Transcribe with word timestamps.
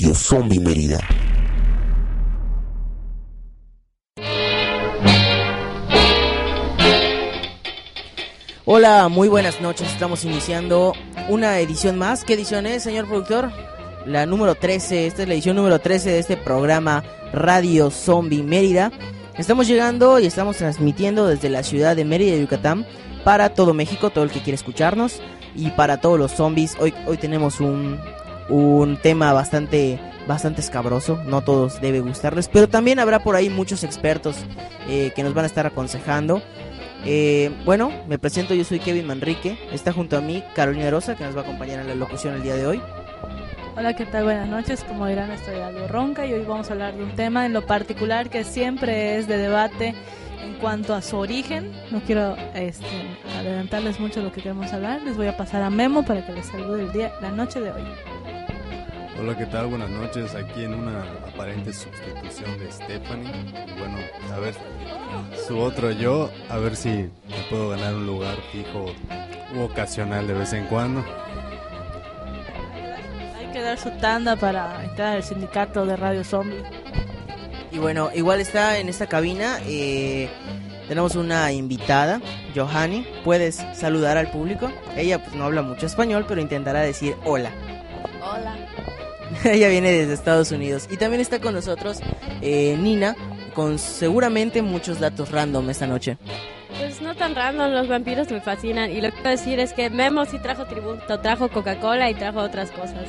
Radio 0.00 0.14
Zombie 0.14 0.60
Mérida. 0.60 0.98
Hola, 8.64 9.08
muy 9.08 9.28
buenas 9.28 9.60
noches. 9.60 9.92
Estamos 9.92 10.24
iniciando 10.24 10.94
una 11.28 11.58
edición 11.58 11.98
más. 11.98 12.24
¿Qué 12.24 12.32
edición 12.32 12.64
es, 12.64 12.82
señor 12.82 13.08
productor? 13.08 13.50
La 14.06 14.24
número 14.24 14.54
13. 14.54 15.06
Esta 15.06 15.22
es 15.22 15.28
la 15.28 15.34
edición 15.34 15.56
número 15.56 15.80
13 15.80 16.08
de 16.08 16.18
este 16.18 16.38
programa 16.38 17.04
Radio 17.34 17.90
Zombie 17.90 18.42
Mérida. 18.42 18.90
Estamos 19.36 19.68
llegando 19.68 20.18
y 20.18 20.24
estamos 20.24 20.56
transmitiendo 20.56 21.26
desde 21.26 21.50
la 21.50 21.62
ciudad 21.62 21.94
de 21.94 22.06
Mérida, 22.06 22.38
Yucatán, 22.38 22.86
para 23.22 23.52
todo 23.52 23.74
México, 23.74 24.08
todo 24.08 24.24
el 24.24 24.30
que 24.30 24.40
quiere 24.40 24.54
escucharnos 24.54 25.20
y 25.54 25.68
para 25.72 26.00
todos 26.00 26.18
los 26.18 26.32
zombies. 26.32 26.74
Hoy, 26.80 26.94
hoy 27.06 27.18
tenemos 27.18 27.60
un, 27.60 28.00
un 28.50 28.98
tema 28.98 29.32
bastante 29.32 29.98
bastante 30.26 30.60
escabroso, 30.60 31.20
no 31.24 31.40
todos 31.40 31.80
debe 31.80 32.00
gustarles, 32.00 32.48
pero 32.48 32.68
también 32.68 32.98
habrá 33.00 33.20
por 33.20 33.34
ahí 33.34 33.48
muchos 33.48 33.82
expertos 33.82 34.36
eh, 34.88 35.12
que 35.16 35.22
nos 35.22 35.34
van 35.34 35.44
a 35.44 35.46
estar 35.46 35.66
aconsejando. 35.66 36.42
Eh, 37.04 37.50
bueno, 37.64 37.90
me 38.06 38.18
presento, 38.18 38.54
yo 38.54 38.62
soy 38.64 38.78
Kevin 38.78 39.06
Manrique, 39.06 39.58
está 39.72 39.92
junto 39.92 40.16
a 40.16 40.20
mí 40.20 40.44
Carolina 40.54 40.90
Rosa, 40.90 41.16
que 41.16 41.24
nos 41.24 41.34
va 41.34 41.40
a 41.40 41.44
acompañar 41.44 41.80
en 41.80 41.88
la 41.88 41.94
locución 41.94 42.34
el 42.34 42.42
día 42.42 42.54
de 42.54 42.66
hoy. 42.66 42.82
Hola, 43.76 43.94
¿qué 43.94 44.04
tal? 44.04 44.24
Buenas 44.24 44.48
noches. 44.48 44.84
Como 44.84 45.06
dirán, 45.06 45.30
estoy 45.30 45.54
algo 45.56 45.88
ronca 45.88 46.26
y 46.26 46.32
hoy 46.34 46.44
vamos 46.44 46.68
a 46.68 46.72
hablar 46.74 46.94
de 46.94 47.04
un 47.04 47.12
tema 47.12 47.46
en 47.46 47.52
lo 47.52 47.64
particular 47.64 48.28
que 48.28 48.44
siempre 48.44 49.16
es 49.16 49.26
de 49.26 49.38
debate 49.38 49.94
en 50.42 50.54
cuanto 50.54 50.94
a 50.94 51.02
su 51.02 51.16
origen. 51.16 51.72
No 51.90 52.00
quiero 52.00 52.36
este, 52.54 52.86
adelantarles 53.38 54.00
mucho 54.00 54.22
lo 54.22 54.32
que 54.32 54.42
queremos 54.42 54.72
hablar. 54.72 55.02
Les 55.02 55.16
voy 55.16 55.26
a 55.26 55.36
pasar 55.36 55.62
a 55.62 55.70
Memo 55.70 56.04
para 56.04 56.24
que 56.24 56.32
les 56.32 56.46
salude 56.46 56.82
el 56.82 56.92
día, 56.92 57.12
la 57.20 57.30
noche 57.30 57.60
de 57.60 57.72
hoy. 57.72 57.82
Hola, 59.20 59.36
¿qué 59.36 59.44
tal? 59.44 59.66
Buenas 59.66 59.90
noches. 59.90 60.34
Aquí 60.34 60.64
en 60.64 60.72
una 60.72 61.02
aparente 61.28 61.72
sustitución 61.74 62.58
de 62.58 62.72
Stephanie. 62.72 63.30
Bueno, 63.78 63.98
a 64.34 64.38
ver, 64.38 64.54
su 65.46 65.58
otro 65.58 65.90
yo, 65.90 66.30
a 66.48 66.56
ver 66.56 66.74
si 66.74 66.88
me 66.88 67.42
puedo 67.50 67.68
ganar 67.70 67.94
un 67.94 68.06
lugar 68.06 68.36
fijo 68.50 68.86
u 69.54 69.60
ocasional 69.60 70.26
de 70.26 70.32
vez 70.32 70.54
en 70.54 70.64
cuando. 70.66 71.04
Hay 73.36 73.46
que 73.52 73.60
dar 73.60 73.76
su 73.78 73.90
tanda 73.98 74.36
para 74.36 74.84
entrar 74.84 75.16
al 75.16 75.22
sindicato 75.22 75.84
de 75.84 75.96
Radio 75.96 76.24
Zombie. 76.24 76.62
Y 77.72 77.78
bueno, 77.78 78.10
igual 78.14 78.40
está 78.40 78.78
en 78.78 78.88
esta 78.88 79.06
cabina. 79.06 79.58
Eh, 79.66 80.28
tenemos 80.88 81.14
una 81.14 81.52
invitada, 81.52 82.20
Johanny. 82.54 83.06
¿Puedes 83.24 83.64
saludar 83.74 84.16
al 84.16 84.30
público? 84.30 84.70
Ella 84.96 85.22
pues 85.22 85.36
no 85.36 85.44
habla 85.44 85.62
mucho 85.62 85.86
español, 85.86 86.24
pero 86.26 86.40
intentará 86.40 86.80
decir 86.80 87.14
hola. 87.24 87.50
Hola. 88.22 88.56
Ella 89.44 89.68
viene 89.68 89.92
desde 89.92 90.14
Estados 90.14 90.50
Unidos. 90.50 90.88
Y 90.90 90.96
también 90.96 91.20
está 91.20 91.40
con 91.40 91.54
nosotros 91.54 92.00
eh, 92.42 92.76
Nina, 92.78 93.14
con 93.54 93.78
seguramente 93.78 94.62
muchos 94.62 94.98
datos 94.98 95.30
random 95.30 95.70
esta 95.70 95.86
noche. 95.86 96.18
Pues 96.78 97.00
no 97.02 97.14
tan 97.14 97.34
random, 97.34 97.70
los 97.70 97.88
vampiros 97.88 98.30
me 98.30 98.40
fascinan. 98.40 98.90
Y 98.90 99.00
lo 99.00 99.10
que 99.10 99.14
quiero 99.14 99.30
decir 99.30 99.60
es 99.60 99.72
que 99.72 99.90
Memo 99.90 100.24
sí 100.24 100.38
trajo 100.38 100.66
tributo, 100.66 101.20
trajo 101.20 101.48
Coca-Cola 101.48 102.10
y 102.10 102.14
trajo 102.14 102.40
otras 102.40 102.70
cosas. 102.72 103.06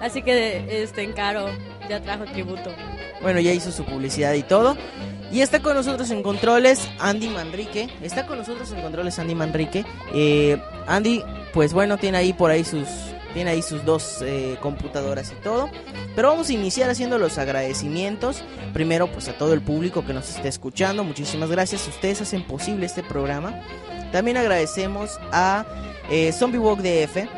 Así 0.00 0.22
que 0.22 0.82
este 0.82 1.02
encaro 1.02 1.48
ya 1.88 2.00
trajo 2.00 2.24
tributo. 2.26 2.70
Bueno, 3.22 3.40
ya 3.40 3.52
hizo 3.52 3.72
su 3.72 3.84
publicidad 3.84 4.34
y 4.34 4.42
todo. 4.42 4.76
Y 5.32 5.40
está 5.40 5.60
con 5.60 5.74
nosotros 5.74 6.10
en 6.10 6.22
controles 6.22 6.88
Andy 6.98 7.28
Manrique. 7.28 7.88
Está 8.02 8.26
con 8.26 8.38
nosotros 8.38 8.70
en 8.72 8.82
controles 8.82 9.18
Andy 9.18 9.34
Manrique. 9.34 9.84
Eh, 10.12 10.60
Andy, 10.86 11.22
pues 11.52 11.72
bueno, 11.72 11.98
tiene 11.98 12.18
ahí 12.18 12.32
por 12.32 12.50
ahí 12.50 12.64
sus 12.64 12.86
tiene 13.34 13.50
ahí 13.50 13.60
sus 13.60 13.84
dos 13.84 14.22
eh, 14.22 14.56
computadoras 14.62 15.30
y 15.30 15.42
todo. 15.42 15.68
Pero 16.14 16.28
vamos 16.28 16.48
a 16.48 16.52
iniciar 16.54 16.88
haciendo 16.88 17.18
los 17.18 17.36
agradecimientos. 17.36 18.42
Primero, 18.72 19.08
pues 19.08 19.28
a 19.28 19.36
todo 19.36 19.52
el 19.52 19.60
público 19.60 20.06
que 20.06 20.14
nos 20.14 20.30
esté 20.30 20.48
escuchando. 20.48 21.04
Muchísimas 21.04 21.50
gracias. 21.50 21.86
Ustedes 21.86 22.22
hacen 22.22 22.44
posible 22.44 22.86
este 22.86 23.02
programa. 23.02 23.60
También 24.10 24.38
agradecemos 24.38 25.18
a 25.32 25.66
eh, 26.08 26.32
Zombie 26.32 26.58
Walk 26.58 26.80
DF. 26.80 27.28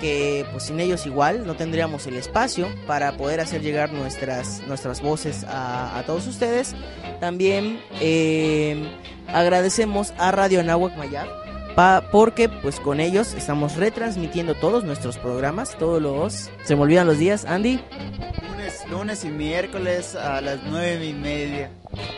Que 0.00 0.44
pues 0.52 0.64
sin 0.64 0.78
ellos 0.80 1.06
igual 1.06 1.46
no 1.46 1.54
tendríamos 1.54 2.06
el 2.06 2.16
espacio 2.16 2.68
para 2.86 3.16
poder 3.16 3.40
hacer 3.40 3.62
llegar 3.62 3.92
nuestras, 3.92 4.62
nuestras 4.66 5.00
voces 5.00 5.44
a, 5.44 5.98
a 5.98 6.02
todos 6.04 6.26
ustedes. 6.26 6.74
También 7.20 7.80
eh, 8.00 8.90
agradecemos 9.28 10.12
a 10.18 10.32
Radio 10.32 10.62
Nahuac 10.62 10.96
Mayab 10.96 11.46
porque 12.10 12.48
pues 12.48 12.80
con 12.80 13.00
ellos 13.00 13.34
estamos 13.34 13.76
retransmitiendo 13.76 14.54
todos 14.54 14.84
nuestros 14.84 15.18
programas, 15.18 15.76
todos 15.76 16.00
los... 16.00 16.50
Se 16.64 16.74
me 16.74 16.82
olvidan 16.82 17.06
los 17.06 17.18
días, 17.18 17.44
Andy. 17.44 17.80
Lunes, 18.50 18.84
lunes 18.90 19.24
y 19.24 19.28
miércoles 19.28 20.14
a 20.14 20.40
las 20.40 20.60
nueve 20.64 21.06
y 21.06 21.12
media. 21.12 21.70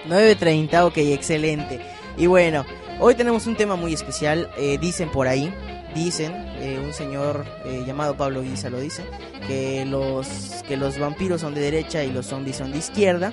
9.30, 0.09 0.85
ok, 0.87 0.99
excelente. 0.99 1.81
Y 2.17 2.27
bueno, 2.27 2.65
hoy 3.01 3.17
tenemos 3.17 3.47
un 3.49 3.57
tema 3.57 3.75
muy 3.75 3.93
especial, 3.93 4.49
eh, 4.57 4.79
dicen 4.81 5.11
por 5.11 5.27
ahí, 5.27 5.53
dicen, 5.95 6.33
eh, 6.61 6.81
un 6.85 6.93
señor 6.93 7.45
eh, 7.65 7.85
llamado 7.87 8.17
Pablo 8.17 8.43
Guisa 8.43 8.71
lo 8.71 8.81
dice, 8.81 9.05
que 9.47 9.85
los, 9.85 10.63
que 10.67 10.77
los 10.77 10.99
vampiros 10.99 11.41
son 11.41 11.55
de 11.55 11.61
derecha 11.61 12.05
y 12.05 12.13
los 12.13 12.27
zombies 12.27 12.57
son 12.57 12.73
de 12.73 12.79
izquierda. 12.79 13.33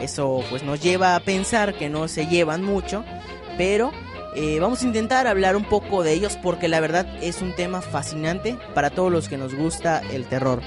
Eso 0.00 0.42
pues 0.48 0.62
nos 0.62 0.80
lleva 0.80 1.14
a 1.14 1.20
pensar 1.20 1.74
que 1.74 1.88
no 1.88 2.08
se 2.08 2.26
llevan 2.26 2.62
mucho, 2.62 3.04
pero 3.58 3.92
eh, 4.34 4.58
vamos 4.60 4.82
a 4.82 4.86
intentar 4.86 5.26
hablar 5.26 5.56
un 5.56 5.64
poco 5.64 6.04
de 6.04 6.12
ellos 6.12 6.38
porque 6.40 6.68
la 6.68 6.80
verdad 6.80 7.06
es 7.20 7.42
un 7.42 7.52
tema 7.54 7.82
fascinante 7.82 8.56
para 8.74 8.90
todos 8.90 9.10
los 9.10 9.28
que 9.28 9.36
nos 9.36 9.54
gusta 9.54 10.02
el 10.12 10.26
terror. 10.26 10.62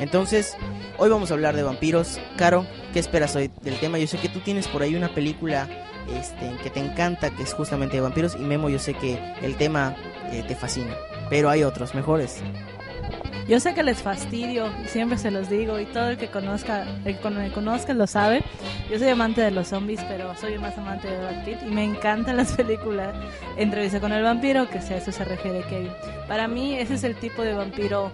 Entonces, 0.00 0.56
hoy 0.98 1.10
vamos 1.10 1.30
a 1.30 1.34
hablar 1.34 1.54
de 1.54 1.62
vampiros. 1.62 2.18
Caro, 2.36 2.66
¿qué 2.92 2.98
esperas 2.98 3.36
hoy 3.36 3.50
del 3.62 3.78
tema? 3.78 3.98
Yo 3.98 4.06
sé 4.06 4.18
que 4.18 4.30
tú 4.30 4.40
tienes 4.40 4.66
por 4.66 4.82
ahí 4.82 4.94
una 4.94 5.14
película 5.14 5.68
este, 6.08 6.56
que 6.62 6.70
te 6.70 6.80
encanta, 6.80 7.30
que 7.30 7.42
es 7.42 7.52
justamente 7.52 7.96
de 7.96 8.00
vampiros. 8.02 8.36
Y 8.36 8.40
Memo, 8.40 8.68
yo 8.68 8.78
sé 8.78 8.94
que 8.94 9.18
el 9.42 9.56
tema 9.56 9.94
eh, 10.30 10.44
te 10.46 10.54
fascina. 10.54 10.94
Pero 11.30 11.50
hay 11.50 11.64
otros 11.64 11.94
mejores. 11.94 12.42
Yo 13.48 13.58
sé 13.58 13.74
que 13.74 13.82
les 13.82 14.02
fastidio, 14.02 14.70
y 14.84 14.88
siempre 14.88 15.18
se 15.18 15.32
los 15.32 15.48
digo, 15.48 15.80
y 15.80 15.84
todo 15.84 16.10
el 16.10 16.16
que 16.16 16.28
conozca, 16.28 16.86
el 17.04 17.18
que 17.18 17.30
me 17.30 17.50
conozca 17.50 17.92
lo 17.92 18.06
sabe. 18.06 18.42
Yo 18.88 18.98
soy 18.98 19.08
amante 19.08 19.40
de 19.40 19.50
los 19.50 19.68
zombies, 19.68 20.00
pero 20.04 20.34
soy 20.36 20.58
más 20.58 20.78
amante 20.78 21.08
de 21.08 21.18
Brad 21.18 21.44
Pitt, 21.44 21.58
y 21.66 21.70
me 21.70 21.84
encantan 21.84 22.36
las 22.36 22.52
películas 22.56 23.14
Entrevista 23.56 24.00
con 24.00 24.12
el 24.12 24.22
vampiro, 24.22 24.68
que 24.68 24.78
a 24.78 24.96
eso 24.96 25.10
se 25.10 25.24
refiere 25.24 25.62
Kevin. 25.64 25.90
Para 26.28 26.46
mí, 26.46 26.74
ese 26.76 26.94
es 26.94 27.04
el 27.04 27.16
tipo 27.16 27.42
de 27.42 27.54
vampiro 27.54 28.12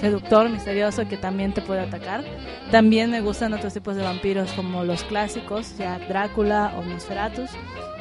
seductor, 0.00 0.48
misterioso, 0.48 1.06
que 1.08 1.16
también 1.16 1.52
te 1.52 1.62
puede 1.62 1.80
atacar. 1.80 2.24
También 2.70 3.10
me 3.10 3.20
gustan 3.20 3.54
otros 3.54 3.74
tipos 3.74 3.96
de 3.96 4.02
vampiros, 4.02 4.52
como 4.52 4.84
los 4.84 5.04
clásicos, 5.04 5.76
ya 5.78 5.98
Drácula 6.08 6.72
o 6.78 6.82
Nosferatus. 6.84 7.50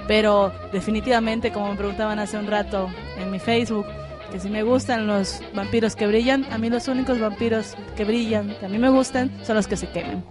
Pero 0.07 0.51
definitivamente, 0.71 1.51
como 1.51 1.69
me 1.69 1.75
preguntaban 1.75 2.19
hace 2.19 2.37
un 2.37 2.47
rato 2.47 2.89
en 3.17 3.31
mi 3.31 3.39
Facebook, 3.39 3.85
que 4.31 4.39
si 4.39 4.49
me 4.49 4.63
gustan 4.63 5.07
los 5.07 5.41
vampiros 5.53 5.95
que 5.95 6.07
brillan, 6.07 6.45
a 6.51 6.57
mí 6.57 6.69
los 6.69 6.87
únicos 6.87 7.19
vampiros 7.19 7.75
que 7.95 8.05
brillan, 8.05 8.55
que 8.59 8.65
a 8.65 8.69
mí 8.69 8.77
me 8.77 8.89
gustan, 8.89 9.31
son 9.43 9.55
los 9.55 9.67
que 9.67 9.77
se 9.77 9.87
queman. 9.87 10.23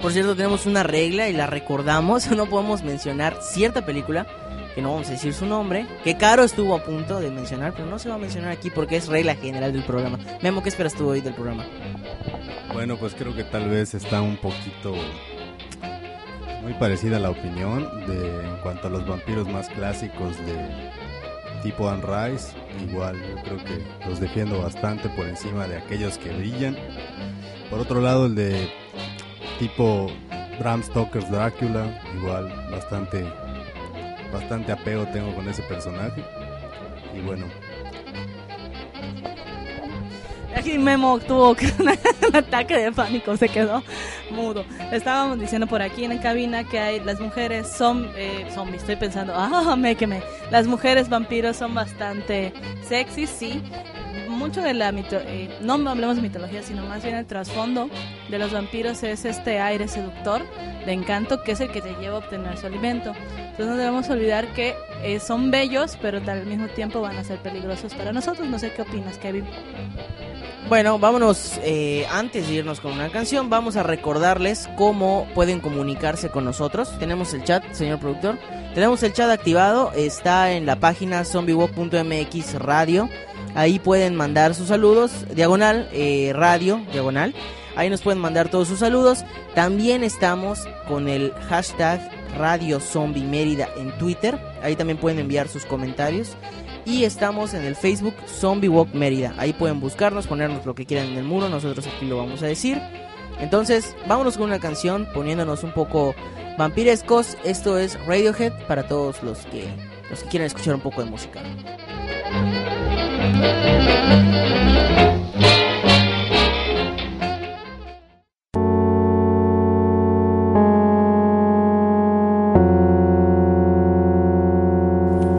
Por 0.00 0.12
cierto, 0.12 0.34
tenemos 0.34 0.66
una 0.66 0.82
regla 0.82 1.28
y 1.28 1.32
la 1.32 1.46
recordamos, 1.46 2.30
no 2.36 2.46
podemos 2.46 2.82
mencionar 2.82 3.36
cierta 3.40 3.84
película, 3.84 4.26
que 4.74 4.82
no 4.82 4.92
vamos 4.92 5.08
a 5.08 5.12
decir 5.12 5.34
su 5.34 5.46
nombre, 5.46 5.86
que 6.04 6.16
Caro 6.16 6.44
estuvo 6.44 6.74
a 6.74 6.82
punto 6.82 7.20
de 7.20 7.30
mencionar, 7.30 7.72
pero 7.72 7.86
no 7.86 7.98
se 7.98 8.08
va 8.08 8.16
a 8.16 8.18
mencionar 8.18 8.50
aquí 8.50 8.70
porque 8.70 8.96
es 8.96 9.08
regla 9.08 9.34
general 9.34 9.72
del 9.72 9.84
programa. 9.84 10.18
Memo, 10.42 10.62
¿qué 10.62 10.68
esperas 10.68 10.94
tú 10.94 11.08
hoy 11.08 11.20
del 11.20 11.34
programa? 11.34 11.64
Bueno, 12.72 12.96
pues 12.96 13.14
creo 13.14 13.34
que 13.34 13.44
tal 13.44 13.68
vez 13.68 13.94
está 13.94 14.22
un 14.22 14.36
poquito 14.36 14.94
muy 16.62 16.74
parecida 16.74 17.18
la 17.18 17.30
opinión 17.30 17.88
de 18.06 18.48
en 18.48 18.56
cuanto 18.62 18.86
a 18.86 18.90
los 18.90 19.06
vampiros 19.06 19.48
más 19.48 19.68
clásicos 19.68 20.36
de 20.38 20.90
tipo 21.62 21.88
Anne 21.88 22.02
Rice, 22.02 22.52
igual 22.88 23.16
yo 23.16 23.42
creo 23.42 23.58
que 23.58 24.08
los 24.08 24.20
defiendo 24.20 24.62
bastante 24.62 25.08
por 25.10 25.26
encima 25.26 25.66
de 25.66 25.76
aquellos 25.76 26.18
que 26.18 26.30
brillan. 26.30 26.76
Por 27.68 27.80
otro 27.80 28.00
lado, 28.00 28.26
el 28.26 28.34
de 28.34 28.70
tipo 29.58 30.10
Bram 30.58 30.82
Stoker's 30.82 31.30
Drácula, 31.30 32.00
igual 32.16 32.52
bastante 32.70 33.24
bastante 34.32 34.72
apego 34.72 35.06
tengo 35.06 35.34
con 35.34 35.48
ese 35.48 35.62
personaje. 35.62 36.24
Y 37.14 37.20
bueno, 37.20 37.46
Aquí 40.56 40.78
Memo 40.78 41.18
tuvo 41.18 41.50
un 42.28 42.36
ataque 42.36 42.76
de 42.76 42.92
pánico, 42.92 43.36
se 43.36 43.48
quedó 43.48 43.82
mudo. 44.30 44.64
Estábamos 44.90 45.40
diciendo 45.40 45.66
por 45.66 45.82
aquí 45.82 46.04
en 46.04 46.16
la 46.16 46.22
cabina 46.22 46.64
que 46.64 46.78
hay 46.78 47.00
las 47.00 47.20
mujeres 47.20 47.68
son 47.68 48.10
eh, 48.16 48.46
zombies. 48.54 48.82
Estoy 48.82 48.96
pensando, 48.96 49.32
ah, 49.36 49.74
me 49.76 49.94
quemé. 49.96 50.22
Las 50.50 50.66
mujeres 50.66 51.08
vampiros 51.08 51.56
son 51.56 51.74
bastante 51.74 52.52
sexy, 52.86 53.26
sí. 53.26 53.62
Mucho 54.42 54.60
de 54.60 54.74
la 54.74 54.90
mito 54.90 55.20
eh, 55.20 55.56
no 55.60 55.74
hablemos 55.88 56.16
de 56.16 56.22
mitología, 56.22 56.64
sino 56.64 56.84
más 56.84 57.00
bien 57.04 57.14
el 57.14 57.26
trasfondo 57.26 57.88
de 58.28 58.38
los 58.40 58.52
vampiros 58.52 59.04
es 59.04 59.24
este 59.24 59.60
aire 59.60 59.86
seductor 59.86 60.42
de 60.84 60.92
encanto 60.92 61.44
que 61.44 61.52
es 61.52 61.60
el 61.60 61.70
que 61.70 61.80
te 61.80 61.94
lleva 62.00 62.16
a 62.16 62.18
obtener 62.18 62.58
su 62.58 62.66
alimento. 62.66 63.12
Entonces 63.36 63.66
no 63.66 63.76
debemos 63.76 64.10
olvidar 64.10 64.52
que 64.52 64.74
eh, 65.04 65.20
son 65.20 65.52
bellos, 65.52 65.96
pero 66.02 66.18
al 66.26 66.44
mismo 66.44 66.66
tiempo 66.66 67.00
van 67.00 67.18
a 67.18 67.22
ser 67.22 67.38
peligrosos 67.38 67.94
para 67.94 68.12
nosotros. 68.12 68.48
No 68.48 68.58
sé 68.58 68.72
qué 68.72 68.82
opinas, 68.82 69.16
Kevin. 69.16 69.44
Bueno, 70.68 70.98
vámonos, 70.98 71.60
eh, 71.62 72.04
antes 72.10 72.48
de 72.48 72.54
irnos 72.54 72.80
con 72.80 72.92
una 72.92 73.10
canción, 73.10 73.48
vamos 73.48 73.76
a 73.76 73.84
recordarles 73.84 74.68
cómo 74.76 75.28
pueden 75.34 75.60
comunicarse 75.60 76.30
con 76.30 76.44
nosotros. 76.44 76.98
Tenemos 76.98 77.32
el 77.32 77.44
chat, 77.44 77.62
señor 77.72 78.00
productor. 78.00 78.38
Tenemos 78.74 79.02
el 79.04 79.12
chat 79.12 79.30
activado, 79.30 79.92
está 79.94 80.52
en 80.52 80.66
la 80.66 80.80
página 80.80 81.24
zombiewalk.mx 81.24 82.54
radio. 82.54 83.08
Ahí 83.54 83.78
pueden 83.78 84.14
mandar 84.14 84.54
sus 84.54 84.68
saludos, 84.68 85.26
diagonal, 85.34 85.88
eh, 85.92 86.32
radio, 86.34 86.80
diagonal. 86.92 87.34
Ahí 87.76 87.90
nos 87.90 88.02
pueden 88.02 88.20
mandar 88.20 88.48
todos 88.48 88.68
sus 88.68 88.78
saludos. 88.78 89.24
También 89.54 90.04
estamos 90.04 90.60
con 90.88 91.08
el 91.08 91.32
hashtag 91.48 92.00
Radio 92.38 92.80
Zombie 92.80 93.24
Mérida 93.24 93.68
en 93.76 93.96
Twitter. 93.98 94.38
Ahí 94.62 94.76
también 94.76 94.98
pueden 94.98 95.18
enviar 95.18 95.48
sus 95.48 95.64
comentarios. 95.64 96.36
Y 96.84 97.04
estamos 97.04 97.54
en 97.54 97.64
el 97.64 97.76
Facebook 97.76 98.14
Zombie 98.26 98.68
Walk 98.68 98.92
Mérida. 98.94 99.34
Ahí 99.38 99.52
pueden 99.52 99.80
buscarnos, 99.80 100.26
ponernos 100.26 100.66
lo 100.66 100.74
que 100.74 100.84
quieran 100.84 101.08
en 101.08 101.18
el 101.18 101.24
muro. 101.24 101.48
Nosotros 101.48 101.86
aquí 101.86 102.06
lo 102.06 102.18
vamos 102.18 102.42
a 102.42 102.46
decir. 102.46 102.80
Entonces, 103.38 103.94
vámonos 104.06 104.36
con 104.36 104.46
una 104.46 104.58
canción 104.58 105.06
poniéndonos 105.14 105.62
un 105.62 105.72
poco 105.72 106.14
vampirescos. 106.58 107.36
Esto 107.44 107.78
es 107.78 107.98
Radiohead 108.06 108.52
para 108.66 108.86
todos 108.86 109.22
los 109.22 109.38
que, 109.46 109.68
los 110.10 110.22
que 110.22 110.28
quieran 110.28 110.46
escuchar 110.46 110.74
un 110.74 110.80
poco 110.80 111.02
de 111.02 111.10
música. 111.10 111.40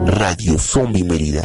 Radio 0.06 0.58
Zombie 0.58 1.04
Mérida. 1.04 1.42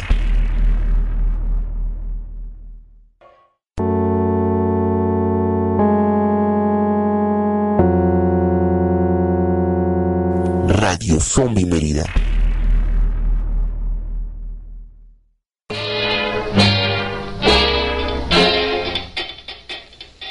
Radio 10.68 11.18
Zombie 11.20 11.64
Mérida. 11.64 12.29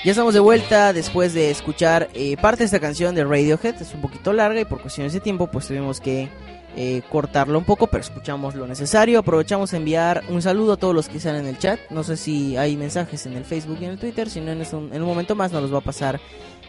Ya 0.10 0.14
estamos 0.14 0.34
de 0.34 0.40
vuelta 0.40 0.92
después 0.92 1.36
de 1.36 1.52
escuchar 1.52 2.10
eh, 2.16 2.36
parte 2.38 2.64
de 2.64 2.66
esta 2.66 2.80
canción 2.80 3.14
de 3.14 3.24
Radiohead. 3.24 3.80
Es 3.80 3.94
un 3.94 4.02
poquito 4.02 4.34
larga 4.34 4.60
y 4.60 4.66
por 4.66 4.82
cuestiones 4.82 5.14
de 5.14 5.20
tiempo 5.20 5.46
pues 5.46 5.68
tuvimos 5.68 6.02
que 6.02 6.30
eh, 6.76 7.04
cortarlo 7.12 7.60
un 7.60 7.64
poco, 7.64 7.86
pero 7.86 8.02
escuchamos 8.02 8.56
lo 8.56 8.66
necesario. 8.66 9.20
Aprovechamos 9.20 9.72
a 9.72 9.78
enviar 9.78 10.24
un 10.30 10.42
saludo 10.42 10.74
a 10.74 10.78
todos 10.78 10.96
los 10.96 11.10
que 11.10 11.18
están 11.18 11.36
en 11.36 11.46
el 11.46 11.60
chat. 11.60 11.80
No 11.92 12.04
sé 12.04 12.18
si 12.18 12.58
hay 12.58 12.76
mensajes 12.76 13.28
en 13.28 13.34
el 13.34 13.46
Facebook 13.46 13.78
y 13.82 13.86
en 13.86 13.92
el 13.92 14.00
Twitter, 14.00 14.32
si 14.32 14.42
no 14.42 14.52
en, 14.52 14.64
un, 14.74 14.92
en 14.92 15.00
un 15.00 15.08
momento 15.08 15.36
más 15.36 15.52
nos 15.52 15.62
los 15.62 15.72
va 15.72 15.78
a 15.78 15.82
pasar 15.82 16.20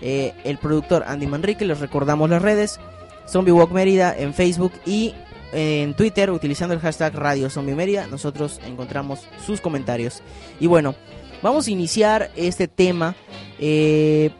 eh, 0.02 0.34
el 0.44 0.58
productor 0.58 1.04
Andy 1.06 1.26
Manrique. 1.26 1.64
Les 1.64 1.80
recordamos 1.80 2.28
las 2.28 2.42
redes. 2.42 2.78
Zombie 3.26 3.52
Walk 3.52 3.70
Mérida 3.70 4.14
en 4.18 4.34
Facebook 4.34 4.72
y 4.84 5.14
en 5.54 5.94
Twitter 5.94 6.30
utilizando 6.30 6.74
el 6.74 6.80
hashtag 6.80 7.14
Radio 7.14 7.48
Zombie 7.48 7.74
Mérida. 7.74 8.06
Nosotros 8.06 8.60
encontramos 8.66 9.20
sus 9.46 9.62
comentarios. 9.62 10.20
Y 10.60 10.66
bueno, 10.66 10.94
vamos 11.42 11.66
a 11.66 11.70
iniciar 11.70 12.30
este 12.36 12.68
tema. 12.68 13.14
Eh, 13.58 14.30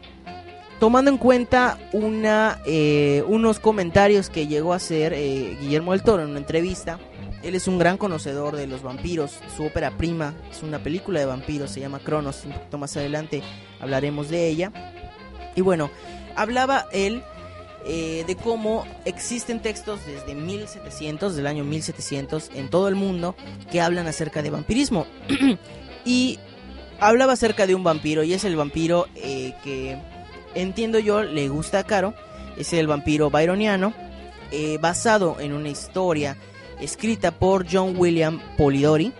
tomando 0.79 1.11
en 1.11 1.17
cuenta 1.17 1.77
una, 1.93 2.59
eh, 2.65 3.23
unos 3.27 3.59
comentarios 3.59 4.29
que 4.29 4.47
llegó 4.47 4.73
a 4.73 4.77
hacer 4.77 5.13
eh, 5.13 5.57
Guillermo 5.61 5.91
del 5.91 6.03
Toro 6.03 6.23
en 6.23 6.29
una 6.29 6.39
entrevista. 6.39 6.99
Él 7.43 7.55
es 7.55 7.67
un 7.67 7.79
gran 7.79 7.97
conocedor 7.97 8.55
de 8.55 8.67
los 8.67 8.83
vampiros. 8.83 9.39
Su 9.55 9.65
ópera 9.65 9.97
prima 9.97 10.35
es 10.51 10.61
una 10.63 10.79
película 10.79 11.19
de 11.19 11.25
vampiros, 11.25 11.71
se 11.71 11.79
llama 11.79 11.99
Cronos. 11.99 12.43
Un 12.45 12.53
poquito 12.53 12.77
más 12.77 12.95
adelante 12.97 13.41
hablaremos 13.79 14.29
de 14.29 14.47
ella. 14.47 14.71
Y 15.55 15.61
bueno, 15.61 15.89
hablaba 16.35 16.87
él 16.91 17.23
de 17.83 18.37
cómo 18.43 18.85
existen 19.05 19.59
textos 19.59 20.05
desde 20.05 20.35
1700, 20.35 21.35
del 21.35 21.47
año 21.47 21.63
1700, 21.63 22.51
en 22.53 22.69
todo 22.69 22.87
el 22.87 22.93
mundo, 22.93 23.35
que 23.71 23.81
hablan 23.81 24.05
acerca 24.05 24.43
de 24.43 24.51
vampirismo. 24.51 25.07
y 26.05 26.37
hablaba 27.01 27.33
acerca 27.33 27.67
de 27.67 27.75
un 27.75 27.83
vampiro, 27.83 28.23
y 28.23 28.33
es 28.33 28.45
el 28.45 28.55
vampiro 28.55 29.07
que 29.13 29.97
entiendo 30.55 30.99
yo, 30.99 31.23
le 31.23 31.49
gusta 31.49 31.79
a 31.79 31.83
Caro. 31.83 32.13
Es 32.57 32.73
el 32.73 32.87
vampiro 32.87 33.29
byroniano, 33.29 33.93
eh, 34.51 34.77
basado 34.79 35.37
en 35.39 35.53
una 35.53 35.69
historia 35.69 36.37
escrita 36.79 37.31
por 37.31 37.65
John 37.71 37.95
William 37.97 38.41
Polidori, 38.57 39.13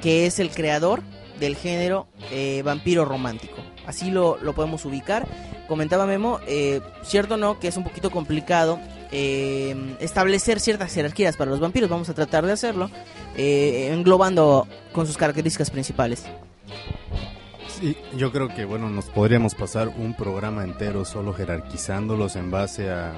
que 0.00 0.26
es 0.26 0.38
el 0.38 0.50
creador 0.50 1.02
del 1.38 1.56
género 1.56 2.08
eh, 2.30 2.62
vampiro 2.64 3.04
romántico. 3.04 3.56
Así 3.86 4.10
lo, 4.10 4.38
lo, 4.38 4.54
podemos 4.54 4.84
ubicar. 4.84 5.26
Comentaba 5.68 6.06
Memo, 6.06 6.40
eh, 6.46 6.80
cierto 7.02 7.36
no, 7.36 7.58
que 7.58 7.68
es 7.68 7.76
un 7.76 7.84
poquito 7.84 8.10
complicado 8.10 8.78
establecer 9.12 10.60
ciertas 10.60 10.94
jerarquías 10.94 11.36
para 11.36 11.50
los 11.50 11.58
vampiros. 11.58 11.90
Vamos 11.90 12.08
a 12.08 12.14
tratar 12.14 12.46
de 12.46 12.52
hacerlo, 12.52 12.90
englobando 13.36 14.68
con 14.92 15.04
sus 15.04 15.16
características 15.16 15.68
principales. 15.70 16.26
Sí, 17.68 17.96
yo 18.16 18.32
creo 18.32 18.48
que 18.48 18.64
bueno, 18.64 18.90
nos 18.90 19.06
podríamos 19.06 19.54
pasar 19.54 19.88
un 19.88 20.14
programa 20.14 20.64
entero 20.64 21.04
solo 21.04 21.32
jerarquizándolos 21.32 22.36
en 22.36 22.50
base 22.50 22.90
a 22.90 23.12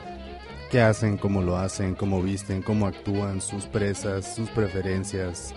qué 0.70 0.80
hacen, 0.80 1.16
cómo 1.16 1.42
lo 1.42 1.56
hacen, 1.56 1.94
cómo 1.94 2.22
visten, 2.22 2.62
cómo 2.62 2.86
actúan, 2.86 3.40
sus 3.40 3.66
presas, 3.66 4.34
sus 4.34 4.48
preferencias, 4.50 5.54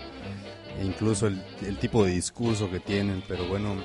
e 0.80 0.84
incluso 0.84 1.26
el, 1.26 1.42
tipo 1.78 2.04
de 2.04 2.12
discurso 2.12 2.70
que 2.70 2.80
tienen. 2.80 3.22
Pero 3.28 3.46
bueno, 3.46 3.76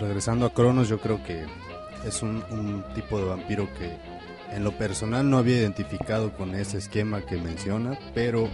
regresando 0.00 0.46
a 0.46 0.52
Cronos, 0.52 0.88
yo 0.88 0.98
creo 0.98 1.22
que 1.22 1.44
es 2.04 2.22
un 2.22 2.84
tipo 2.94 3.18
de 3.18 3.24
vampiro 3.26 3.68
que 3.74 3.96
en 4.52 4.64
lo 4.64 4.72
personal 4.72 5.28
no 5.28 5.38
había 5.38 5.58
identificado 5.58 6.32
con 6.36 6.54
ese 6.54 6.78
esquema 6.78 7.22
que 7.22 7.36
menciona, 7.36 7.98
pero 8.14 8.48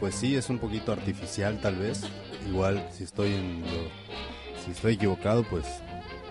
pues 0.00 0.14
sí 0.14 0.36
es 0.36 0.50
un 0.50 0.58
poquito 0.58 0.92
artificial 0.92 1.58
tal 1.60 1.76
vez. 1.76 2.02
Igual 2.46 2.86
si 2.92 3.04
estoy 3.04 3.32
en 3.32 3.62
lo 3.62 4.04
si 4.64 4.70
estoy 4.70 4.94
equivocado, 4.94 5.44
pues 5.44 5.64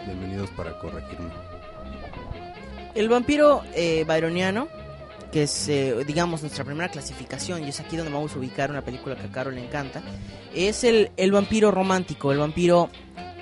bienvenidos 0.05 0.49
para 0.51 0.77
corregirme. 0.79 1.29
El 2.95 3.09
vampiro 3.09 3.63
eh, 3.75 4.05
byroniano, 4.07 4.67
que 5.31 5.43
es, 5.43 5.67
eh, 5.69 5.95
digamos, 6.05 6.41
nuestra 6.41 6.63
primera 6.63 6.89
clasificación, 6.89 7.63
y 7.63 7.69
es 7.69 7.79
aquí 7.79 7.95
donde 7.95 8.11
vamos 8.11 8.35
a 8.35 8.39
ubicar 8.39 8.71
una 8.71 8.81
película 8.81 9.15
que 9.15 9.27
a 9.27 9.31
Carol 9.31 9.55
le 9.55 9.63
encanta, 9.63 10.01
es 10.55 10.83
el, 10.83 11.11
el 11.17 11.31
vampiro 11.31 11.71
romántico, 11.71 12.31
el 12.31 12.39
vampiro 12.39 12.89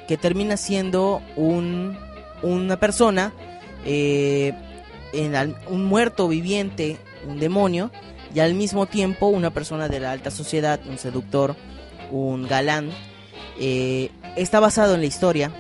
que 0.08 0.18
termina 0.18 0.58
siendo 0.58 1.22
un, 1.38 1.98
una 2.42 2.78
persona, 2.78 3.34
eh, 3.86 4.54
en, 5.14 5.56
un 5.70 5.86
muerto 5.86 6.28
viviente, 6.28 6.98
un 7.28 7.40
demonio, 7.40 7.92
y 8.34 8.40
al 8.40 8.54
mismo 8.54 8.86
tiempo 8.86 9.28
una 9.28 9.52
persona 9.52 9.88
de 9.88 10.00
la 10.00 10.12
alta 10.12 10.32
sociedad, 10.32 10.80
un 10.86 10.98
seductor, 10.98 11.56
un 12.12 12.48
galán, 12.48 12.92
eh, 13.60 14.12
está 14.36 14.60
basado 14.60 14.96
en 14.96 15.02
la 15.02 15.08
historia 15.08 15.52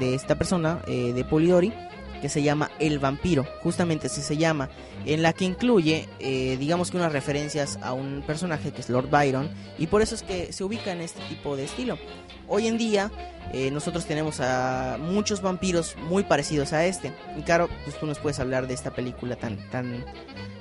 de 0.00 0.14
esta 0.14 0.36
persona, 0.36 0.80
eh, 0.86 1.12
de 1.12 1.24
Polidori, 1.24 1.72
que 2.20 2.28
se 2.28 2.42
llama 2.42 2.70
El 2.78 3.00
Vampiro, 3.00 3.44
justamente 3.62 4.06
así 4.06 4.22
se 4.22 4.36
llama, 4.36 4.70
en 5.04 5.22
la 5.22 5.32
que 5.32 5.44
incluye, 5.44 6.08
eh, 6.20 6.56
digamos 6.58 6.90
que 6.90 6.96
unas 6.96 7.12
referencias 7.12 7.78
a 7.82 7.92
un 7.92 8.22
personaje 8.24 8.70
que 8.70 8.80
es 8.80 8.88
Lord 8.88 9.10
Byron, 9.10 9.50
y 9.76 9.88
por 9.88 10.02
eso 10.02 10.14
es 10.14 10.22
que 10.22 10.52
se 10.52 10.62
ubica 10.62 10.92
en 10.92 11.00
este 11.00 11.20
tipo 11.28 11.56
de 11.56 11.64
estilo. 11.64 11.98
Hoy 12.46 12.68
en 12.68 12.78
día 12.78 13.10
eh, 13.52 13.70
nosotros 13.72 14.06
tenemos 14.06 14.40
a 14.40 14.98
muchos 15.00 15.42
vampiros 15.42 15.96
muy 16.08 16.22
parecidos 16.22 16.72
a 16.72 16.84
este. 16.86 17.12
Y 17.36 17.42
claro, 17.42 17.68
pues 17.84 17.98
tú 17.98 18.06
nos 18.06 18.18
puedes 18.18 18.38
hablar 18.38 18.66
de 18.68 18.74
esta 18.74 18.92
película 18.92 19.36
tan, 19.36 19.58
tan, 19.70 20.04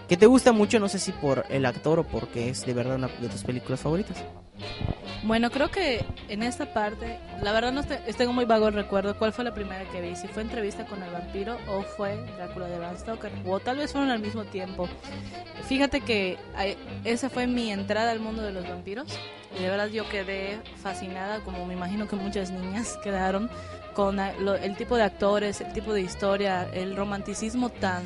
que 0.07 0.17
te 0.17 0.25
gusta 0.25 0.51
mucho, 0.51 0.79
no 0.79 0.89
sé 0.89 1.00
si 1.00 1.11
por 1.11 1.45
el 1.50 1.65
actor 1.65 2.00
o 2.00 2.03
porque 2.07 2.50
es 2.50 2.65
de 2.65 2.73
verdad 2.73 2.95
una 2.95 3.07
de 3.07 3.29
tus 3.29 3.43
películas 3.43 3.81
favoritas. 3.81 4.17
Bueno, 5.24 5.51
creo 5.51 5.70
que 5.70 6.04
en 6.30 6.42
esta 6.42 6.74
parte, 6.74 7.20
la 7.44 7.51
verdad 7.51 7.72
no 7.72 7.84
tengo 7.84 8.34
muy 8.34 8.46
vago 8.46 8.70
el 8.70 8.74
recuerdo 8.74 9.16
cuál 9.16 9.32
fue 9.32 9.44
la 9.44 9.54
primera 9.54 9.86
que 9.92 10.01
vi, 10.01 10.16
si 10.16 10.28
fue 10.28 10.42
entrevista 10.42 10.86
con 10.86 11.04
el 11.04 11.12
vampiro 11.12 11.58
o 11.68 11.84
fue 11.84 12.16
Drácula 12.38 12.68
de 12.68 12.80
Bram 12.80 12.98
Stoker, 12.98 13.32
o 13.46 13.60
tal 13.60 13.78
vez 13.78 13.92
fueron 13.92 14.10
al 14.10 14.20
mismo 14.20 14.46
tiempo. 14.46 14.90
Fíjate 15.68 16.01
que 16.01 16.38
esa 17.04 17.30
fue 17.30 17.46
mi 17.46 17.72
entrada 17.72 18.12
al 18.12 18.20
mundo 18.20 18.42
de 18.42 18.51
los 18.51 18.68
vampiros 18.68 19.08
y 19.56 19.62
de 19.62 19.70
verdad 19.70 19.88
yo 19.88 20.10
quedé 20.10 20.60
fascinada, 20.82 21.40
como 21.42 21.68
me 21.68 21.75
imagino 21.75 22.08
que 22.08 22.16
muchas 22.16 22.50
niñas 22.50 22.98
quedaron, 23.04 23.50
con 23.94 24.20
el 24.20 24.75
tipo 24.78 24.96
de 24.96 25.04
actores, 25.04 25.62
el 25.62 25.72
tipo 25.74 25.94
de 25.94 26.01
historia, 26.01 26.68
el 26.74 26.96
romanticismo 26.96 27.70
tan 27.70 28.04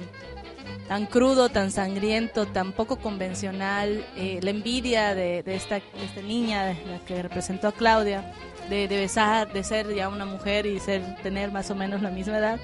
tan 0.88 1.06
crudo, 1.06 1.50
tan 1.50 1.72
sangriento, 1.72 2.46
tan 2.46 2.72
poco 2.72 2.98
convencional, 2.98 4.06
eh, 4.16 4.40
la 4.42 4.52
envidia 4.52 5.16
de, 5.16 5.44
esta, 5.48 5.78
esta 5.78 6.22
niña, 6.22 6.76
la 6.88 7.00
que 7.06 7.22
representó 7.22 7.70
a 7.70 7.72
Claudia, 7.72 8.34
de, 8.70 8.88
besar, 8.88 9.52
de 9.52 9.64
ser 9.64 9.94
ya 9.94 10.10
una 10.10 10.26
mujer 10.26 10.66
y 10.66 10.80
ser 10.80 11.16
tener 11.24 11.52
más 11.52 11.70
o 11.72 11.76
menos 11.76 12.02
la 12.02 12.10
misma 12.10 12.38
edad. 12.38 12.60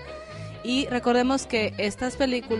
Y 0.63 0.85
recordemos 0.87 1.47
que 1.47 1.73
estas 1.77 2.17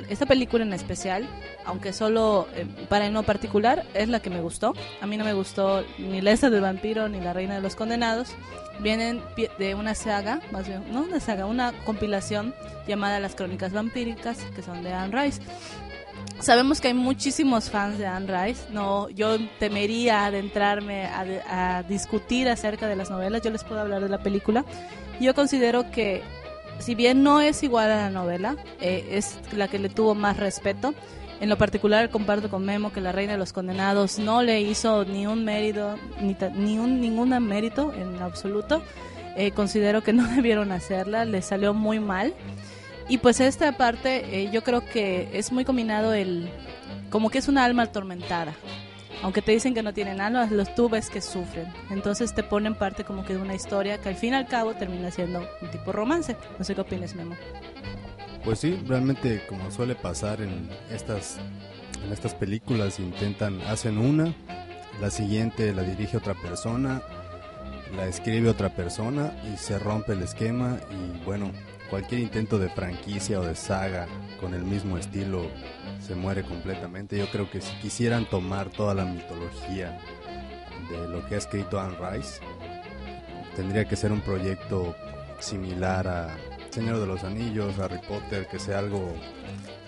esta 0.10 0.26
película 0.26 0.64
en 0.64 0.74
especial, 0.74 1.28
aunque 1.66 1.94
solo 1.94 2.48
eh, 2.56 2.66
para 2.90 3.06
en 3.06 3.14
lo 3.14 3.24
particular, 3.24 3.86
es 3.94 4.10
la 4.10 4.20
que 4.20 4.32
me 4.32 4.42
gustó. 4.42 4.74
A 5.02 5.06
mí 5.06 5.18
no 5.18 5.26
me 5.26 5.34
gustó 5.34 5.86
ni 6.00 6.20
la 6.22 6.36
del 6.36 6.62
vampiro 6.62 7.10
ni 7.10 7.22
la 7.22 7.34
reina 7.34 7.56
de 7.56 7.62
los 7.62 7.76
condenados. 7.76 8.30
Vienen 8.80 9.22
de 9.60 9.76
una 9.76 9.94
saga, 9.94 10.42
más 10.52 10.68
bien, 10.68 10.84
no 10.92 11.04
una 11.04 11.20
saga, 11.20 11.46
una 11.46 11.74
compilación 11.86 12.56
llamada 12.88 13.20
Las 13.20 13.36
Crónicas 13.36 13.72
Vampíricas, 13.72 14.40
que 14.56 14.64
son 14.64 14.84
de 14.84 14.94
Anne 14.94 15.22
Rice. 15.22 15.42
Sabemos 16.40 16.82
que 16.82 16.88
hay 16.88 16.96
muchísimos 16.96 17.70
fans 17.70 18.00
de 18.00 18.08
Anne 18.08 18.46
Rice. 18.46 18.64
No, 18.72 19.10
yo 19.10 19.38
temería 19.60 20.26
adentrarme 20.26 21.06
a, 21.06 21.78
a 21.78 21.84
discutir 21.84 22.50
acerca 22.50 22.88
de 22.88 22.96
las 22.96 23.12
novelas. 23.12 23.44
Yo 23.44 23.52
les 23.52 23.64
puedo 23.64 23.82
hablar 23.82 24.02
de 24.02 24.10
la 24.10 24.24
película. 24.24 24.66
Yo 25.20 25.36
considero 25.36 25.92
que, 25.92 26.24
si 26.82 26.96
bien 26.96 27.24
no 27.24 27.42
es 27.42 27.64
igual 27.64 27.92
a 27.92 27.96
la 27.96 28.10
novela, 28.10 28.56
eh, 28.80 29.10
es 29.12 29.38
la 29.54 29.68
que 29.68 29.80
le 29.80 29.90
tuvo 29.90 30.16
más 30.16 30.38
respeto. 30.38 30.94
En 31.40 31.50
lo 31.50 31.58
particular, 31.58 32.10
comparto 32.10 32.50
con 32.50 32.64
Memo 32.64 32.94
que 32.94 33.02
la 33.02 33.12
Reina 33.12 33.34
de 33.34 33.40
los 33.40 33.54
Condenados 33.54 34.20
no 34.20 34.44
le 34.44 34.62
hizo 34.62 35.06
ni 35.06 35.26
un 35.26 35.44
mérito, 35.44 35.98
ni, 36.22 36.36
ni 36.56 36.78
un 36.78 37.02
ningún 37.02 37.30
mérito 37.48 37.94
en 37.94 38.22
absoluto. 38.22 38.84
Eh, 39.36 39.52
considero 39.52 40.04
que 40.04 40.14
no 40.14 40.28
debieron 40.36 40.72
hacerla, 40.72 41.26
le 41.26 41.42
salió 41.42 41.74
muy 41.74 42.00
mal. 42.00 42.34
Y 43.08 43.18
pues 43.18 43.40
esta 43.40 43.72
parte 43.76 44.42
eh, 44.44 44.50
yo 44.52 44.64
creo 44.64 44.86
que 44.86 45.30
es 45.34 45.52
muy 45.52 45.66
combinado 45.66 46.14
el 46.14 46.50
como 47.10 47.30
que 47.30 47.40
es 47.40 47.48
una 47.48 47.66
alma 47.66 47.84
atormentada. 47.84 48.54
Aunque 49.24 49.42
te 49.42 49.52
dicen 49.52 49.74
que 49.74 49.84
no 49.84 49.94
tienen 49.94 50.20
alma, 50.20 50.48
los 50.48 50.74
tú 50.74 50.90
ves 50.90 51.10
que 51.10 51.22
sufren. 51.22 51.72
Entonces 51.90 52.34
te 52.34 52.44
ponen 52.44 52.76
parte 52.76 53.04
como 53.04 53.24
que 53.24 53.34
de 53.34 53.42
una 53.42 53.54
historia 53.54 54.00
que 54.00 54.10
al 54.10 54.16
fin 54.16 54.34
y 54.34 54.36
al 54.36 54.48
cabo 54.48 54.74
termina 54.74 55.12
siendo 55.12 55.48
un 55.62 55.72
tipo 55.72 55.92
romance. 55.92 56.36
No 56.58 56.66
sé 56.66 56.74
qué 56.76 56.82
opinas, 56.82 57.16
Memo. 57.16 57.36
Pues 58.44 58.60
sí, 58.60 58.82
realmente 58.88 59.46
como 59.48 59.70
suele 59.70 59.94
pasar 59.94 60.42
en 60.42 60.70
estas 60.90 61.40
en 62.06 62.12
estas 62.12 62.34
películas 62.34 63.00
intentan 63.00 63.62
hacen 63.62 63.98
una, 63.98 64.34
la 65.00 65.10
siguiente 65.10 65.74
la 65.74 65.84
dirige 65.84 66.18
otra 66.18 66.34
persona, 66.34 67.02
la 67.96 68.08
escribe 68.08 68.50
otra 68.50 68.70
persona 68.76 69.34
y 69.52 69.58
se 69.58 69.78
rompe 69.78 70.14
el 70.14 70.24
esquema 70.24 70.78
y 70.90 71.24
bueno, 71.26 71.52
cualquier 71.92 72.22
intento 72.22 72.58
de 72.58 72.70
franquicia 72.70 73.42
o 73.42 73.44
de 73.44 73.54
saga 73.54 74.08
con 74.40 74.54
el 74.54 74.64
mismo 74.64 74.98
estilo 74.98 75.46
se 76.00 76.16
muere 76.16 76.42
completamente. 76.42 77.18
Yo 77.18 77.30
creo 77.30 77.52
que 77.52 77.60
si 77.60 77.76
quisieran 77.82 78.26
tomar 78.26 78.70
toda 78.70 78.96
la 78.96 79.04
mitología 79.04 80.00
de 80.90 81.08
lo 81.10 81.28
que 81.28 81.36
ha 81.36 81.38
escrito 81.38 81.82
Anne 81.82 81.98
Rice, 82.00 82.40
tendría 83.58 83.84
que 83.86 83.98
ser 83.98 84.14
un 84.14 84.22
proyecto 84.22 84.96
similar 85.40 86.08
a 86.08 86.38
Señor 86.70 86.98
de 87.02 87.08
los 87.08 87.26
Anillos, 87.26 87.78
Harry 87.78 88.00
Potter, 88.08 88.48
que 88.48 88.58
sea 88.58 88.80
algo, 88.80 89.14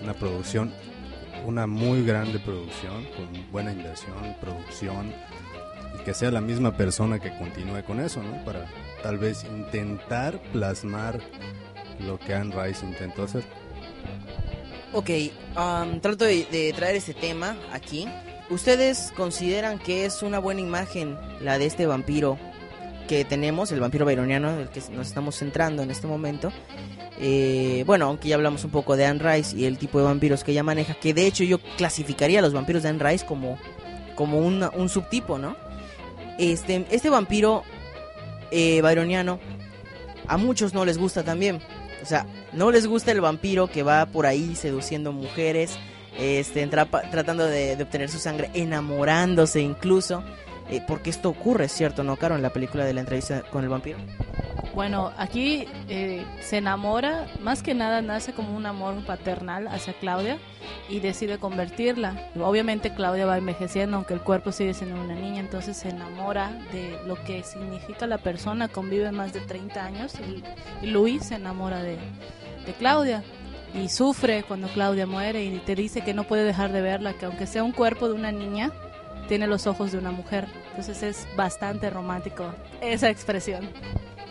una 0.02 0.14
producción, 0.14 0.74
una 1.46 1.68
muy 1.68 2.06
grande 2.06 2.38
producción, 2.40 3.06
con 3.16 3.50
buena 3.50 3.72
inversión, 3.72 4.36
producción, 4.42 5.14
y 5.98 6.04
que 6.04 6.14
sea 6.14 6.32
la 6.32 6.42
misma 6.42 6.76
persona 6.76 7.20
que 7.20 7.38
continúe 7.38 7.82
con 7.86 8.02
eso, 8.02 8.22
¿no? 8.22 8.44
Para 8.44 8.66
tal 9.02 9.18
vez 9.18 9.46
intentar 9.46 10.42
plasmar 10.52 11.22
lo 12.00 12.20
que 12.20 12.34
Anne 12.34 12.54
Rice 12.56 12.86
intentó 12.86 13.24
hacer. 13.24 13.44
Ok, 14.94 15.10
am, 15.56 16.00
trato 16.02 16.26
de, 16.26 16.74
traer 16.76 16.96
este 16.96 17.14
tema 17.14 17.58
aquí. 17.72 18.08
¿Ustedes 18.50 19.12
consideran 19.16 19.80
que 19.80 20.06
es 20.06 20.22
una 20.22 20.40
buena 20.40 20.62
imagen 20.62 21.18
la 21.42 21.58
de 21.58 21.66
este 21.66 21.86
vampiro 21.86 22.38
que 23.08 23.26
tenemos, 23.26 23.72
el 23.72 23.80
vampiro 23.80 24.06
byroniano, 24.06 24.60
el 24.60 24.70
que 24.70 24.82
nos 24.92 25.08
estamos 25.08 25.38
centrando 25.38 25.82
en 25.82 25.92
este 25.92 26.08
momento? 26.08 26.52
Eh, 27.20 27.84
bueno, 27.88 28.06
aunque 28.06 28.30
ya 28.30 28.36
hablamos 28.36 28.64
un 28.66 28.72
poco 28.72 28.96
de 28.96 29.06
Anne 29.06 29.20
Rice 29.24 29.56
y 29.56 29.66
el 29.66 29.78
tipo 29.78 29.98
de 29.98 30.06
vampiros 30.06 30.44
que 30.44 30.52
ella 30.52 30.64
maneja, 30.64 30.94
que 30.94 31.14
de 31.14 31.26
hecho 31.26 31.44
yo 31.44 31.60
clasificaría 31.78 32.40
a 32.40 32.42
los 32.42 32.54
vampiros 32.54 32.84
de 32.84 32.90
Anne 32.90 33.04
Rice 33.04 33.26
como, 33.26 33.58
como 34.16 34.40
un 34.40 34.90
subtipo, 34.90 35.38
¿no? 35.38 35.56
Este, 36.38 36.86
este 36.90 37.10
vampiro 37.10 37.64
eh, 38.52 38.82
byroniano 38.82 39.40
a 40.28 40.38
muchos 40.38 40.74
no 40.74 40.86
les 40.86 40.98
gusta 40.98 41.24
también. 41.24 41.60
O 42.04 42.06
sea, 42.06 42.28
no 42.52 42.70
les 42.70 42.86
gusta 42.86 43.12
el 43.12 43.22
vampiro 43.22 43.68
que 43.68 43.82
va 43.82 44.06
por 44.06 44.26
ahí 44.28 44.56
seduciendo 44.56 45.12
mujeres, 45.12 45.80
este, 46.20 46.68
tratando 46.68 47.46
de, 47.48 47.76
de 47.76 47.84
obtener 47.84 48.10
su 48.10 48.20
sangre, 48.20 48.52
enamorándose 48.54 49.62
incluso. 49.62 50.24
eh, 50.70 50.82
porque 50.88 51.10
esto 51.10 51.30
ocurre, 51.30 51.68
¿cierto, 51.70 52.04
no, 52.04 52.16
Caro? 52.18 52.36
En 52.36 52.42
la 52.42 52.52
película 52.52 52.86
de 52.86 52.94
la 52.94 53.02
entrevista 53.02 53.42
con 53.50 53.64
el 53.64 53.70
vampiro. 53.70 53.98
Bueno, 54.74 55.12
aquí 55.18 55.68
eh, 55.88 56.26
se 56.42 56.58
enamora, 56.58 57.28
más 57.42 57.62
que 57.62 57.76
nada 57.76 58.02
nace 58.02 58.34
como 58.34 58.58
un 58.58 58.66
amor 58.66 58.96
paternal 59.06 59.68
hacia 59.68 59.94
Claudia 59.94 60.40
y 60.90 61.00
decide 61.00 61.38
convertirla. 61.38 62.32
Obviamente 62.42 62.92
Claudia 62.92 63.28
va 63.28 63.38
envejeciendo, 63.38 63.98
aunque 63.98 64.16
el 64.16 64.22
cuerpo 64.22 64.52
sigue 64.52 64.74
siendo 64.74 65.00
una 65.00 65.14
niña, 65.14 65.42
entonces 65.42 65.78
se 65.78 65.90
enamora 65.90 66.52
de 66.72 66.98
lo 67.06 67.24
que 67.24 67.44
significa 67.44 68.08
la 68.08 68.18
persona, 68.18 68.68
convive 68.68 69.12
más 69.12 69.32
de 69.32 69.42
30 69.42 69.86
años 69.86 70.14
y, 70.20 70.44
Luis 70.88 71.26
se 71.26 71.36
enamora 71.36 71.84
de, 71.84 71.98
de 72.66 72.74
Claudia 72.78 73.24
y 73.76 73.90
sufre 73.90 74.44
cuando 74.44 74.68
Claudia 74.70 75.06
muere 75.06 75.44
y 75.44 75.60
te 75.60 75.76
dice 75.76 76.02
que 76.02 76.16
no 76.16 76.24
puede 76.24 76.44
dejar 76.44 76.72
de 76.72 76.82
verla, 76.82 77.14
que 77.14 77.26
aunque 77.26 77.46
sea 77.46 77.64
un 77.64 77.72
cuerpo 77.74 78.08
de 78.08 78.16
una 78.16 78.32
niña, 78.32 78.72
tiene 79.28 79.48
los 79.48 79.68
ojos 79.68 79.92
de 79.92 80.00
una 80.00 80.12
mujer. 80.12 80.48
Entonces 80.72 81.04
es 81.04 81.28
bastante 81.36 81.90
romántico 81.90 82.54
esa 82.82 83.10
expresión. 83.10 83.70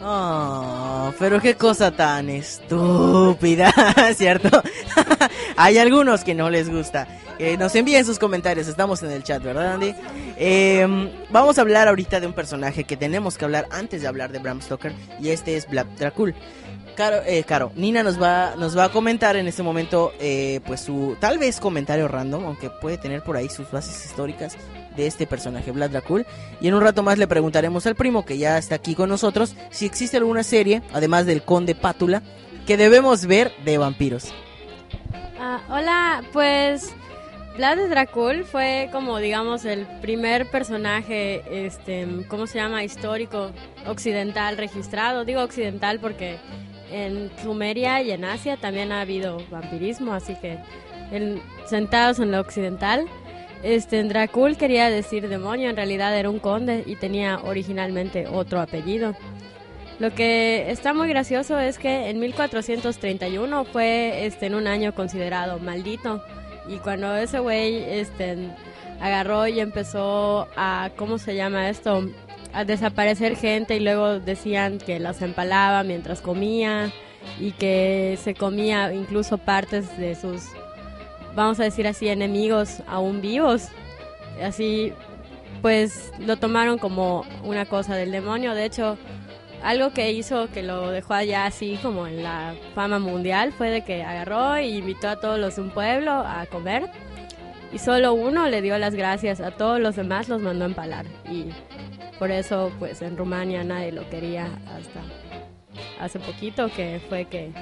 Oh, 0.04 1.12
pero 1.18 1.40
qué 1.40 1.54
cosa 1.54 1.92
tan 1.92 2.28
estúpida, 2.28 3.72
¿cierto? 4.16 4.62
Hay 5.56 5.78
algunos 5.78 6.24
que 6.24 6.34
no 6.34 6.50
les 6.50 6.68
gusta. 6.68 7.06
Eh, 7.38 7.56
nos 7.56 7.74
envíen 7.76 8.04
sus 8.04 8.18
comentarios, 8.18 8.66
estamos 8.66 9.02
en 9.02 9.12
el 9.12 9.22
chat, 9.22 9.42
¿verdad, 9.42 9.74
Andy? 9.74 9.94
Eh, 10.36 10.86
vamos 11.30 11.58
a 11.58 11.60
hablar 11.60 11.86
ahorita 11.88 12.18
de 12.18 12.26
un 12.26 12.32
personaje 12.32 12.84
que 12.84 12.96
tenemos 12.96 13.38
que 13.38 13.44
hablar 13.44 13.68
antes 13.70 14.02
de 14.02 14.08
hablar 14.08 14.32
de 14.32 14.40
Bram 14.40 14.60
Stoker, 14.60 14.92
y 15.20 15.30
este 15.30 15.56
es 15.56 15.68
Vlad 15.68 15.86
Dracul. 15.98 16.34
Caro, 16.96 17.22
eh, 17.24 17.44
Caro, 17.44 17.72
Nina 17.74 18.02
nos 18.02 18.20
va, 18.20 18.54
nos 18.56 18.76
va 18.76 18.84
a 18.84 18.88
comentar 18.90 19.36
en 19.36 19.46
este 19.46 19.62
momento, 19.62 20.12
eh, 20.20 20.60
pues 20.66 20.80
su 20.80 21.16
tal 21.20 21.38
vez 21.38 21.58
comentario 21.58 22.06
random, 22.08 22.44
aunque 22.44 22.70
puede 22.70 22.98
tener 22.98 23.22
por 23.22 23.36
ahí 23.36 23.48
sus 23.48 23.70
bases 23.70 24.04
históricas 24.04 24.56
de 24.96 25.06
este 25.06 25.26
personaje, 25.26 25.70
Vlad 25.72 25.90
Dracul. 25.90 26.26
Y 26.60 26.68
en 26.68 26.74
un 26.74 26.82
rato 26.82 27.02
más 27.02 27.18
le 27.18 27.26
preguntaremos 27.26 27.86
al 27.86 27.94
primo, 27.94 28.24
que 28.24 28.38
ya 28.38 28.58
está 28.58 28.74
aquí 28.76 28.94
con 28.94 29.08
nosotros, 29.08 29.54
si 29.70 29.86
existe 29.86 30.16
alguna 30.16 30.42
serie, 30.42 30.82
además 30.92 31.26
del 31.26 31.42
Conde 31.42 31.74
Pátula, 31.74 32.22
que 32.66 32.76
debemos 32.76 33.26
ver 33.26 33.52
de 33.64 33.78
vampiros. 33.78 34.32
Ah, 35.38 35.60
hola, 35.68 36.22
pues 36.32 36.92
Vlad 37.56 37.88
Dracul 37.88 38.44
fue 38.44 38.88
como 38.92 39.18
digamos 39.18 39.64
el 39.64 39.86
primer 40.00 40.48
personaje, 40.50 41.42
este, 41.66 42.06
¿cómo 42.28 42.46
se 42.46 42.58
llama? 42.58 42.84
Histórico 42.84 43.50
occidental 43.86 44.56
registrado. 44.56 45.24
Digo 45.24 45.42
occidental 45.42 45.98
porque 45.98 46.38
en 46.92 47.30
Sumeria 47.42 48.00
y 48.02 48.12
en 48.12 48.24
Asia 48.24 48.56
también 48.56 48.92
ha 48.92 49.00
habido 49.00 49.38
vampirismo, 49.50 50.12
así 50.14 50.36
que 50.36 50.58
en- 51.10 51.42
sentados 51.66 52.20
en 52.20 52.30
lo 52.30 52.40
occidental. 52.40 53.06
Este, 53.62 54.02
Dracul 54.02 54.56
quería 54.56 54.90
decir 54.90 55.28
demonio, 55.28 55.70
en 55.70 55.76
realidad 55.76 56.16
era 56.16 56.28
un 56.28 56.40
conde 56.40 56.82
y 56.84 56.96
tenía 56.96 57.38
originalmente 57.44 58.26
otro 58.26 58.60
apellido. 58.60 59.14
Lo 60.00 60.12
que 60.12 60.70
está 60.70 60.92
muy 60.94 61.08
gracioso 61.08 61.60
es 61.60 61.78
que 61.78 62.10
en 62.10 62.18
1431 62.18 63.64
fue 63.66 64.26
este, 64.26 64.46
en 64.46 64.56
un 64.56 64.66
año 64.66 64.94
considerado 64.94 65.60
maldito. 65.60 66.22
Y 66.68 66.78
cuando 66.78 67.14
ese 67.14 67.38
güey 67.38 67.76
este, 67.76 68.36
agarró 69.00 69.46
y 69.46 69.60
empezó 69.60 70.48
a, 70.56 70.90
¿cómo 70.96 71.18
se 71.18 71.36
llama 71.36 71.68
esto? 71.68 72.08
A 72.52 72.64
desaparecer 72.64 73.36
gente 73.36 73.76
y 73.76 73.80
luego 73.80 74.18
decían 74.18 74.78
que 74.78 74.98
las 74.98 75.22
empalaba 75.22 75.84
mientras 75.84 76.20
comía 76.20 76.90
y 77.38 77.52
que 77.52 78.18
se 78.22 78.34
comía 78.34 78.92
incluso 78.92 79.38
partes 79.38 79.96
de 79.98 80.16
sus, 80.16 80.46
vamos 81.34 81.60
a 81.60 81.64
decir 81.64 81.86
así, 81.86 82.08
enemigos 82.08 82.82
aún 82.86 83.20
vivos. 83.20 83.68
Así, 84.42 84.92
pues 85.60 86.12
lo 86.18 86.36
tomaron 86.36 86.78
como 86.78 87.24
una 87.44 87.66
cosa 87.66 87.94
del 87.94 88.12
demonio. 88.12 88.54
De 88.54 88.64
hecho, 88.64 88.98
algo 89.62 89.92
que 89.92 90.12
hizo 90.12 90.48
que 90.48 90.62
lo 90.62 90.90
dejó 90.90 91.14
allá 91.14 91.46
así 91.46 91.78
como 91.82 92.06
en 92.06 92.22
la 92.22 92.54
fama 92.74 92.98
mundial 92.98 93.52
fue 93.52 93.70
de 93.70 93.84
que 93.84 94.02
agarró 94.02 94.58
y 94.58 94.78
invitó 94.78 95.08
a 95.08 95.16
todos 95.16 95.38
los 95.38 95.56
de 95.56 95.62
un 95.62 95.70
pueblo 95.70 96.10
a 96.12 96.46
comer 96.46 96.90
y 97.72 97.78
solo 97.78 98.12
uno 98.12 98.48
le 98.48 98.60
dio 98.60 98.76
las 98.78 98.94
gracias, 98.94 99.40
a 99.40 99.52
todos 99.52 99.80
los 99.80 99.96
demás 99.96 100.28
los 100.28 100.42
mandó 100.42 100.64
a 100.64 100.68
empalar 100.68 101.06
y 101.30 101.46
por 102.18 102.30
eso 102.30 102.72
pues 102.78 103.02
en 103.02 103.16
Rumania 103.16 103.62
nadie 103.62 103.92
lo 103.92 104.08
quería 104.10 104.46
hasta 104.66 105.00
hace 106.00 106.18
poquito 106.18 106.68
que 106.74 107.00
fue 107.08 107.26
que 107.26 107.52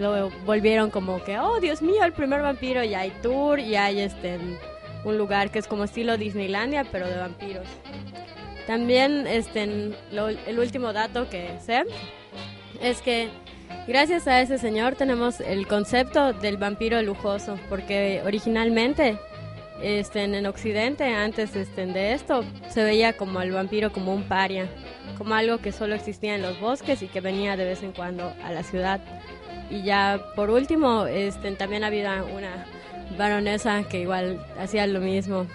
lo 0.00 0.30
volvieron 0.46 0.90
como 0.90 1.22
que 1.24 1.38
oh 1.38 1.60
Dios 1.60 1.82
mío 1.82 2.02
el 2.04 2.12
primer 2.12 2.42
vampiro 2.42 2.82
y 2.84 2.94
hay 2.94 3.10
tour 3.22 3.58
y 3.60 3.76
hay 3.76 4.00
este 4.00 4.38
un 5.04 5.16
lugar 5.18 5.50
que 5.50 5.58
es 5.58 5.66
como 5.68 5.84
estilo 5.84 6.16
Disneylandia 6.16 6.84
pero 6.90 7.06
de 7.08 7.16
vampiros. 7.16 7.66
También 8.66 9.26
este, 9.26 9.92
lo- 10.12 10.28
el 10.28 10.58
último 10.58 10.92
dato 10.92 11.28
que 11.28 11.50
sé 11.64 11.84
es 12.82 13.00
que 13.02 13.28
Gracias 13.86 14.26
a 14.28 14.42
ese 14.42 14.58
señor 14.58 14.96
tenemos 14.96 15.40
el 15.40 15.66
concepto 15.66 16.34
del 16.34 16.58
vampiro 16.58 17.00
lujoso, 17.00 17.58
porque 17.70 18.20
originalmente 18.24 19.18
este, 19.82 20.24
en 20.24 20.44
Occidente, 20.46 21.04
antes 21.04 21.56
este, 21.56 21.86
de 21.86 22.12
esto, 22.12 22.44
se 22.68 22.84
veía 22.84 23.14
como 23.14 23.40
el 23.40 23.50
vampiro 23.52 23.90
como 23.90 24.12
un 24.14 24.24
paria, 24.24 24.68
como 25.16 25.34
algo 25.34 25.56
que 25.58 25.72
solo 25.72 25.94
existía 25.94 26.34
en 26.34 26.42
los 26.42 26.60
bosques 26.60 27.00
y 27.02 27.08
que 27.08 27.22
venía 27.22 27.56
de 27.56 27.64
vez 27.64 27.82
en 27.82 27.92
cuando 27.92 28.30
a 28.44 28.52
la 28.52 28.62
ciudad. 28.62 29.00
Y 29.70 29.82
ya 29.82 30.20
por 30.34 30.50
último, 30.50 31.06
este, 31.06 31.52
también 31.52 31.84
había 31.84 32.22
una 32.24 32.66
baronesa 33.16 33.84
que 33.84 34.00
igual 34.00 34.44
hacía 34.58 34.86
lo 34.86 35.00
mismo. 35.00 35.46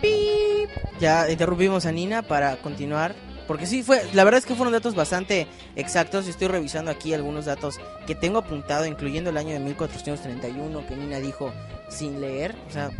Pip. 0.00 0.70
Ya 1.00 1.30
interrumpimos 1.30 1.86
a 1.86 1.92
Nina 1.92 2.22
para 2.22 2.56
continuar. 2.56 3.14
Porque 3.46 3.66
sí, 3.66 3.82
fue, 3.82 4.02
la 4.14 4.24
verdad 4.24 4.38
es 4.38 4.46
que 4.46 4.54
fueron 4.54 4.72
datos 4.72 4.94
bastante 4.94 5.46
exactos. 5.76 6.26
Estoy 6.26 6.48
revisando 6.48 6.90
aquí 6.90 7.12
algunos 7.12 7.44
datos 7.44 7.78
que 8.06 8.14
tengo 8.14 8.38
apuntado, 8.38 8.86
incluyendo 8.86 9.30
el 9.30 9.36
año 9.36 9.52
de 9.52 9.58
1431 9.60 10.86
que 10.86 10.96
Nina 10.96 11.18
dijo 11.20 11.52
sin 11.88 12.20
leer. 12.20 12.54
O 12.68 12.72
sea, 12.72 12.90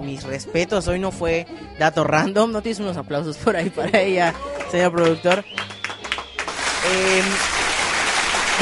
mis 0.00 0.24
respetos, 0.24 0.88
hoy 0.88 0.98
no 0.98 1.12
fue 1.12 1.46
dato 1.78 2.02
random. 2.02 2.50
No 2.50 2.62
tienes 2.62 2.80
unos 2.80 2.96
aplausos 2.96 3.36
por 3.36 3.54
ahí 3.54 3.70
para 3.70 4.00
ella, 4.00 4.34
señor 4.72 4.92
productor. 4.92 5.44
Em, 6.84 7.61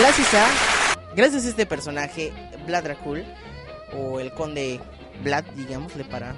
gracias 0.00 0.34
a, 0.34 0.46
gracias 1.14 1.44
este 1.44 1.66
personaje, 1.66 2.32
Vlad 2.66 2.84
Dracul, 2.84 3.24
o 3.96 4.20
el 4.20 4.32
conde 4.32 4.80
Vlad, 5.22 5.44
digámosle 5.56 6.04
para 6.04 6.34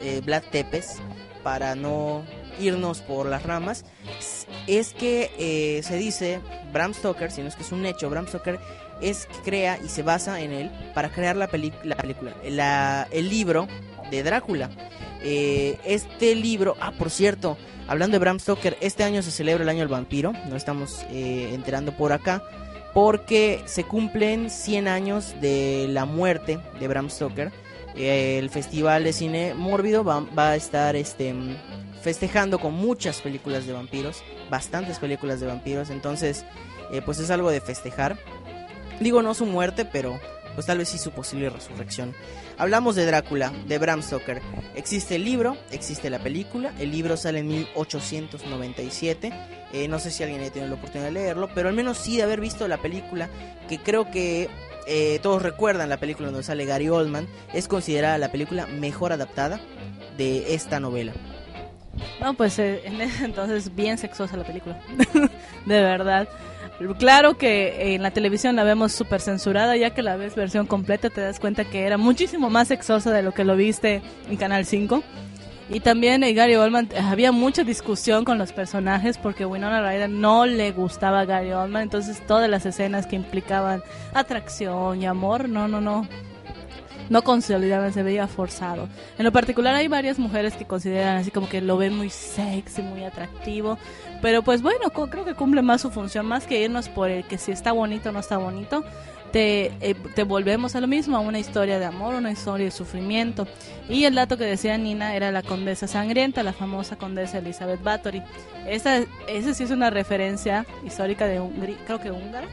eh, 0.00 0.20
Vlad 0.24 0.42
Tepes, 0.50 0.96
para 1.42 1.74
no 1.74 2.24
irnos 2.60 3.00
por 3.00 3.26
las 3.26 3.42
ramas, 3.42 3.84
es 4.66 4.92
que 4.92 5.30
eh, 5.38 5.82
se 5.82 5.96
dice 5.96 6.40
Bram 6.72 6.92
Stoker, 6.94 7.30
si 7.30 7.40
no 7.42 7.48
es 7.48 7.56
que 7.56 7.62
es 7.62 7.72
un 7.72 7.86
hecho, 7.86 8.10
Bram 8.10 8.26
Stoker 8.28 8.58
es 9.00 9.26
que 9.26 9.38
crea 9.42 9.78
y 9.82 9.88
se 9.88 10.02
basa 10.02 10.40
en 10.40 10.52
él 10.52 10.70
para 10.94 11.08
crear 11.10 11.34
la, 11.36 11.46
la 11.84 11.96
película, 11.96 12.34
la- 12.44 13.08
el 13.10 13.30
libro 13.30 13.66
de 14.10 14.22
Drácula. 14.22 14.68
Eh, 15.22 15.78
este 15.84 16.34
libro, 16.34 16.76
ah, 16.80 16.92
por 16.92 17.10
cierto, 17.10 17.56
hablando 17.88 18.14
de 18.14 18.18
Bram 18.18 18.38
Stoker, 18.38 18.76
este 18.82 19.02
año 19.04 19.22
se 19.22 19.30
celebra 19.30 19.62
el 19.62 19.68
año 19.70 19.78
del 19.80 19.88
vampiro, 19.88 20.32
no 20.50 20.56
estamos 20.56 21.04
enterando 21.10 21.92
por 21.96 22.12
acá, 22.12 22.42
porque 22.94 23.62
se 23.66 23.84
cumplen 23.84 24.50
100 24.50 24.88
años 24.88 25.34
de 25.40 25.86
la 25.88 26.04
muerte 26.04 26.58
de 26.78 26.88
Bram 26.88 27.10
Stoker. 27.10 27.52
Eh, 27.94 28.38
el 28.38 28.50
Festival 28.50 29.04
de 29.04 29.12
Cine 29.12 29.54
Mórbido 29.54 30.04
va, 30.04 30.24
a 30.36 30.56
estar 30.56 30.96
este, 30.96 31.34
festejando 32.02 32.58
con 32.58 32.74
muchas 32.74 33.20
películas 33.20 33.66
de 33.66 33.72
vampiros, 33.72 34.22
bastantes 34.48 34.98
películas 34.98 35.40
de 35.40 35.46
vampiros, 35.46 35.90
entonces 35.90 36.44
eh, 36.92 37.02
pues 37.04 37.18
es 37.18 37.30
algo 37.30 37.50
de 37.50 37.60
festejar. 37.60 38.18
Digo 39.00 39.22
no 39.22 39.34
su 39.34 39.46
muerte, 39.46 39.84
pero 39.84 40.20
pues 40.54 40.66
tal 40.66 40.78
vez 40.78 40.88
sí 40.88 40.98
su 40.98 41.10
posible 41.10 41.50
resurrección. 41.50 42.14
Hablamos 42.60 42.94
de 42.94 43.06
Drácula, 43.06 43.54
de 43.66 43.78
Bram 43.78 44.02
Stoker. 44.02 44.42
Existe 44.74 45.16
el 45.16 45.24
libro, 45.24 45.56
existe 45.70 46.10
la 46.10 46.18
película. 46.18 46.74
El 46.78 46.90
libro 46.90 47.16
sale 47.16 47.38
en 47.38 47.48
1897. 47.48 49.32
Eh, 49.72 49.88
no 49.88 49.98
sé 49.98 50.10
si 50.10 50.22
alguien 50.22 50.42
ha 50.42 50.50
tenido 50.50 50.68
la 50.68 50.74
oportunidad 50.74 51.06
de 51.06 51.12
leerlo, 51.12 51.48
pero 51.54 51.70
al 51.70 51.74
menos 51.74 51.96
sí 51.96 52.18
de 52.18 52.24
haber 52.24 52.38
visto 52.38 52.68
la 52.68 52.76
película, 52.76 53.30
que 53.66 53.78
creo 53.78 54.10
que 54.10 54.50
eh, 54.86 55.20
todos 55.22 55.40
recuerdan 55.40 55.88
la 55.88 55.96
película 55.96 56.28
donde 56.28 56.42
sale 56.42 56.66
Gary 56.66 56.90
Oldman. 56.90 57.26
Es 57.54 57.66
considerada 57.66 58.18
la 58.18 58.30
película 58.30 58.66
mejor 58.66 59.14
adaptada 59.14 59.58
de 60.18 60.52
esta 60.54 60.80
novela. 60.80 61.14
No, 62.20 62.34
pues 62.34 62.58
eh, 62.58 62.82
en 62.84 63.00
ese 63.00 63.24
entonces 63.24 63.74
bien 63.74 63.96
sexosa 63.96 64.36
la 64.36 64.44
película. 64.44 64.78
de 65.64 65.82
verdad. 65.82 66.28
Claro 66.98 67.36
que 67.36 67.94
en 67.94 68.02
la 68.02 68.10
televisión 68.10 68.56
la 68.56 68.64
vemos 68.64 68.92
súper 68.92 69.20
censurada, 69.20 69.76
ya 69.76 69.90
que 69.90 70.02
la 70.02 70.16
ves 70.16 70.34
versión 70.34 70.66
completa 70.66 71.10
te 71.10 71.20
das 71.20 71.38
cuenta 71.38 71.64
que 71.64 71.84
era 71.84 71.98
muchísimo 71.98 72.48
más 72.48 72.68
sexosa 72.68 73.12
de 73.12 73.22
lo 73.22 73.32
que 73.32 73.44
lo 73.44 73.54
viste 73.54 74.00
en 74.28 74.36
Canal 74.38 74.64
5. 74.64 75.02
Y 75.68 75.80
también 75.80 76.24
eh, 76.24 76.32
Gary 76.32 76.56
Oldman, 76.56 76.88
eh, 76.92 76.98
había 76.98 77.32
mucha 77.32 77.64
discusión 77.64 78.24
con 78.24 78.38
los 78.38 78.52
personajes 78.52 79.18
porque 79.18 79.44
Winona 79.44 79.82
Ryder 79.88 80.08
no 80.08 80.46
le 80.46 80.72
gustaba 80.72 81.20
a 81.20 81.24
Gary 81.26 81.52
Oldman, 81.52 81.82
entonces 81.82 82.26
todas 82.26 82.48
las 82.48 82.66
escenas 82.66 83.06
que 83.06 83.14
implicaban 83.14 83.82
atracción 84.12 85.00
y 85.00 85.06
amor, 85.06 85.48
no, 85.48 85.68
no, 85.68 85.80
no, 85.80 86.08
no 87.08 87.22
consolidaban, 87.22 87.92
se 87.92 88.02
veía 88.02 88.26
forzado. 88.26 88.88
En 89.18 89.24
lo 89.24 89.32
particular 89.32 89.74
hay 89.74 89.86
varias 89.86 90.18
mujeres 90.18 90.54
que 90.54 90.64
consideran 90.64 91.18
así 91.18 91.30
como 91.30 91.48
que 91.48 91.60
lo 91.60 91.76
ven 91.76 91.94
muy 91.96 92.10
sexy, 92.10 92.82
muy 92.82 93.04
atractivo, 93.04 93.78
pero 94.20 94.42
pues 94.42 94.62
bueno, 94.62 94.90
creo 94.90 95.24
que 95.24 95.34
cumple 95.34 95.62
más 95.62 95.80
su 95.80 95.90
función, 95.90 96.26
más 96.26 96.46
que 96.46 96.62
irnos 96.62 96.88
por 96.88 97.10
el 97.10 97.24
que 97.24 97.38
si 97.38 97.52
está 97.52 97.72
bonito 97.72 98.10
o 98.10 98.12
no 98.12 98.20
está 98.20 98.38
bonito, 98.38 98.84
te, 99.32 99.72
eh, 99.80 99.94
te 100.14 100.24
volvemos 100.24 100.74
a 100.74 100.80
lo 100.80 100.86
mismo, 100.86 101.16
a 101.16 101.20
una 101.20 101.38
historia 101.38 101.78
de 101.78 101.84
amor, 101.84 102.14
una 102.14 102.32
historia 102.32 102.66
de 102.66 102.70
sufrimiento. 102.70 103.46
Y 103.88 104.04
el 104.04 104.14
dato 104.14 104.36
que 104.36 104.44
decía 104.44 104.76
Nina 104.76 105.14
era 105.14 105.30
la 105.30 105.42
condesa 105.42 105.86
sangrienta, 105.86 106.42
la 106.42 106.52
famosa 106.52 106.96
condesa 106.96 107.38
Elizabeth 107.38 107.82
Bathory. 107.82 108.22
Esa, 108.66 109.04
esa 109.28 109.54
sí 109.54 109.64
es 109.64 109.70
una 109.70 109.90
referencia 109.90 110.66
histórica 110.84 111.26
de 111.26 111.40
Hungría, 111.40 111.76
creo 111.86 112.00
que 112.00 112.10
húngara, 112.10 112.48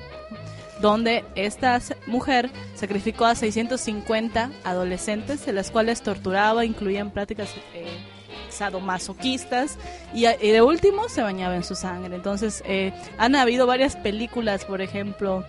donde 0.82 1.26
esta 1.36 1.80
mujer 2.06 2.52
sacrificó 2.76 3.26
a 3.26 3.36
650 3.36 4.52
adolescentes, 4.64 5.46
de 5.46 5.54
las 5.54 5.72
cuales 5.72 6.02
torturaba, 6.02 6.66
incluían 6.66 7.12
prácticas 7.12 7.50
eh, 7.74 7.88
sadomasoquistas 8.58 9.78
y, 10.14 10.26
y 10.28 10.52
de 10.52 10.62
último 10.62 11.10
se 11.10 11.22
bañaba 11.22 11.56
en 11.56 11.64
su 11.64 11.76
sangre. 11.76 12.16
Entonces 12.16 12.64
eh, 12.66 12.94
han 13.18 13.36
habido 13.36 13.66
varias 13.68 13.96
películas, 13.96 14.66
por 14.66 14.82
ejemplo, 14.82 15.44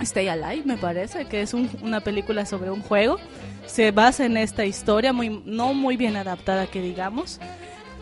Stay 0.00 0.28
Alive 0.28 0.62
me 0.64 0.78
parece, 0.78 1.26
que 1.26 1.42
es 1.42 1.52
un- 1.52 1.68
una 1.82 2.00
película 2.00 2.46
sobre 2.46 2.70
un 2.70 2.80
juego. 2.82 3.18
Se 3.66 3.90
basa 3.90 4.24
en 4.24 4.36
esta 4.36 4.64
historia, 4.64 5.12
muy, 5.12 5.42
no 5.44 5.74
muy 5.74 5.96
bien 5.96 6.16
adaptada 6.16 6.66
que 6.66 6.80
digamos. 6.80 7.38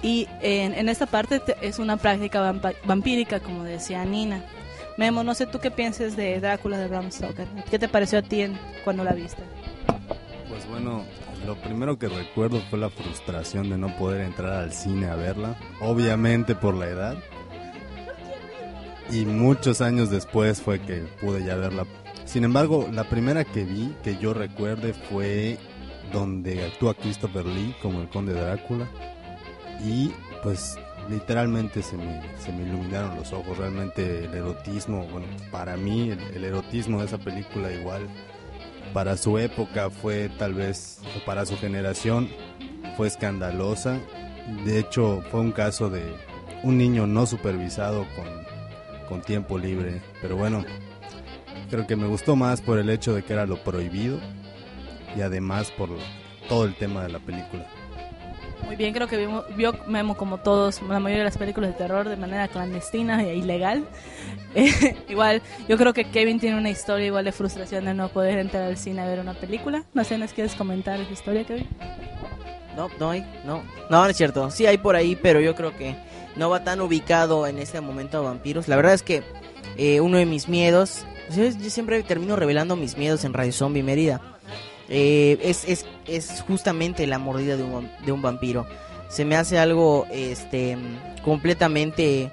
Y 0.00 0.28
en, 0.40 0.74
en 0.74 0.88
esta 0.88 1.06
parte 1.06 1.40
te- 1.40 1.56
es 1.60 1.80
una 1.80 1.96
práctica 1.96 2.40
vampa- 2.40 2.74
vampírica, 2.84 3.40
como 3.40 3.64
decía 3.64 4.04
Nina. 4.04 4.44
Memo, 4.96 5.24
no 5.24 5.34
sé 5.34 5.46
tú 5.46 5.58
qué 5.58 5.70
piensas 5.72 6.16
de 6.16 6.38
Drácula 6.40 6.78
de 6.78 6.86
Bram 6.86 7.10
Stoker. 7.10 7.46
¿Qué 7.68 7.78
te 7.80 7.88
pareció 7.88 8.20
a 8.20 8.22
ti 8.22 8.42
en- 8.42 8.58
cuando 8.84 9.02
la 9.02 9.12
viste? 9.12 9.42
Pues 10.48 10.68
bueno, 10.68 11.02
lo 11.46 11.56
primero 11.56 11.98
que 11.98 12.08
recuerdo 12.08 12.60
fue 12.68 12.78
la 12.78 12.90
frustración 12.90 13.70
de 13.70 13.78
no 13.78 13.96
poder 13.96 14.22
entrar 14.22 14.52
al 14.52 14.72
cine 14.72 15.06
a 15.06 15.14
verla, 15.14 15.56
obviamente 15.80 16.54
por 16.54 16.74
la 16.74 16.88
edad. 16.88 17.16
Y 19.10 19.24
muchos 19.24 19.80
años 19.80 20.10
después 20.10 20.60
fue 20.60 20.80
que 20.80 21.06
pude 21.20 21.44
ya 21.44 21.56
verla. 21.56 21.86
Sin 22.24 22.44
embargo, 22.44 22.88
la 22.92 23.04
primera 23.04 23.44
que 23.44 23.64
vi, 23.64 23.94
que 24.02 24.18
yo 24.18 24.34
recuerde, 24.34 24.92
fue 24.92 25.58
donde 26.12 26.66
actúa 26.66 26.94
Christopher 26.94 27.46
Lee 27.46 27.74
como 27.80 28.02
el 28.02 28.08
conde 28.08 28.34
Drácula. 28.34 28.86
Y 29.82 30.12
pues 30.42 30.76
literalmente 31.08 31.82
se 31.82 31.96
me, 31.96 32.20
se 32.38 32.52
me 32.52 32.64
iluminaron 32.64 33.16
los 33.16 33.32
ojos. 33.32 33.56
Realmente 33.56 34.24
el 34.24 34.34
erotismo, 34.34 35.06
bueno, 35.06 35.26
para 35.50 35.76
mí 35.78 36.10
el, 36.10 36.20
el 36.34 36.44
erotismo 36.44 37.00
de 37.00 37.06
esa 37.06 37.18
película 37.18 37.72
igual 37.72 38.06
para 38.92 39.16
su 39.16 39.38
época 39.38 39.90
fue 39.90 40.30
tal 40.38 40.54
vez, 40.54 41.00
o 41.16 41.24
para 41.24 41.46
su 41.46 41.56
generación, 41.56 42.28
fue 42.96 43.06
escandalosa. 43.06 43.98
De 44.64 44.78
hecho, 44.78 45.22
fue 45.30 45.40
un 45.40 45.52
caso 45.52 45.90
de 45.90 46.02
un 46.62 46.78
niño 46.78 47.06
no 47.06 47.26
supervisado 47.26 48.06
con, 48.16 48.26
con 49.08 49.22
tiempo 49.22 49.58
libre. 49.58 50.00
Pero 50.20 50.36
bueno, 50.36 50.64
creo 51.70 51.86
que 51.86 51.96
me 51.96 52.06
gustó 52.06 52.36
más 52.36 52.60
por 52.60 52.78
el 52.78 52.90
hecho 52.90 53.14
de 53.14 53.22
que 53.22 53.32
era 53.32 53.46
lo 53.46 53.62
prohibido 53.62 54.18
y 55.16 55.20
además 55.20 55.70
por 55.70 55.90
todo 56.48 56.64
el 56.64 56.74
tema 56.74 57.02
de 57.02 57.10
la 57.10 57.18
película. 57.18 57.66
Muy 58.64 58.76
bien, 58.76 58.92
creo 58.92 59.06
que 59.06 59.16
vimos, 59.16 59.44
vio 59.56 59.72
Memo 59.86 60.16
como 60.16 60.38
todos, 60.38 60.82
la 60.82 61.00
mayoría 61.00 61.18
de 61.18 61.24
las 61.24 61.38
películas 61.38 61.70
de 61.70 61.76
terror 61.76 62.08
de 62.08 62.16
manera 62.16 62.48
clandestina 62.48 63.22
e 63.22 63.36
ilegal. 63.36 63.84
Eh, 64.54 64.96
igual, 65.10 65.42
yo 65.68 65.76
creo 65.76 65.92
que 65.92 66.04
Kevin 66.04 66.40
tiene 66.40 66.56
una 66.56 66.70
historia 66.70 67.06
igual 67.06 67.26
de 67.26 67.32
frustración 67.32 67.84
de 67.84 67.92
no 67.92 68.08
poder 68.08 68.38
entrar 68.38 68.62
al 68.62 68.78
cine 68.78 69.02
a 69.02 69.06
ver 69.06 69.20
una 69.20 69.34
película. 69.34 69.84
No 69.92 70.02
sé, 70.04 70.16
¿nos 70.16 70.32
quieres 70.32 70.54
comentar 70.54 70.98
esa 70.98 71.12
historia, 71.12 71.44
Kevin? 71.44 71.68
No, 72.74 72.88
no 72.98 73.10
hay, 73.10 73.20
no. 73.44 73.62
No, 73.90 74.02
no 74.02 74.06
es 74.06 74.16
cierto. 74.16 74.50
Sí 74.50 74.64
hay 74.64 74.78
por 74.78 74.96
ahí, 74.96 75.16
pero 75.16 75.40
yo 75.40 75.54
creo 75.54 75.76
que 75.76 75.96
no 76.34 76.48
va 76.48 76.64
tan 76.64 76.80
ubicado 76.80 77.46
en 77.46 77.58
este 77.58 77.80
momento 77.82 78.18
a 78.18 78.20
vampiros. 78.22 78.68
La 78.68 78.76
verdad 78.76 78.94
es 78.94 79.02
que 79.02 79.22
eh, 79.76 80.00
uno 80.00 80.16
de 80.16 80.24
mis 80.24 80.48
miedos, 80.48 81.04
yo, 81.36 81.44
yo 81.44 81.70
siempre 81.70 82.02
termino 82.02 82.34
revelando 82.34 82.74
mis 82.74 82.96
miedos 82.96 83.24
en 83.24 83.34
Radio 83.34 83.52
Zombie 83.52 83.82
Mérida. 83.82 84.37
Eh, 84.88 85.38
es, 85.42 85.64
es, 85.66 85.86
es 86.06 86.42
justamente 86.46 87.06
la 87.06 87.18
mordida 87.18 87.56
de 87.56 87.62
un, 87.62 87.90
de 88.04 88.12
un 88.12 88.22
vampiro. 88.22 88.66
Se 89.08 89.24
me 89.24 89.36
hace 89.36 89.58
algo 89.58 90.06
este 90.10 90.76
completamente 91.24 92.30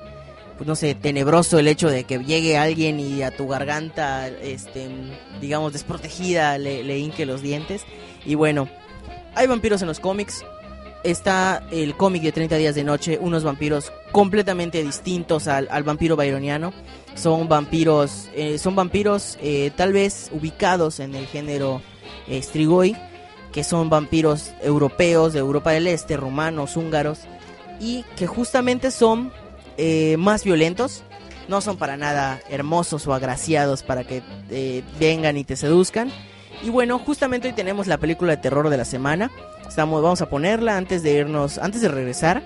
pues 0.57 0.67
no 0.67 0.75
sé, 0.75 0.95
tenebroso 0.95 1.59
el 1.59 1.67
hecho 1.67 1.89
de 1.89 2.05
que 2.05 2.17
llegue 2.19 2.57
alguien 2.57 2.99
y 2.99 3.23
a 3.23 3.31
tu 3.31 3.47
garganta, 3.47 4.29
este, 4.29 4.87
digamos, 5.41 5.73
desprotegida 5.73 6.57
le, 6.57 6.83
le 6.83 6.97
hinque 6.97 7.25
los 7.25 7.41
dientes. 7.41 7.83
Y 8.25 8.35
bueno, 8.35 8.69
hay 9.35 9.47
vampiros 9.47 9.81
en 9.81 9.89
los 9.89 9.99
cómics, 9.99 10.45
está 11.03 11.63
el 11.71 11.95
cómic 11.95 12.23
de 12.23 12.31
30 12.31 12.55
días 12.55 12.75
de 12.75 12.83
noche, 12.83 13.19
unos 13.21 13.43
vampiros 13.43 13.91
completamente 14.11 14.81
distintos 14.81 15.47
al, 15.47 15.67
al 15.71 15.83
vampiro 15.83 16.15
byroniano. 16.15 16.73
Son 17.15 17.47
vampiros, 17.47 18.29
eh, 18.33 18.57
son 18.57 18.75
vampiros 18.75 19.37
eh, 19.41 19.71
tal 19.75 19.93
vez 19.93 20.29
ubicados 20.33 20.99
en 20.99 21.15
el 21.15 21.27
género 21.27 21.81
Strigoi, 22.29 22.95
que 23.51 23.63
son 23.63 23.89
vampiros 23.89 24.53
europeos 24.61 25.33
de 25.33 25.39
Europa 25.39 25.71
del 25.71 25.87
Este, 25.87 26.17
rumanos, 26.17 26.75
húngaros, 26.75 27.19
y 27.79 28.03
que 28.15 28.27
justamente 28.27 28.91
son 28.91 29.31
eh, 29.77 30.17
más 30.17 30.43
violentos. 30.43 31.03
No 31.47 31.61
son 31.61 31.77
para 31.77 31.95
nada 31.95 32.41
hermosos 32.49 33.05
o 33.07 33.13
agraciados 33.13 33.83
para 33.83 34.03
que 34.03 34.23
eh, 34.49 34.83
vengan 34.99 35.37
y 35.37 35.43
te 35.43 35.55
seduzcan. 35.55 36.11
Y 36.63 36.69
bueno, 36.69 36.97
justamente 36.97 37.47
hoy 37.47 37.53
tenemos 37.53 37.85
la 37.87 37.97
película 37.97 38.35
de 38.35 38.41
terror 38.41 38.69
de 38.69 38.77
la 38.77 38.85
semana. 38.85 39.29
Estamos, 39.67 40.01
vamos 40.01 40.21
a 40.21 40.29
ponerla 40.29 40.77
antes 40.77 41.03
de 41.03 41.13
irnos, 41.13 41.57
antes 41.59 41.81
de 41.81 41.89
regresar. 41.89 42.41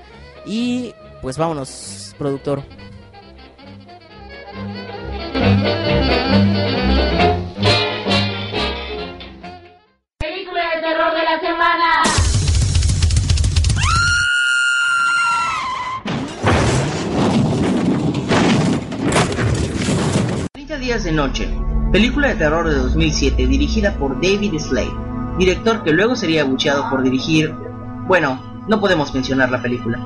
Y 0.45 0.93
pues 1.21 1.37
vámonos, 1.37 2.13
productor. 2.17 2.63
Días 20.89 21.03
de 21.03 21.11
noche, 21.11 21.47
película 21.91 22.29
de 22.29 22.33
terror 22.33 22.67
de 22.67 22.73
2007 22.73 23.45
dirigida 23.45 23.93
por 23.93 24.15
David 24.15 24.57
Slade, 24.57 24.91
director 25.37 25.83
que 25.83 25.91
luego 25.91 26.15
sería 26.15 26.41
abucheado 26.41 26.89
por 26.89 27.03
dirigir... 27.03 27.53
Bueno, 28.07 28.63
no 28.67 28.79
podemos 28.79 29.13
mencionar 29.13 29.51
la 29.51 29.61
película. 29.61 29.99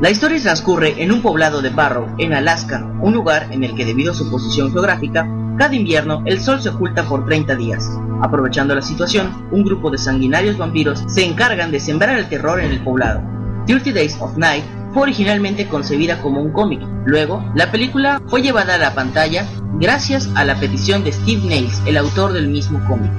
La 0.00 0.10
historia 0.10 0.40
transcurre 0.40 1.02
en 1.02 1.10
un 1.10 1.22
poblado 1.22 1.60
de 1.60 1.70
Barrow, 1.70 2.06
en 2.18 2.34
Alaska, 2.34 2.88
un 3.00 3.14
lugar 3.14 3.48
en 3.50 3.64
el 3.64 3.74
que 3.74 3.84
debido 3.84 4.12
a 4.12 4.14
su 4.14 4.30
posición 4.30 4.70
geográfica, 4.70 5.28
cada 5.58 5.74
invierno 5.74 6.22
el 6.24 6.40
sol 6.40 6.62
se 6.62 6.68
oculta 6.68 7.02
por 7.02 7.26
30 7.26 7.56
días. 7.56 7.90
Aprovechando 8.20 8.76
la 8.76 8.82
situación, 8.82 9.48
un 9.50 9.64
grupo 9.64 9.90
de 9.90 9.98
sanguinarios 9.98 10.56
vampiros 10.56 11.02
se 11.08 11.24
encargan 11.24 11.72
de 11.72 11.80
sembrar 11.80 12.16
el 12.16 12.28
terror 12.28 12.60
en 12.60 12.70
el 12.70 12.84
poblado. 12.84 13.20
30 13.66 13.90
Days 13.90 14.16
of 14.20 14.36
Night 14.36 14.62
fue 14.92 15.02
originalmente 15.04 15.68
concebida 15.68 16.20
como 16.20 16.40
un 16.40 16.52
cómic. 16.52 16.80
Luego, 17.04 17.44
la 17.54 17.70
película 17.70 18.22
fue 18.28 18.42
llevada 18.42 18.74
a 18.74 18.78
la 18.78 18.94
pantalla 18.94 19.46
gracias 19.80 20.30
a 20.34 20.44
la 20.44 20.56
petición 20.56 21.02
de 21.04 21.12
Steve 21.12 21.42
Nails, 21.44 21.82
el 21.86 21.96
autor 21.96 22.32
del 22.32 22.48
mismo 22.48 22.80
cómic. 22.86 23.10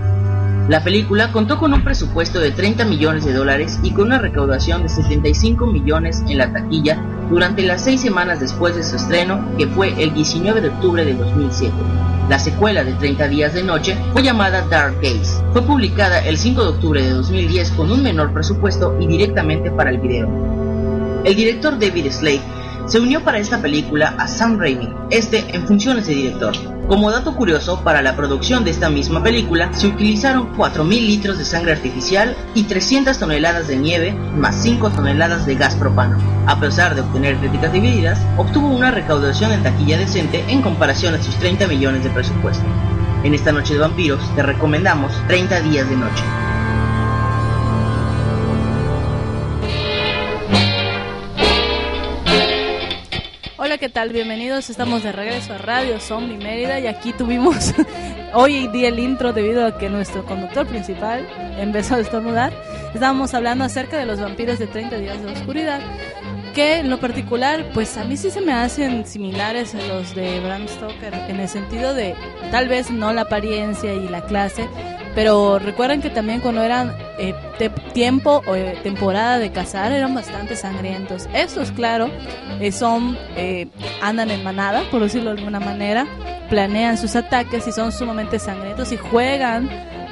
La 0.70 0.82
película 0.82 1.34
contó 1.34 1.60
con 1.60 1.74
un 1.74 1.84
presupuesto 1.84 2.40
de 2.40 2.52
30 2.52 2.86
millones 2.86 3.26
de 3.26 3.34
dólares 3.34 3.80
y 3.84 3.92
con 3.92 4.06
una 4.06 4.20
recaudación 4.20 4.84
de 4.84 4.90
75 4.90 5.66
millones 5.66 6.24
en 6.30 6.38
la 6.38 6.54
taquilla 6.54 7.04
durante 7.30 7.64
las 7.64 7.84
seis 7.84 8.00
semanas 8.00 8.40
después 8.40 8.74
de 8.76 8.84
su 8.84 8.96
estreno, 8.96 9.44
que 9.58 9.68
fue 9.68 10.02
el 10.02 10.14
19 10.14 10.62
de 10.62 10.70
octubre 10.70 11.04
de 11.04 11.16
2007. 11.16 11.74
La 12.30 12.40
secuela 12.40 12.86
de 12.86 12.94
30 12.94 13.28
días 13.28 13.54
de 13.54 13.64
noche 13.64 13.98
fue 14.14 14.24
llamada 14.24 14.66
Dark 14.70 15.02
Days. 15.02 15.44
Fue 15.52 15.64
publicada 15.64 16.26
el 16.26 16.38
5 16.38 16.64
de 16.64 16.70
octubre 16.70 17.02
de 17.02 17.10
2010 17.10 17.72
con 17.72 17.92
un 17.92 18.02
menor 18.02 18.32
presupuesto 18.32 18.96
y 19.02 19.08
directamente 19.08 19.70
para 19.70 19.90
el 19.90 20.00
video. 20.00 20.63
El 21.24 21.36
director 21.36 21.80
David 21.80 22.12
Slade 22.12 22.42
se 22.86 23.00
unió 23.00 23.24
para 23.24 23.40
esta 23.40 23.62
película 23.62 24.14
a 24.18 24.28
Sam 24.28 24.60
Raimi, 24.60 24.90
este 25.10 25.56
en 25.56 25.66
funciones 25.66 26.06
de 26.06 26.16
director. 26.16 26.54
Como 26.88 27.12
dato 27.12 27.34
curioso, 27.34 27.82
para 27.82 28.02
la 28.02 28.18
producción 28.18 28.66
de 28.66 28.72
esta 28.72 28.90
misma 28.90 29.24
película 29.24 29.72
se 29.74 29.88
utilizaron 29.88 30.54
4.000 30.58 30.90
litros 30.90 31.38
de 31.38 31.46
sangre 31.46 31.72
artificial 31.72 32.36
y 32.54 32.64
300 32.64 33.18
toneladas 33.18 33.70
de 33.70 33.78
nieve 33.78 34.12
más 34.12 34.62
5 34.62 34.90
toneladas 34.90 35.46
de 35.46 35.56
gas 35.56 35.76
propano. 35.76 36.18
A 36.46 36.60
pesar 36.60 36.94
de 36.94 37.02
obtener 37.02 37.38
críticas 37.38 37.72
divididas, 37.72 38.20
obtuvo 38.38 38.68
una 38.68 38.92
recaudación 38.92 39.54
en 39.54 39.64
taquilla 39.64 39.98
decente 39.98 40.44
en 40.50 40.62
comparación 40.62 41.16
a 41.16 41.24
sus 41.24 41.36
30 41.36 41.68
millones 41.68 42.04
de 42.04 42.10
presupuesto. 42.10 42.66
En 43.24 43.34
esta 43.34 43.54
noche 43.54 43.76
de 43.76 43.80
vampiros 43.80 44.20
te 44.36 44.44
recomendamos 44.44 45.14
30 45.30 45.62
días 45.62 45.90
de 45.90 45.96
noche. 45.96 46.24
¿Qué 53.84 53.90
tal? 53.90 54.14
Bienvenidos. 54.14 54.70
Estamos 54.70 55.04
de 55.04 55.12
regreso 55.12 55.52
a 55.52 55.58
Radio 55.58 56.00
Zombie 56.00 56.38
Mérida 56.38 56.80
y 56.80 56.88
aquí 56.88 57.12
tuvimos 57.12 57.74
hoy 58.34 58.70
día 58.70 58.88
el 58.88 58.98
intro 58.98 59.34
debido 59.34 59.66
a 59.66 59.78
que 59.78 59.90
nuestro 59.90 60.26
conductor 60.26 60.66
principal 60.66 61.28
empezó 61.60 61.96
a 61.96 62.00
estornudar. 62.00 62.54
Estábamos 62.94 63.34
hablando 63.34 63.66
acerca 63.66 63.98
de 63.98 64.06
los 64.06 64.22
vampiros 64.22 64.58
de 64.58 64.68
30 64.68 65.00
días 65.00 65.22
de 65.22 65.34
oscuridad, 65.34 65.82
que 66.56 66.78
en 66.78 66.90
lo 66.90 67.02
particular, 67.02 67.72
pues 67.74 67.98
a 67.98 68.06
mí 68.06 68.16
sí 68.16 68.32
se 68.32 68.40
me 68.40 68.54
hacen 68.54 69.06
similares 69.06 69.76
a 69.76 69.82
los 69.86 70.16
de 70.16 70.40
Bram 70.40 70.66
Stoker 70.70 71.14
en 71.28 71.42
el 71.42 71.50
sentido 71.50 71.94
de 71.94 72.16
tal 72.52 72.70
vez 72.70 72.90
no 72.90 73.12
la 73.12 73.24
apariencia 73.24 73.94
y 73.94 74.08
la 74.08 74.22
clase, 74.22 74.66
pero 75.14 75.60
recuerden 75.60 76.02
que 76.02 76.10
también 76.10 76.40
cuando 76.40 76.64
eran 76.64 76.96
eh, 77.20 77.36
te- 77.58 77.70
tiempo 77.70 78.42
o 78.48 78.56
eh, 78.56 78.78
temporada 78.84 79.40
de 79.40 79.52
cazar 79.52 79.92
eran 79.92 80.14
bastante 80.14 80.56
sangrientos. 80.56 81.28
Estos, 81.34 81.72
claro, 81.72 82.10
eh, 82.60 82.72
son 82.72 83.18
eh, 83.36 83.68
andan 84.02 84.32
en 84.32 84.44
manada, 84.44 84.84
por 84.92 85.02
decirlo 85.02 85.32
de 85.34 85.40
alguna 85.40 85.60
manera, 85.60 86.06
planean 86.50 86.98
sus 86.98 87.16
ataques 87.16 87.68
y 87.68 87.72
son 87.72 87.92
sumamente 87.92 88.40
sangrientos 88.40 88.92
y 88.92 88.98
juegan 88.98 89.70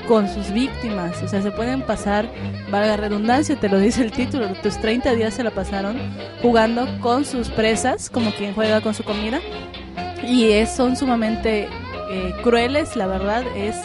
con 0.08 0.28
sus 0.28 0.52
víctimas. 0.52 1.22
O 1.24 1.28
sea, 1.28 1.42
se 1.42 1.52
pueden 1.52 1.84
pasar, 1.84 2.28
valga 2.70 2.98
redundancia, 2.98 3.56
te 3.56 3.70
lo 3.70 3.80
dice 3.80 4.02
el 4.02 4.12
título, 4.12 4.48
tus 4.64 4.78
30 4.80 5.14
días 5.14 5.34
se 5.34 5.44
la 5.44 5.52
pasaron 5.52 5.98
jugando 6.42 6.88
con 7.00 7.24
sus 7.26 7.50
presas, 7.50 8.10
como 8.10 8.32
quien 8.32 8.54
juega 8.54 8.82
con 8.82 8.94
su 8.94 9.04
comida. 9.04 9.40
Y 10.24 10.52
es, 10.52 10.72
son 10.76 10.96
sumamente 10.96 11.68
eh, 12.12 12.34
crueles, 12.44 12.96
la 12.96 13.08
verdad, 13.08 13.44
es 13.56 13.76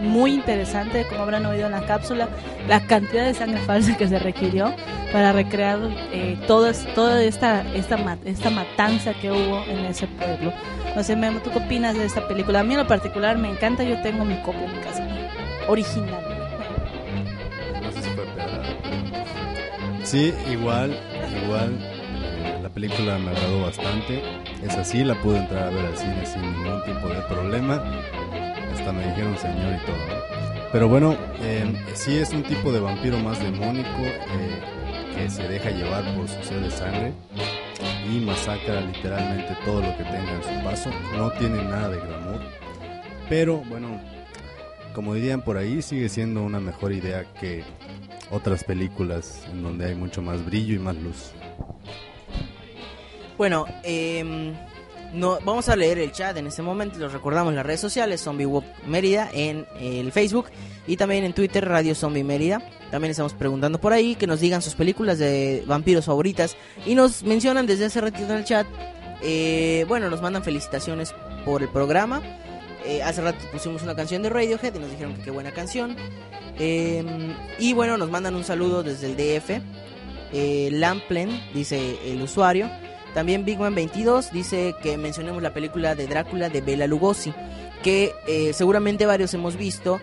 muy 0.00 0.32
interesante, 0.34 1.06
como 1.08 1.22
habrán 1.22 1.46
oído 1.46 1.66
en 1.66 1.72
la 1.72 1.82
cápsula, 1.86 2.28
la 2.68 2.80
cantidad 2.80 3.24
de 3.24 3.34
sangre 3.34 3.58
falsa 3.60 3.96
que 3.96 4.06
se 4.08 4.18
requirió 4.18 4.74
para 5.12 5.32
recrear 5.32 5.78
eh, 6.12 6.36
todo 6.46 6.68
es- 6.68 6.86
toda 6.94 7.22
esta, 7.22 7.62
esta, 7.74 8.16
esta 8.24 8.50
matanza 8.50 9.14
que 9.14 9.30
hubo 9.30 9.62
en 9.68 9.84
ese 9.86 10.06
pueblo. 10.06 10.52
No 10.94 11.02
sé, 11.02 11.16
Memo, 11.16 11.40
¿tú 11.40 11.50
qué 11.50 11.58
opinas 11.58 11.96
de 11.96 12.04
esta 12.06 12.26
película? 12.28 12.60
A 12.60 12.62
mí 12.64 12.74
en 12.74 12.80
lo 12.80 12.86
particular 12.86 13.36
me 13.38 13.50
encanta, 13.50 13.84
yo 13.84 14.00
tengo 14.02 14.24
mi 14.24 14.36
copia 14.42 14.64
en 14.64 14.80
casa, 14.80 15.06
original. 15.68 16.22
Sí, 20.02 20.32
igual, 20.50 20.96
igual. 21.44 21.78
eh, 21.80 22.58
la 22.62 22.68
película 22.68 23.18
me 23.18 23.30
agradó 23.30 23.62
bastante. 23.62 24.22
Es 24.62 24.74
así, 24.76 25.02
la 25.04 25.14
pude 25.16 25.38
entrar 25.38 25.64
a 25.64 25.70
ver 25.70 25.86
al 25.86 25.96
cine 25.96 26.24
sin 26.24 26.42
ningún 26.42 26.82
tipo 26.84 27.08
de 27.08 27.20
problema. 27.28 27.82
Me 28.92 29.06
dijeron 29.06 29.36
señor 29.38 29.74
y 29.74 29.86
todo. 29.86 29.96
Pero 30.72 30.88
bueno, 30.88 31.16
eh, 31.40 31.72
sí 31.94 32.16
es 32.16 32.32
un 32.32 32.42
tipo 32.42 32.72
de 32.72 32.80
vampiro 32.80 33.18
más 33.18 33.38
demónico 33.42 34.02
eh, 34.02 34.60
que 35.14 35.30
se 35.30 35.46
deja 35.48 35.70
llevar 35.70 36.04
por 36.14 36.28
su 36.28 36.42
sed 36.42 36.60
de 36.60 36.70
sangre 36.70 37.12
y 38.10 38.20
masacra 38.20 38.80
literalmente 38.80 39.56
todo 39.64 39.80
lo 39.80 39.96
que 39.96 40.04
tenga 40.04 40.32
en 40.32 40.42
su 40.42 40.64
paso. 40.64 40.90
No 41.16 41.30
tiene 41.32 41.62
nada 41.64 41.90
de 41.90 42.00
glamour. 42.00 42.40
Pero 43.28 43.58
bueno, 43.68 44.00
como 44.94 45.14
dirían 45.14 45.42
por 45.42 45.56
ahí, 45.56 45.82
sigue 45.82 46.08
siendo 46.08 46.42
una 46.42 46.60
mejor 46.60 46.92
idea 46.92 47.24
que 47.40 47.64
otras 48.30 48.64
películas 48.64 49.46
en 49.50 49.62
donde 49.62 49.86
hay 49.86 49.94
mucho 49.94 50.22
más 50.22 50.44
brillo 50.44 50.74
y 50.74 50.78
más 50.78 50.96
luz. 50.96 51.32
Bueno, 53.36 53.66
em, 53.82 54.54
no, 55.12 55.38
vamos 55.44 55.68
a 55.68 55.76
leer 55.76 55.98
el 55.98 56.12
chat 56.12 56.36
en 56.36 56.46
este 56.46 56.62
momento. 56.62 56.98
Los 56.98 57.12
recordamos 57.12 57.54
las 57.54 57.64
redes 57.64 57.80
sociales, 57.80 58.20
Zombie 58.22 58.46
Walk 58.46 58.64
Mérida 58.86 59.28
en 59.32 59.66
el 59.80 60.12
Facebook 60.12 60.46
y 60.86 60.96
también 60.96 61.24
en 61.24 61.32
Twitter, 61.32 61.66
Radio 61.66 61.94
Zombie 61.94 62.24
Mérida. 62.24 62.62
También 62.90 63.10
estamos 63.10 63.34
preguntando 63.34 63.80
por 63.80 63.92
ahí 63.92 64.14
que 64.14 64.26
nos 64.26 64.40
digan 64.40 64.62
sus 64.62 64.74
películas 64.74 65.18
de 65.18 65.64
vampiros 65.66 66.04
favoritas 66.04 66.56
y 66.84 66.94
nos 66.94 67.22
mencionan 67.22 67.66
desde 67.66 67.86
hace 67.86 68.00
ratito 68.00 68.30
en 68.32 68.38
el 68.38 68.44
chat. 68.44 68.66
eh, 69.22 69.84
bueno, 69.88 70.10
nos 70.10 70.20
mandan 70.20 70.44
felicitaciones 70.44 71.14
por 71.44 71.62
el 71.62 71.68
programa. 71.68 72.20
Eh, 72.84 73.02
hace 73.02 73.20
rato 73.20 73.38
pusimos 73.50 73.82
una 73.82 73.96
canción 73.96 74.22
de 74.22 74.28
Radiohead 74.30 74.74
y 74.74 74.78
nos 74.78 74.90
dijeron 74.90 75.14
que 75.16 75.22
qué 75.22 75.30
buena 75.30 75.52
canción. 75.52 75.96
Em, 76.58 77.34
y 77.58 77.72
bueno, 77.72 77.96
nos 77.96 78.10
mandan 78.10 78.34
un 78.34 78.44
saludo 78.44 78.82
desde 78.82 79.06
el 79.06 79.16
DF. 79.16 79.60
Eh, 80.32 80.68
Lamplen, 80.72 81.40
dice 81.54 81.98
el 82.04 82.22
usuario. 82.22 82.70
También 83.16 83.46
Big 83.46 83.58
Man 83.58 83.74
22 83.74 84.30
dice 84.30 84.74
que 84.82 84.98
mencionemos 84.98 85.42
la 85.42 85.54
película 85.54 85.94
de 85.94 86.06
Drácula 86.06 86.50
de 86.50 86.60
Bela 86.60 86.86
Lugosi, 86.86 87.32
que 87.82 88.12
eh, 88.28 88.52
seguramente 88.52 89.06
varios 89.06 89.32
hemos 89.32 89.56
visto, 89.56 89.98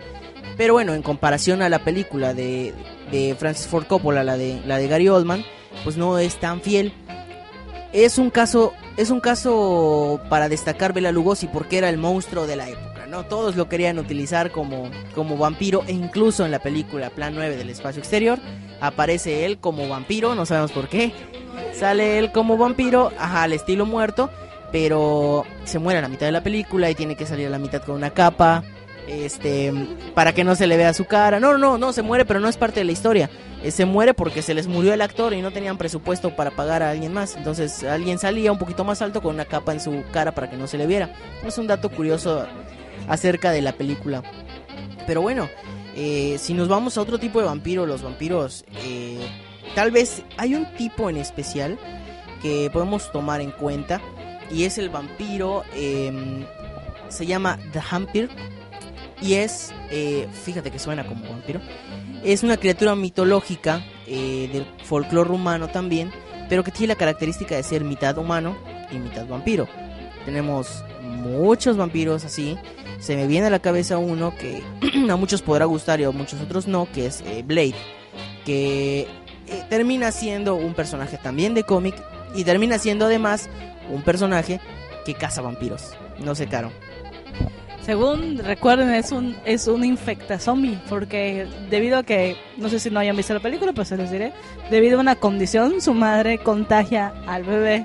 pero 0.56 0.72
bueno, 0.72 0.94
en 0.94 1.02
comparación 1.02 1.62
a 1.62 1.68
la 1.68 1.78
película 1.78 2.34
de, 2.34 2.74
de 3.12 3.36
Francis 3.38 3.68
Ford 3.68 3.86
Coppola, 3.86 4.24
la 4.24 4.36
de, 4.36 4.60
la 4.66 4.78
de 4.78 4.88
Gary 4.88 5.08
Oldman, 5.08 5.44
pues 5.84 5.96
no 5.96 6.18
es 6.18 6.40
tan 6.40 6.60
fiel. 6.60 6.92
Es 7.92 8.18
un 8.18 8.30
caso, 8.30 8.72
es 8.96 9.10
un 9.10 9.20
caso 9.20 10.20
para 10.28 10.48
destacar 10.48 10.92
Bela 10.92 11.12
Lugosi 11.12 11.46
porque 11.46 11.78
era 11.78 11.90
el 11.90 11.98
monstruo 11.98 12.48
de 12.48 12.56
la 12.56 12.68
época, 12.68 13.06
¿no? 13.06 13.26
Todos 13.26 13.54
lo 13.54 13.68
querían 13.68 14.00
utilizar 14.00 14.50
como, 14.50 14.90
como 15.14 15.36
vampiro 15.36 15.84
e 15.86 15.92
incluso 15.92 16.44
en 16.44 16.50
la 16.50 16.58
película 16.58 17.10
Plan 17.10 17.32
9 17.36 17.58
del 17.58 17.70
espacio 17.70 18.00
exterior 18.00 18.40
aparece 18.80 19.46
él 19.46 19.58
como 19.58 19.88
vampiro, 19.88 20.34
no 20.34 20.46
sabemos 20.46 20.72
por 20.72 20.88
qué. 20.88 21.12
Sale 21.72 22.18
él 22.18 22.32
como 22.32 22.56
vampiro, 22.56 23.12
ajá, 23.18 23.42
al 23.42 23.52
estilo 23.52 23.86
muerto, 23.86 24.30
pero 24.72 25.44
se 25.64 25.78
muere 25.78 25.98
a 25.98 26.02
la 26.02 26.08
mitad 26.08 26.26
de 26.26 26.32
la 26.32 26.42
película 26.42 26.90
y 26.90 26.94
tiene 26.94 27.16
que 27.16 27.26
salir 27.26 27.46
a 27.46 27.50
la 27.50 27.58
mitad 27.58 27.82
con 27.82 27.96
una 27.96 28.10
capa, 28.10 28.64
este, 29.06 29.72
para 30.14 30.32
que 30.32 30.44
no 30.44 30.54
se 30.54 30.66
le 30.66 30.76
vea 30.76 30.92
su 30.94 31.04
cara. 31.04 31.40
No, 31.40 31.58
no, 31.58 31.78
no, 31.78 31.92
se 31.92 32.02
muere, 32.02 32.24
pero 32.24 32.40
no 32.40 32.48
es 32.48 32.56
parte 32.56 32.80
de 32.80 32.84
la 32.84 32.92
historia. 32.92 33.30
Eh, 33.62 33.70
se 33.70 33.84
muere 33.84 34.14
porque 34.14 34.42
se 34.42 34.54
les 34.54 34.66
murió 34.66 34.92
el 34.92 35.02
actor 35.02 35.32
y 35.32 35.42
no 35.42 35.50
tenían 35.50 35.78
presupuesto 35.78 36.34
para 36.36 36.50
pagar 36.50 36.82
a 36.82 36.90
alguien 36.90 37.12
más. 37.12 37.36
Entonces 37.36 37.84
alguien 37.84 38.18
salía 38.18 38.52
un 38.52 38.58
poquito 38.58 38.84
más 38.84 39.02
alto 39.02 39.22
con 39.22 39.34
una 39.34 39.44
capa 39.44 39.72
en 39.72 39.80
su 39.80 40.02
cara 40.12 40.32
para 40.32 40.50
que 40.50 40.56
no 40.56 40.66
se 40.66 40.78
le 40.78 40.86
viera. 40.86 41.10
Es 41.46 41.58
un 41.58 41.66
dato 41.66 41.90
curioso 41.90 42.46
acerca 43.08 43.50
de 43.50 43.62
la 43.62 43.72
película. 43.72 44.22
Pero 45.06 45.22
bueno, 45.22 45.48
eh, 45.96 46.36
si 46.38 46.54
nos 46.54 46.68
vamos 46.68 46.98
a 46.98 47.02
otro 47.02 47.18
tipo 47.18 47.40
de 47.40 47.46
vampiro, 47.46 47.86
los 47.86 48.02
vampiros, 48.02 48.64
eh, 48.84 49.26
tal 49.74 49.90
vez 49.90 50.22
hay 50.36 50.54
un 50.54 50.66
tipo 50.76 51.10
en 51.10 51.16
especial 51.16 51.78
que 52.42 52.70
podemos 52.72 53.10
tomar 53.10 53.40
en 53.40 53.50
cuenta 53.50 54.00
y 54.50 54.64
es 54.64 54.78
el 54.78 54.90
vampiro, 54.90 55.64
em, 55.74 56.44
se 57.08 57.26
llama 57.26 57.58
The 57.72 57.80
Vampire 57.90 58.28
y 59.20 59.34
es, 59.34 59.72
eh, 59.90 60.28
fíjate 60.44 60.70
que 60.70 60.78
suena 60.78 61.06
como 61.06 61.28
vampiro, 61.28 61.60
es 62.22 62.42
una 62.42 62.56
criatura 62.56 62.94
mitológica 62.94 63.84
eh, 64.06 64.48
del 64.52 64.66
folclore 64.84 65.28
rumano 65.28 65.68
también, 65.68 66.10
pero 66.48 66.62
que 66.62 66.70
tiene 66.70 66.88
la 66.88 66.98
característica 66.98 67.56
de 67.56 67.62
ser 67.62 67.84
mitad 67.84 68.18
humano 68.18 68.56
y 68.90 68.96
mitad 68.96 69.26
vampiro. 69.26 69.66
Tenemos 70.24 70.84
muchos 71.02 71.76
vampiros 71.76 72.24
así. 72.24 72.58
Se 72.98 73.16
me 73.16 73.26
viene 73.26 73.48
a 73.48 73.50
la 73.50 73.58
cabeza 73.58 73.98
uno 73.98 74.34
que 74.36 74.62
a 75.10 75.16
muchos 75.16 75.42
podrá 75.42 75.66
gustar 75.66 76.00
y 76.00 76.04
a 76.04 76.10
muchos 76.10 76.40
otros 76.40 76.66
no, 76.66 76.88
que 76.92 77.06
es 77.06 77.22
eh, 77.26 77.42
Blade, 77.46 77.74
que 78.44 79.06
eh, 79.48 79.62
termina 79.68 80.10
siendo 80.12 80.54
un 80.54 80.74
personaje 80.74 81.18
también 81.18 81.54
de 81.54 81.64
cómic 81.64 81.94
y 82.34 82.44
termina 82.44 82.78
siendo 82.78 83.06
además 83.06 83.48
un 83.90 84.02
personaje 84.02 84.60
que 85.04 85.14
caza 85.14 85.42
vampiros. 85.42 85.92
No 86.24 86.34
sé, 86.34 86.46
Caro. 86.46 86.70
Según 87.84 88.38
recuerden, 88.38 88.94
es 88.94 89.12
un 89.12 89.36
es 89.44 89.66
un 89.68 89.84
infecta 89.84 90.38
zombie, 90.38 90.78
porque 90.88 91.46
debido 91.68 91.98
a 91.98 92.02
que, 92.02 92.34
no 92.56 92.70
sé 92.70 92.80
si 92.80 92.90
no 92.90 92.98
hayan 92.98 93.14
visto 93.14 93.34
la 93.34 93.40
película, 93.40 93.74
pues 93.74 93.88
se 93.88 93.98
los 93.98 94.10
diré, 94.10 94.32
debido 94.70 94.96
a 94.96 95.02
una 95.02 95.16
condición, 95.16 95.82
su 95.82 95.92
madre 95.92 96.38
contagia 96.38 97.12
al 97.26 97.44
bebé 97.44 97.84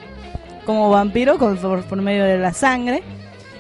como 0.66 0.90
vampiro 0.90 1.38
con, 1.38 1.58
por, 1.58 1.84
por 1.84 2.02
medio 2.02 2.24
de 2.24 2.38
la 2.38 2.54
sangre 2.54 3.04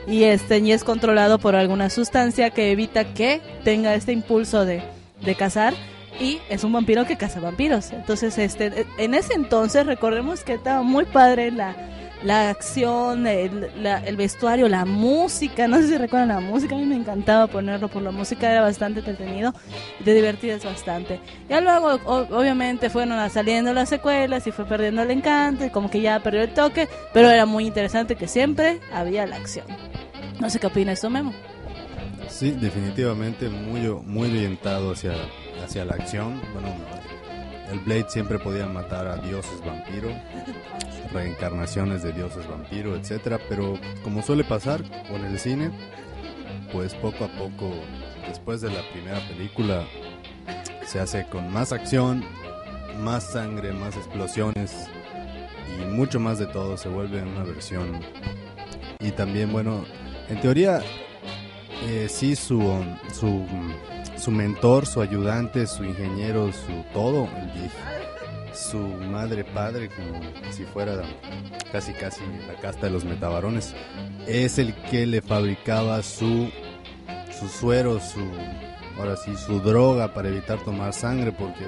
y 0.07 0.23
este 0.23 0.59
y 0.59 0.71
es 0.71 0.85
controlado 0.85 1.39
por 1.39 1.55
alguna 1.55 1.89
sustancia 1.89 2.51
que 2.51 2.71
evita 2.71 3.13
que 3.13 3.41
tenga 3.65 3.93
este 3.93 4.13
impulso 4.13 4.63
de, 4.63 4.81
de 5.21 5.35
cazar 5.35 5.73
y 6.19 6.39
es 6.49 6.63
un 6.63 6.73
vampiro 6.73 7.05
que 7.05 7.17
caza 7.17 7.39
vampiros. 7.39 7.91
Entonces, 7.91 8.37
este 8.37 8.85
en 8.97 9.13
ese 9.13 9.33
entonces 9.33 9.85
recordemos 9.85 10.43
que 10.43 10.53
estaba 10.53 10.81
muy 10.83 11.05
padre 11.05 11.51
la 11.51 11.75
la 12.21 12.49
acción, 12.49 13.25
el, 13.27 13.71
la- 13.81 13.99
el 14.05 14.17
vestuario, 14.17 14.67
la 14.67 14.83
música, 14.83 15.69
no 15.69 15.77
sé 15.77 15.87
si 15.87 15.97
recuerdan 15.97 16.27
la 16.27 16.41
música, 16.41 16.75
a 16.75 16.77
mí 16.77 16.85
me 16.85 16.97
encantaba 16.97 17.47
ponerlo 17.47 17.87
por 17.87 18.01
la 18.01 18.11
música, 18.11 18.51
era 18.51 18.59
bastante 18.59 18.99
entretenido 18.99 19.53
y 20.01 20.03
te 20.03 20.13
divertías 20.13 20.65
bastante. 20.65 21.21
Ya 21.47 21.61
luego, 21.61 21.97
o- 22.05 22.37
obviamente, 22.37 22.89
fueron 22.89 23.29
saliendo 23.29 23.73
las 23.73 23.87
secuelas 23.87 24.45
y 24.47 24.51
fue 24.51 24.65
perdiendo 24.65 25.01
el 25.01 25.11
encanto 25.11 25.63
y 25.63 25.69
como 25.69 25.89
que 25.89 26.01
ya 26.01 26.19
perdió 26.19 26.41
el 26.41 26.53
toque, 26.53 26.89
pero 27.13 27.29
era 27.29 27.45
muy 27.45 27.65
interesante 27.65 28.17
que 28.17 28.27
siempre 28.27 28.81
había 28.93 29.25
la 29.25 29.37
acción. 29.37 29.65
No 30.41 30.49
sé 30.49 30.59
qué 30.59 30.67
opina 30.67 30.91
esto, 30.91 31.09
Memo. 31.09 31.31
Sí, 32.27 32.51
definitivamente 32.51 33.47
muy, 33.47 33.79
muy 34.05 34.29
orientado 34.29 34.91
hacia, 34.91 35.13
hacia 35.63 35.85
la 35.85 35.93
acción. 35.93 36.41
Bueno, 36.53 36.75
el 37.71 37.79
Blade 37.79 38.09
siempre 38.09 38.39
podía 38.39 38.65
matar 38.65 39.07
a 39.07 39.17
dioses 39.17 39.63
vampiro, 39.65 40.09
reencarnaciones 41.13 42.03
de 42.03 42.13
dioses 42.13 42.47
vampiro, 42.47 42.95
etcétera, 42.95 43.39
pero 43.47 43.79
como 44.03 44.21
suele 44.21 44.43
pasar 44.43 44.81
con 45.07 45.23
el 45.23 45.37
cine, 45.39 45.71
pues 46.71 46.93
poco 46.95 47.25
a 47.25 47.27
poco, 47.29 47.73
después 48.27 48.61
de 48.61 48.69
la 48.71 48.81
primera 48.91 49.19
película, 49.27 49.85
se 50.85 50.99
hace 50.99 51.25
con 51.27 51.51
más 51.51 51.71
acción, 51.71 52.23
más 52.99 53.23
sangre, 53.23 53.71
más 53.73 53.95
explosiones 53.95 54.87
y 55.79 55.85
mucho 55.85 56.19
más 56.19 56.39
de 56.39 56.47
todo. 56.47 56.77
Se 56.77 56.89
vuelve 56.89 57.21
una 57.21 57.43
versión. 57.43 57.99
Y 58.99 59.11
también, 59.11 59.51
bueno, 59.51 59.85
en 60.27 60.41
teoría, 60.41 60.81
eh, 61.87 62.07
sí, 62.09 62.35
su, 62.35 62.59
su, 63.13 63.45
su 64.19 64.31
mentor, 64.31 64.85
su 64.85 65.01
ayudante, 65.01 65.65
su 65.65 65.83
ingeniero, 65.83 66.51
su 66.51 66.83
todo, 66.93 67.27
su 68.53 68.77
madre, 68.77 69.43
padre, 69.43 69.89
como 69.89 70.19
si 70.51 70.65
fuera 70.65 71.01
casi 71.71 71.93
casi 71.93 72.21
la 72.47 72.59
casta 72.61 72.87
de 72.87 72.91
los 72.91 73.05
metabarones, 73.05 73.73
es 74.27 74.59
el 74.59 74.73
que 74.73 75.05
le 75.05 75.21
fabricaba 75.21 76.03
su, 76.03 76.49
su 77.39 77.47
suero, 77.47 77.99
su, 77.99 78.19
ahora 78.97 79.15
sí, 79.15 79.35
su 79.35 79.59
droga 79.61 80.13
para 80.13 80.29
evitar 80.29 80.59
tomar 80.63 80.93
sangre, 80.93 81.31
porque 81.31 81.65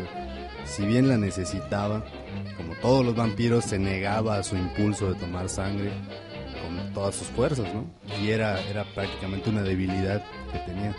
si 0.66 0.86
bien 0.86 1.08
la 1.08 1.18
necesitaba, 1.18 2.04
como 2.58 2.76
todos 2.76 3.06
los 3.06 3.16
vampiros, 3.16 3.66
se 3.66 3.80
negaba 3.80 4.38
a 4.38 4.44
su 4.44 4.56
impulso 4.56 5.14
de 5.14 5.20
tomar 5.20 5.50
sangre 5.50 5.92
con 6.62 6.94
todas 6.94 7.16
sus 7.16 7.28
fuerzas, 7.28 7.68
¿no? 7.74 7.86
Y 8.22 8.30
era, 8.30 8.62
era 8.70 8.84
prácticamente 8.94 9.50
una 9.50 9.64
debilidad 9.64 10.24
que 10.52 10.60
tenía. 10.60 10.96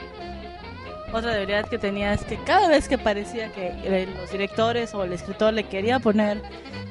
Otra 1.13 1.35
debilidad 1.35 1.69
que 1.69 1.79
tenía 1.79 2.15
es 2.15 2.25
que 2.25 2.39
cada 2.39 2.69
vez 2.69 2.89
que 2.89 2.97
parecía 2.97 3.53
que 3.53 4.09
los 4.19 4.31
directores 4.33 4.95
o 4.95 5.05
el 5.05 5.13
escritor 5.13 5.53
le 5.53 5.65
quería 5.65 5.99
poner 5.99 6.41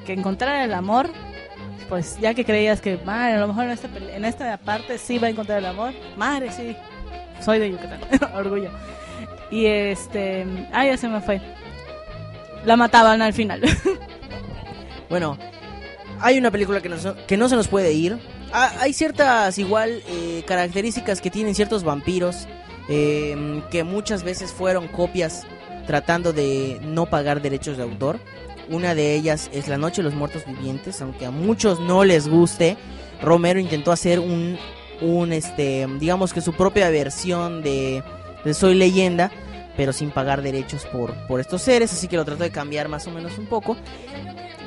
que 0.05 0.13
encontrara 0.13 0.63
el 0.63 0.73
amor, 0.73 1.09
pues 1.89 2.17
ya 2.21 2.35
que 2.35 2.45
creías 2.45 2.81
que, 2.81 2.97
madre, 3.03 3.33
a 3.33 3.39
lo 3.39 3.47
mejor 3.47 3.65
en 3.65 4.25
esta, 4.25 4.57
parte 4.57 4.99
sí 4.99 5.17
va 5.17 5.27
a 5.27 5.29
encontrar 5.31 5.57
el 5.57 5.65
amor, 5.65 5.93
madre, 6.17 6.51
sí, 6.51 6.75
soy 7.43 7.57
de 7.57 7.71
Yucatán, 7.71 7.99
orgullo. 8.35 8.69
Y 9.49 9.65
este, 9.65 10.45
ah, 10.71 10.85
ya 10.85 10.97
se 10.97 11.07
me 11.07 11.19
fue. 11.19 11.41
La 12.63 12.77
mataban 12.77 13.21
al 13.21 13.33
final. 13.33 13.61
Bueno, 15.09 15.37
hay 16.21 16.37
una 16.37 16.51
película 16.51 16.79
que 16.79 16.89
que 17.27 17.35
no 17.35 17.49
se 17.49 17.57
nos 17.57 17.67
puede 17.67 17.91
ir. 17.91 18.17
Ah, 18.53 18.71
hay 18.79 18.93
ciertas 18.93 19.57
igual 19.57 20.01
eh, 20.07 20.41
características 20.47 21.19
que 21.19 21.29
tienen 21.29 21.53
ciertos 21.53 21.83
vampiros 21.83 22.47
eh, 22.93 23.63
que 23.71 23.83
muchas 23.85 24.23
veces 24.23 24.51
fueron 24.51 24.89
copias 24.89 25.47
tratando 25.87 26.33
de 26.33 26.79
no 26.83 27.05
pagar 27.05 27.41
derechos 27.41 27.77
de 27.77 27.83
autor. 27.83 28.19
Una 28.69 28.93
de 28.95 29.15
ellas 29.15 29.49
es 29.53 29.67
La 29.67 29.77
Noche 29.77 30.01
de 30.01 30.09
los 30.09 30.13
Muertos 30.13 30.45
Vivientes, 30.45 31.01
aunque 31.01 31.25
a 31.25 31.31
muchos 31.31 31.79
no 31.79 32.03
les 32.03 32.27
guste. 32.27 32.77
Romero 33.21 33.59
intentó 33.59 33.91
hacer 33.91 34.19
un, 34.19 34.57
este, 35.31 35.87
digamos 35.99 36.33
que 36.33 36.41
su 36.41 36.53
propia 36.53 36.89
versión 36.89 37.63
de, 37.63 38.03
de 38.43 38.53
Soy 38.53 38.75
Leyenda, 38.75 39.31
pero 39.77 39.93
sin 39.93 40.11
pagar 40.11 40.41
derechos 40.41 40.85
por, 40.91 41.13
por 41.27 41.39
estos 41.39 41.61
seres, 41.61 41.93
así 41.93 42.09
que 42.09 42.17
lo 42.17 42.25
trató 42.25 42.43
de 42.43 42.51
cambiar 42.51 42.89
más 42.89 43.07
o 43.07 43.11
menos 43.11 43.37
un 43.37 43.45
poco 43.45 43.77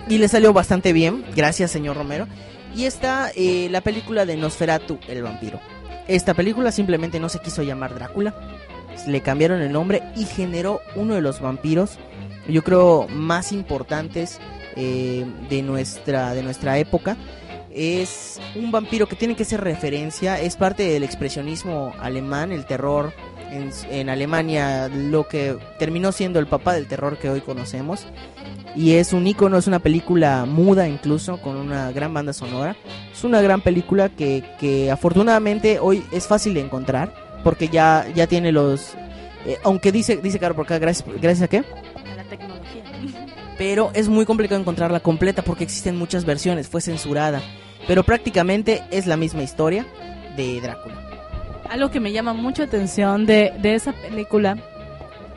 y 0.09 0.19
le 0.19 0.29
salió 0.29 0.53
bastante 0.53 0.93
bien, 0.93 1.25
gracias 1.35 1.71
señor 1.71 1.97
Romero. 1.97 2.27
Y 2.75 2.87
está 2.87 3.31
eh, 3.37 3.69
la 3.71 3.81
película 3.83 4.27
de 4.27 4.37
Nosferatu, 4.37 4.99
el 5.09 5.23
vampiro. 5.23 5.61
Esta 6.07 6.35
película 6.35 6.71
simplemente 6.71 7.19
no 7.19 7.29
se 7.29 7.39
quiso 7.39 7.63
llamar 7.63 7.95
Drácula, 7.95 8.35
le 9.07 9.21
cambiaron 9.23 9.61
el 9.63 9.73
nombre 9.73 10.03
y 10.17 10.25
generó 10.25 10.81
uno 10.97 11.15
de 11.15 11.23
los 11.23 11.41
vampiros, 11.41 11.99
yo 12.49 12.63
creo, 12.63 13.07
más 13.09 13.53
importantes 13.53 14.39
eh, 14.77 15.25
de, 15.49 15.63
nuestra, 15.63 16.35
de 16.35 16.43
nuestra 16.43 16.79
época. 16.79 17.17
Es 17.71 18.41
un 18.55 18.71
vampiro 18.71 19.07
que 19.07 19.17
tiene 19.17 19.35
que 19.35 19.45
ser 19.45 19.63
referencia, 19.63 20.41
es 20.41 20.57
parte 20.57 20.85
del 20.85 21.03
expresionismo 21.03 21.93
alemán, 21.99 22.53
el 22.53 22.67
terror 22.67 23.13
en, 23.55 23.71
en 23.91 24.09
Alemania, 24.09 24.89
lo 24.89 25.29
que 25.29 25.57
terminó 25.79 26.13
siendo 26.13 26.39
el 26.39 26.47
papá 26.47 26.75
del 26.75 26.87
terror 26.87 27.19
que 27.19 27.31
hoy 27.31 27.41
conocemos 27.41 28.07
y 28.77 28.95
es 28.95 29.13
un 29.13 29.27
icono, 29.27 29.57
es 29.57 29.67
una 29.67 29.79
película 29.79 30.45
muda 30.47 30.89
incluso, 30.89 31.41
con 31.41 31.57
una 31.57 31.93
gran 31.93 32.13
banda 32.13 32.33
sonora. 32.33 32.77
Es 33.13 33.23
una 33.23 33.41
gran 33.41 33.61
película 33.61 34.09
que, 34.09 34.43
que 34.59 34.91
afortunadamente 34.91 35.79
hoy 35.79 36.05
es 36.11 36.27
fácil 36.27 36.55
de 36.55 36.61
encontrar, 36.61 37.15
porque 37.45 37.69
ya, 37.69 38.07
ya 38.15 38.27
tiene 38.27 38.51
los... 38.51 38.95
eh, 39.47 39.59
aunque 39.63 39.93
dice, 39.93 40.17
dice 40.17 40.41
Caro 40.41 40.57
por 40.57 40.65
acá, 40.65 40.79
gracias, 40.79 41.09
gracias 41.21 41.43
a 41.43 41.49
qué, 41.49 41.59
A 41.59 42.17
la 42.17 42.25
tecnología. 42.25 42.83
pero 43.59 43.93
es 43.95 44.09
muy 44.09 44.27
complicado 44.27 44.61
encontrarla 44.61 44.99
completa 45.01 45.43
porque 45.43 45.65
existen 45.65 45.97
muchas 45.97 46.25
versiones, 46.25 46.69
fue 46.69 46.81
censurada, 46.81 47.43
pero 47.87 48.03
prácticamente 48.03 48.83
es 48.91 49.07
la 49.07 49.17
misma 49.17 49.45
historia 49.45 49.87
de 50.37 50.61
Drácula. 50.61 51.04
Algo 51.71 51.91
que 51.91 52.01
me 52.01 52.13
llama 52.13 52.33
mucho 52.33 52.63
atención 52.63 53.27
de, 53.27 53.53
de 53.61 53.75
esa 53.75 53.93
película, 53.93 54.57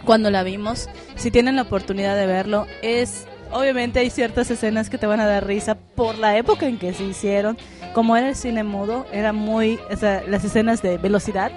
cuando 0.06 0.32
la 0.32 0.44
vimos, 0.44 0.90
si 1.16 1.32
tienen 1.32 1.56
la 1.56 1.64
oportunidad 1.64 2.16
de 2.16 2.28
verlo, 2.28 2.66
es, 2.82 3.28
obviamente 3.52 4.00
hay 4.00 4.10
ciertas 4.10 4.50
escenas 4.50 4.90
que 4.90 4.98
te 4.98 5.08
van 5.08 5.20
a 5.20 5.26
dar 5.26 5.46
risa 5.46 5.76
por 5.76 6.18
la 6.18 6.38
época 6.38 6.68
en 6.68 6.78
que 6.78 6.94
se 6.94 7.04
hicieron. 7.04 7.58
Como 7.94 8.16
era 8.16 8.30
el 8.30 8.36
cine 8.36 8.64
mudo, 8.64 9.06
era 9.12 9.34
muy, 9.34 9.80
o 9.92 9.96
sea, 9.98 10.24
las 10.28 10.44
escenas 10.44 10.82
de 10.82 10.98
velocidad, 10.98 11.52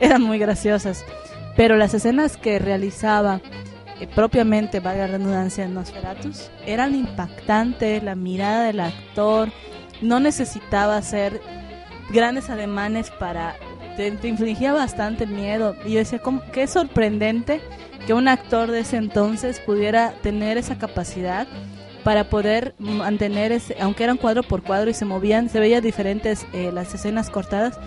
eran 0.00 0.22
muy 0.22 0.38
graciosas. 0.38 1.04
Pero 1.56 1.76
las 1.76 1.94
escenas 1.94 2.36
que 2.36 2.58
realizaba 2.58 3.40
eh, 4.00 4.08
propiamente, 4.12 4.80
valga 4.80 5.06
la 5.06 5.18
redundancia, 5.18 5.68
Nosferatus, 5.68 6.50
eran 6.66 6.94
impactantes, 6.94 8.02
la 8.02 8.16
mirada 8.16 8.64
del 8.64 8.80
actor, 8.80 9.50
no 10.02 10.18
necesitaba 10.18 10.96
hacer 10.96 11.40
grandes 12.10 12.50
ademanes 12.50 13.10
para... 13.10 13.56
Te, 13.96 14.28
infligía 14.28 14.72
bastante 14.72 15.26
miedo. 15.26 15.76
Y 15.84 15.92
yo 15.92 15.98
decía, 15.98 16.18
¿cómo? 16.18 16.42
qué 16.52 16.66
sorprendente 16.66 17.60
que 18.06 18.14
un 18.14 18.28
actor 18.28 18.70
de 18.70 18.80
ese 18.80 18.96
entonces 18.96 19.60
pudiera 19.60 20.12
tener 20.22 20.58
esa 20.58 20.78
capacidad 20.78 21.46
para 22.02 22.24
poder 22.24 22.74
mantener 22.78 23.50
ese, 23.50 23.76
aunque 23.80 24.04
eran 24.04 24.18
cuadro 24.18 24.42
por 24.42 24.62
cuadro 24.62 24.90
y 24.90 24.94
se 24.94 25.06
movían, 25.06 25.48
se 25.48 25.58
veían 25.58 25.82
diferentes 25.82 26.46
eh, 26.52 26.70
las 26.70 26.94
escenas 26.94 27.30
cortadas, 27.30 27.78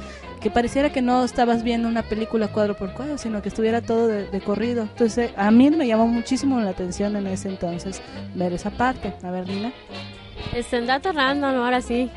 que 0.41 0.49
pareciera 0.49 0.91
que 0.91 1.01
no 1.01 1.23
estabas 1.23 1.63
viendo 1.63 1.87
una 1.87 2.01
película 2.01 2.47
cuadro 2.47 2.75
por 2.75 2.93
cuadro, 2.93 3.17
sino 3.17 3.41
que 3.41 3.49
estuviera 3.49 3.81
todo 3.81 4.07
de, 4.07 4.41
corrido. 4.41 4.83
Entonces, 4.83 5.31
a 5.37 5.51
mí 5.51 5.69
me 5.69 5.87
llamó 5.87 6.07
muchísimo 6.07 6.59
la 6.59 6.71
atención 6.71 7.15
en 7.15 7.27
ese 7.27 7.49
entonces 7.49 8.01
ver 8.33 8.53
esa 8.53 8.71
parte. 8.71 9.13
A 9.23 9.31
ver, 9.31 9.47
Lina. 9.47 9.71
Este, 10.53 10.81
dato 10.81 11.11
random, 11.11 11.55
ahora 11.55 11.81
sí. 11.81 12.09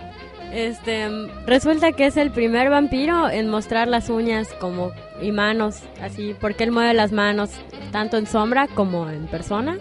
Este, 0.53 1.09
resulta 1.47 1.93
que 1.93 2.07
es 2.07 2.17
el 2.17 2.31
primer 2.33 2.71
vampiro 2.71 3.31
en 3.31 3.49
mostrar 3.49 3.87
las 3.87 4.11
uñas 4.11 4.49
como 4.55 4.91
y 5.23 5.31
manos, 5.31 5.83
así, 6.03 6.35
porque 6.41 6.65
él 6.65 6.73
mueve 6.73 6.93
las 6.95 7.13
manos 7.13 7.51
tanto 7.93 8.17
en 8.17 8.27
sombra 8.27 8.67
como 8.67 9.09
en 9.09 9.27
persona 9.27 9.79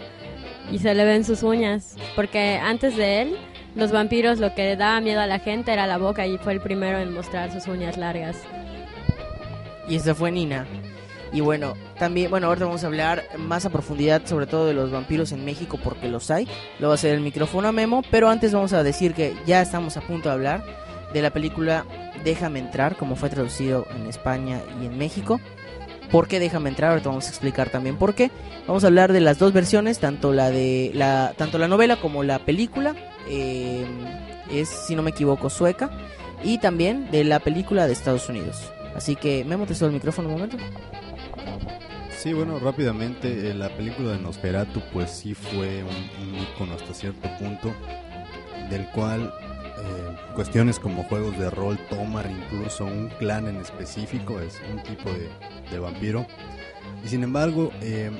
y 0.70 0.78
se 0.78 0.94
le 0.94 1.04
ven 1.04 1.24
sus 1.24 1.42
uñas, 1.42 1.96
porque 2.14 2.60
antes 2.62 2.96
de 2.96 3.22
él 3.22 3.36
los 3.74 3.90
vampiros 3.90 4.38
lo 4.38 4.54
que 4.54 4.76
daba 4.76 5.00
miedo 5.00 5.20
a 5.20 5.26
la 5.26 5.38
gente 5.38 5.72
era 5.72 5.86
la 5.86 5.98
boca 5.98 6.26
y 6.26 6.38
fue 6.38 6.52
el 6.52 6.60
primero 6.60 6.98
en 6.98 7.12
mostrar 7.12 7.52
sus 7.52 7.66
uñas 7.66 7.96
largas. 7.96 8.36
Y 9.88 9.96
esa 9.96 10.14
fue 10.14 10.30
Nina. 10.30 10.66
Y 11.32 11.40
bueno, 11.40 11.74
también, 11.98 12.30
bueno, 12.30 12.48
ahorita 12.48 12.66
vamos 12.66 12.82
a 12.82 12.88
hablar 12.88 13.24
más 13.38 13.64
a 13.64 13.70
profundidad 13.70 14.22
sobre 14.26 14.46
todo 14.46 14.66
de 14.66 14.74
los 14.74 14.90
vampiros 14.90 15.32
en 15.32 15.44
México 15.44 15.78
porque 15.82 16.08
los 16.08 16.30
hay. 16.30 16.48
Lo 16.78 16.88
va 16.88 16.94
a 16.94 16.96
hacer 16.96 17.14
el 17.14 17.20
micrófono 17.20 17.68
a 17.68 17.72
Memo, 17.72 18.02
pero 18.10 18.28
antes 18.28 18.52
vamos 18.52 18.72
a 18.72 18.82
decir 18.82 19.14
que 19.14 19.34
ya 19.46 19.62
estamos 19.62 19.96
a 19.96 20.00
punto 20.00 20.28
de 20.28 20.34
hablar 20.34 20.64
de 21.12 21.22
la 21.22 21.30
película 21.30 21.84
Déjame 22.24 22.58
entrar, 22.58 22.96
como 22.96 23.16
fue 23.16 23.30
traducido 23.30 23.86
en 23.96 24.06
España 24.06 24.60
y 24.80 24.86
en 24.86 24.98
México. 24.98 25.40
¿Por 26.10 26.28
qué 26.28 26.38
Déjame 26.38 26.68
entrar? 26.68 26.90
Ahorita 26.90 27.08
vamos 27.08 27.26
a 27.26 27.30
explicar 27.30 27.70
también 27.70 27.96
por 27.96 28.14
qué. 28.14 28.30
Vamos 28.66 28.84
a 28.84 28.88
hablar 28.88 29.12
de 29.12 29.20
las 29.20 29.38
dos 29.38 29.52
versiones, 29.52 30.00
tanto 30.00 30.32
la 30.32 30.50
de 30.50 30.90
la 30.92 31.32
tanto 31.36 31.56
la 31.56 31.68
novela 31.68 31.96
como 31.96 32.22
la 32.22 32.40
película. 32.40 32.94
Eh, 33.28 33.86
es, 34.50 34.68
si 34.68 34.94
no 34.94 35.02
me 35.02 35.10
equivoco, 35.10 35.48
sueca. 35.48 35.90
Y 36.42 36.58
también 36.58 37.10
de 37.10 37.24
la 37.24 37.38
película 37.38 37.86
de 37.86 37.92
Estados 37.92 38.28
Unidos. 38.28 38.70
Así 38.94 39.14
que, 39.16 39.44
Memo, 39.44 39.66
te 39.66 39.74
subo 39.74 39.86
el 39.86 39.94
micrófono 39.94 40.28
un 40.28 40.34
momento. 40.34 40.56
Sí, 42.10 42.32
bueno, 42.34 42.58
rápidamente, 42.58 43.50
eh, 43.50 43.54
la 43.54 43.70
película 43.70 44.12
de 44.12 44.18
Nosferatu 44.18 44.82
pues 44.92 45.10
sí 45.10 45.34
fue 45.34 45.82
un, 45.82 46.34
ícono 46.34 46.74
hasta 46.74 46.92
cierto 46.92 47.28
punto, 47.38 47.72
del 48.68 48.86
cual 48.88 49.32
eh, 49.78 50.34
cuestiones 50.34 50.78
como 50.78 51.04
juegos 51.04 51.38
de 51.38 51.48
rol 51.48 51.78
toman 51.88 52.30
incluso 52.30 52.84
un 52.84 53.08
clan 53.18 53.48
en 53.48 53.56
específico, 53.56 54.38
es 54.40 54.60
un 54.70 54.82
tipo 54.82 55.10
de, 55.10 55.30
de 55.70 55.78
vampiro. 55.78 56.26
Y 57.04 57.08
sin 57.08 57.22
embargo, 57.22 57.72
eh, 57.80 58.10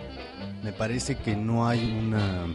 me 0.62 0.72
parece 0.72 1.16
que 1.16 1.36
no 1.36 1.68
hay 1.68 1.98
una, 1.98 2.46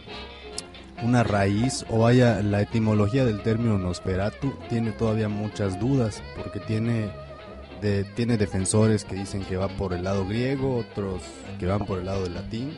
una 1.02 1.22
raíz 1.22 1.84
o 1.88 2.00
vaya, 2.00 2.42
la 2.42 2.60
etimología 2.62 3.24
del 3.24 3.42
término 3.42 3.78
Nosferatu 3.78 4.52
tiene 4.68 4.92
todavía 4.92 5.28
muchas 5.28 5.78
dudas, 5.78 6.22
porque 6.36 6.60
tiene, 6.60 7.10
tiene 8.14 8.36
defensores 8.36 9.04
que 9.04 9.14
dicen 9.16 9.44
que 9.44 9.56
va 9.56 9.68
por 9.68 9.92
el 9.92 10.04
lado 10.04 10.26
griego, 10.26 10.78
otros 10.78 11.22
que 11.58 11.66
van 11.66 11.84
por 11.86 11.98
el 11.98 12.06
lado 12.06 12.24
del 12.24 12.34
latín. 12.34 12.76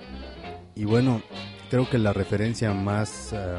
Y 0.75 0.85
bueno, 0.85 1.23
creo 1.71 1.89
que 1.89 1.99
la 1.99 2.13
referencia 2.13 2.73
más... 2.73 3.33
eh, 3.33 3.59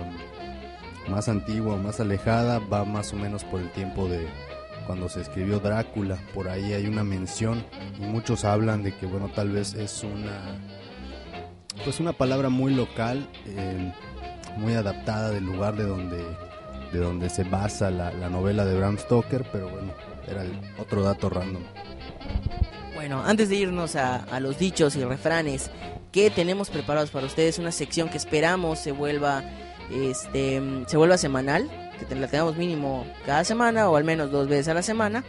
más 1.10 1.28
antigua, 1.28 1.76
más 1.76 2.00
alejada, 2.00 2.60
va 2.60 2.86
más 2.86 3.14
o 3.14 3.16
menos 3.16 3.44
por 3.44 3.60
el 3.60 3.72
tiempo 3.72 4.08
de 4.08 4.28
cuando 4.86 5.10
se 5.10 5.22
escribió 5.22 5.60
Drácula. 5.60 6.20
Por 6.36 6.48
ahí 6.48 6.74
hay 6.74 6.86
una 6.86 7.04
mención 7.04 7.64
y 8.00 8.04
muchos 8.04 8.46
hablan 8.46 8.84
de 8.84 8.96
que, 8.96 9.08
bueno, 9.08 9.28
tal 9.34 9.50
vez 9.50 9.74
es 9.74 10.04
una, 10.04 10.60
pues 11.84 12.00
una 12.00 12.14
palabra 12.14 12.50
muy 12.50 12.76
local, 12.76 13.28
eh, 13.48 13.92
muy 14.58 14.76
adaptada 14.76 15.32
del 15.32 15.46
lugar 15.46 15.76
de 15.76 15.86
donde, 15.86 16.24
de 16.94 17.00
donde 17.00 17.30
se 17.30 17.44
basa 17.44 17.90
la, 17.90 18.12
la 18.12 18.30
novela 18.30 18.64
de 18.64 18.78
Bram 18.78 19.00
Stoker, 19.00 19.46
pero 19.52 19.68
bueno, 19.70 19.94
era 20.30 20.44
el 20.44 20.52
otro 20.78 21.02
dato 21.02 21.30
random. 21.30 21.64
Bueno, 22.96 23.24
antes 23.26 23.50
de 23.50 23.56
irnos 23.56 23.96
a, 23.96 24.40
los 24.40 24.60
dichos 24.60 24.96
y 24.96 25.04
refranes 25.04 25.72
que 26.12 26.30
tenemos 26.30 26.70
preparados 26.70 27.12
para 27.12 27.28
ustedes, 27.28 27.58
una 27.58 27.72
sección 27.72 28.10
que 28.10 28.18
esperamos 28.18 28.80
se 28.80 28.92
vuelva 28.92 29.44
este 29.90 30.62
se 30.86 30.98
vuelva 30.98 31.18
semanal, 31.18 31.70
que 31.98 32.14
la 32.16 32.28
tengamos 32.28 32.58
mínimo 32.58 33.08
cada 33.26 33.44
semana 33.44 33.90
o 33.90 33.96
al 33.96 34.04
menos 34.04 34.32
dos 34.32 34.48
veces 34.48 34.68
a 34.68 34.74
la 34.74 34.82
semana. 34.82 35.24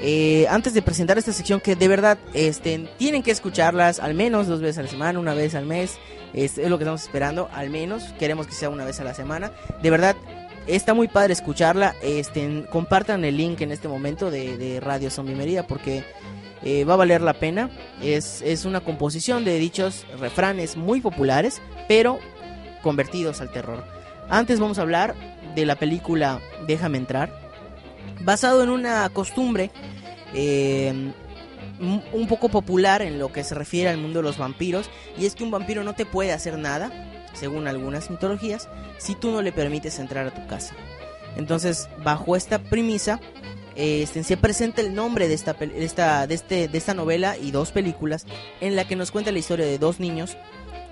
Eh, 0.00 0.46
antes 0.48 0.74
de 0.74 0.82
presentar 0.82 1.18
esta 1.18 1.32
sección 1.32 1.60
que 1.60 1.74
de 1.74 1.88
verdad 1.88 2.18
este, 2.32 2.88
tienen 2.98 3.24
que 3.24 3.32
escucharlas 3.32 3.98
al 3.98 4.14
menos 4.14 4.46
dos 4.46 4.60
veces 4.60 4.78
a 4.78 4.82
la 4.82 4.88
semana, 4.88 5.18
una 5.18 5.34
vez 5.34 5.54
al 5.54 5.66
mes, 5.66 5.98
es, 6.34 6.58
es 6.58 6.70
lo 6.70 6.78
que 6.78 6.84
estamos 6.84 7.02
esperando, 7.02 7.48
al 7.52 7.70
menos 7.70 8.04
queremos 8.18 8.46
que 8.46 8.52
sea 8.52 8.68
una 8.68 8.84
vez 8.84 9.00
a 9.00 9.04
la 9.04 9.14
semana. 9.14 9.50
De 9.82 9.90
verdad, 9.90 10.14
está 10.68 10.94
muy 10.94 11.08
padre 11.08 11.32
escucharla. 11.32 11.94
Este, 12.02 12.64
compartan 12.70 13.24
el 13.24 13.36
link 13.36 13.60
en 13.60 13.72
este 13.72 13.88
momento 13.88 14.30
de, 14.30 14.80
Radio 14.80 15.10
Zombie 15.10 15.62
porque 15.66 16.04
eh, 16.62 16.84
va 16.84 16.94
a 16.94 16.98
valer 16.98 17.20
la 17.20 17.34
pena. 17.34 17.70
Es, 18.02 18.42
es 18.42 18.64
una 18.64 18.80
composición 18.80 19.44
de 19.44 19.58
dichos 19.58 20.06
refranes 20.18 20.76
muy 20.76 21.00
populares, 21.00 21.60
pero 21.88 22.18
convertidos 22.82 23.40
al 23.40 23.50
terror. 23.50 23.84
Antes 24.28 24.60
vamos 24.60 24.78
a 24.78 24.82
hablar 24.82 25.14
de 25.54 25.64
la 25.64 25.76
película 25.76 26.40
Déjame 26.66 26.98
entrar, 26.98 27.32
basado 28.20 28.62
en 28.62 28.68
una 28.68 29.08
costumbre 29.08 29.70
un 30.34 31.14
un 31.80 32.26
poco 32.26 32.48
popular 32.48 33.02
en 33.02 33.18
lo 33.18 33.32
que 33.32 33.44
se 33.44 33.54
refiere 33.54 33.88
al 33.88 33.98
mundo 33.98 34.18
de 34.18 34.24
los 34.24 34.38
vampiros, 34.38 34.90
y 35.16 35.26
es 35.26 35.34
que 35.34 35.44
un 35.44 35.50
vampiro 35.50 35.84
no 35.84 35.94
te 35.94 36.06
puede 36.06 36.32
hacer 36.32 36.58
nada, 36.58 36.90
según 37.38 37.68
algunas 37.68 38.10
mitologías, 38.10 38.68
si 38.98 39.14
tú 39.14 39.30
no 39.30 39.42
le 39.42 39.52
permites 39.52 39.98
entrar 39.98 40.26
a 40.26 40.34
tu 40.34 40.46
casa. 40.46 40.74
Entonces, 41.36 41.88
bajo 42.02 42.36
esta 42.36 42.58
premisa, 42.58 43.20
eh, 43.76 44.06
se 44.06 44.36
presenta 44.36 44.80
el 44.80 44.94
nombre 44.94 45.28
de 45.28 45.34
esta, 45.34 45.52
de 45.52 45.84
esta, 45.84 46.26
de, 46.26 46.34
este, 46.34 46.68
de 46.68 46.78
esta 46.78 46.94
novela 46.94 47.36
y 47.36 47.52
dos 47.52 47.70
películas 47.70 48.26
en 48.60 48.74
la 48.74 48.86
que 48.88 48.96
nos 48.96 49.12
cuenta 49.12 49.30
la 49.30 49.38
historia 49.38 49.66
de 49.66 49.78
dos 49.78 50.00
niños 50.00 50.36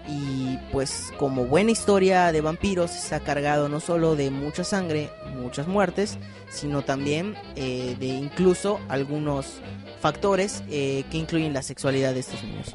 y 0.09 0.57
pues 0.71 1.13
como 1.19 1.47
buena 1.47 1.73
historia 1.73 2.31
de 2.31 2.41
vampiros 2.41 2.95
está 2.95 3.21
cargado 3.21 3.69
no 3.69 3.81
solo 3.81 4.15
de 4.15 4.31
mucha 4.31 4.63
sangre, 4.63 5.11
muchas 5.35 5.67
muertes, 5.67 6.19
sino 6.49 6.83
también 6.83 7.35
eh, 7.57 7.97
de 7.99 8.07
incluso 8.07 8.79
algunos 8.89 9.61
factores 10.01 10.63
eh, 10.71 11.05
que 11.11 11.19
incluyen 11.19 11.53
la 11.53 11.63
sexualidad 11.63 12.15
de 12.15 12.21
estos 12.21 12.43
niños. 12.45 12.73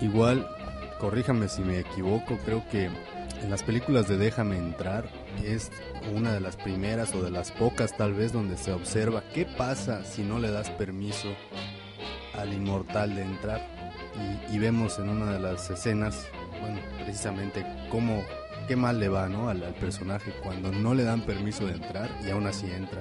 Igual, 0.00 0.48
corríjame 1.02 1.48
si 1.48 1.62
me 1.62 1.80
equivoco, 1.80 2.38
creo 2.44 2.62
que 2.70 2.84
en 2.84 3.50
las 3.50 3.64
películas 3.64 4.06
de 4.06 4.16
Déjame 4.18 4.56
entrar 4.56 5.04
es 5.44 5.72
una 6.14 6.32
de 6.32 6.38
las 6.38 6.56
primeras 6.56 7.12
o 7.16 7.22
de 7.24 7.32
las 7.32 7.50
pocas 7.50 7.96
tal 7.96 8.14
vez 8.14 8.32
donde 8.32 8.56
se 8.56 8.70
observa 8.70 9.24
qué 9.34 9.44
pasa 9.44 10.04
si 10.04 10.22
no 10.22 10.38
le 10.38 10.52
das 10.52 10.70
permiso 10.70 11.28
al 12.34 12.54
inmortal 12.54 13.16
de 13.16 13.22
entrar. 13.22 13.60
Y, 14.52 14.58
vemos 14.58 15.00
en 15.00 15.08
una 15.08 15.32
de 15.32 15.40
las 15.40 15.68
escenas, 15.70 16.28
bueno, 16.60 16.78
precisamente 17.02 17.66
cómo, 17.90 18.22
qué 18.68 18.76
mal 18.76 19.00
le 19.00 19.08
va 19.08 19.28
¿no? 19.28 19.48
al, 19.48 19.60
al 19.64 19.74
personaje 19.74 20.32
cuando 20.40 20.70
no 20.70 20.94
le 20.94 21.02
dan 21.02 21.22
permiso 21.22 21.66
de 21.66 21.72
entrar 21.72 22.10
y 22.24 22.30
aún 22.30 22.46
así 22.46 22.70
entra. 22.70 23.00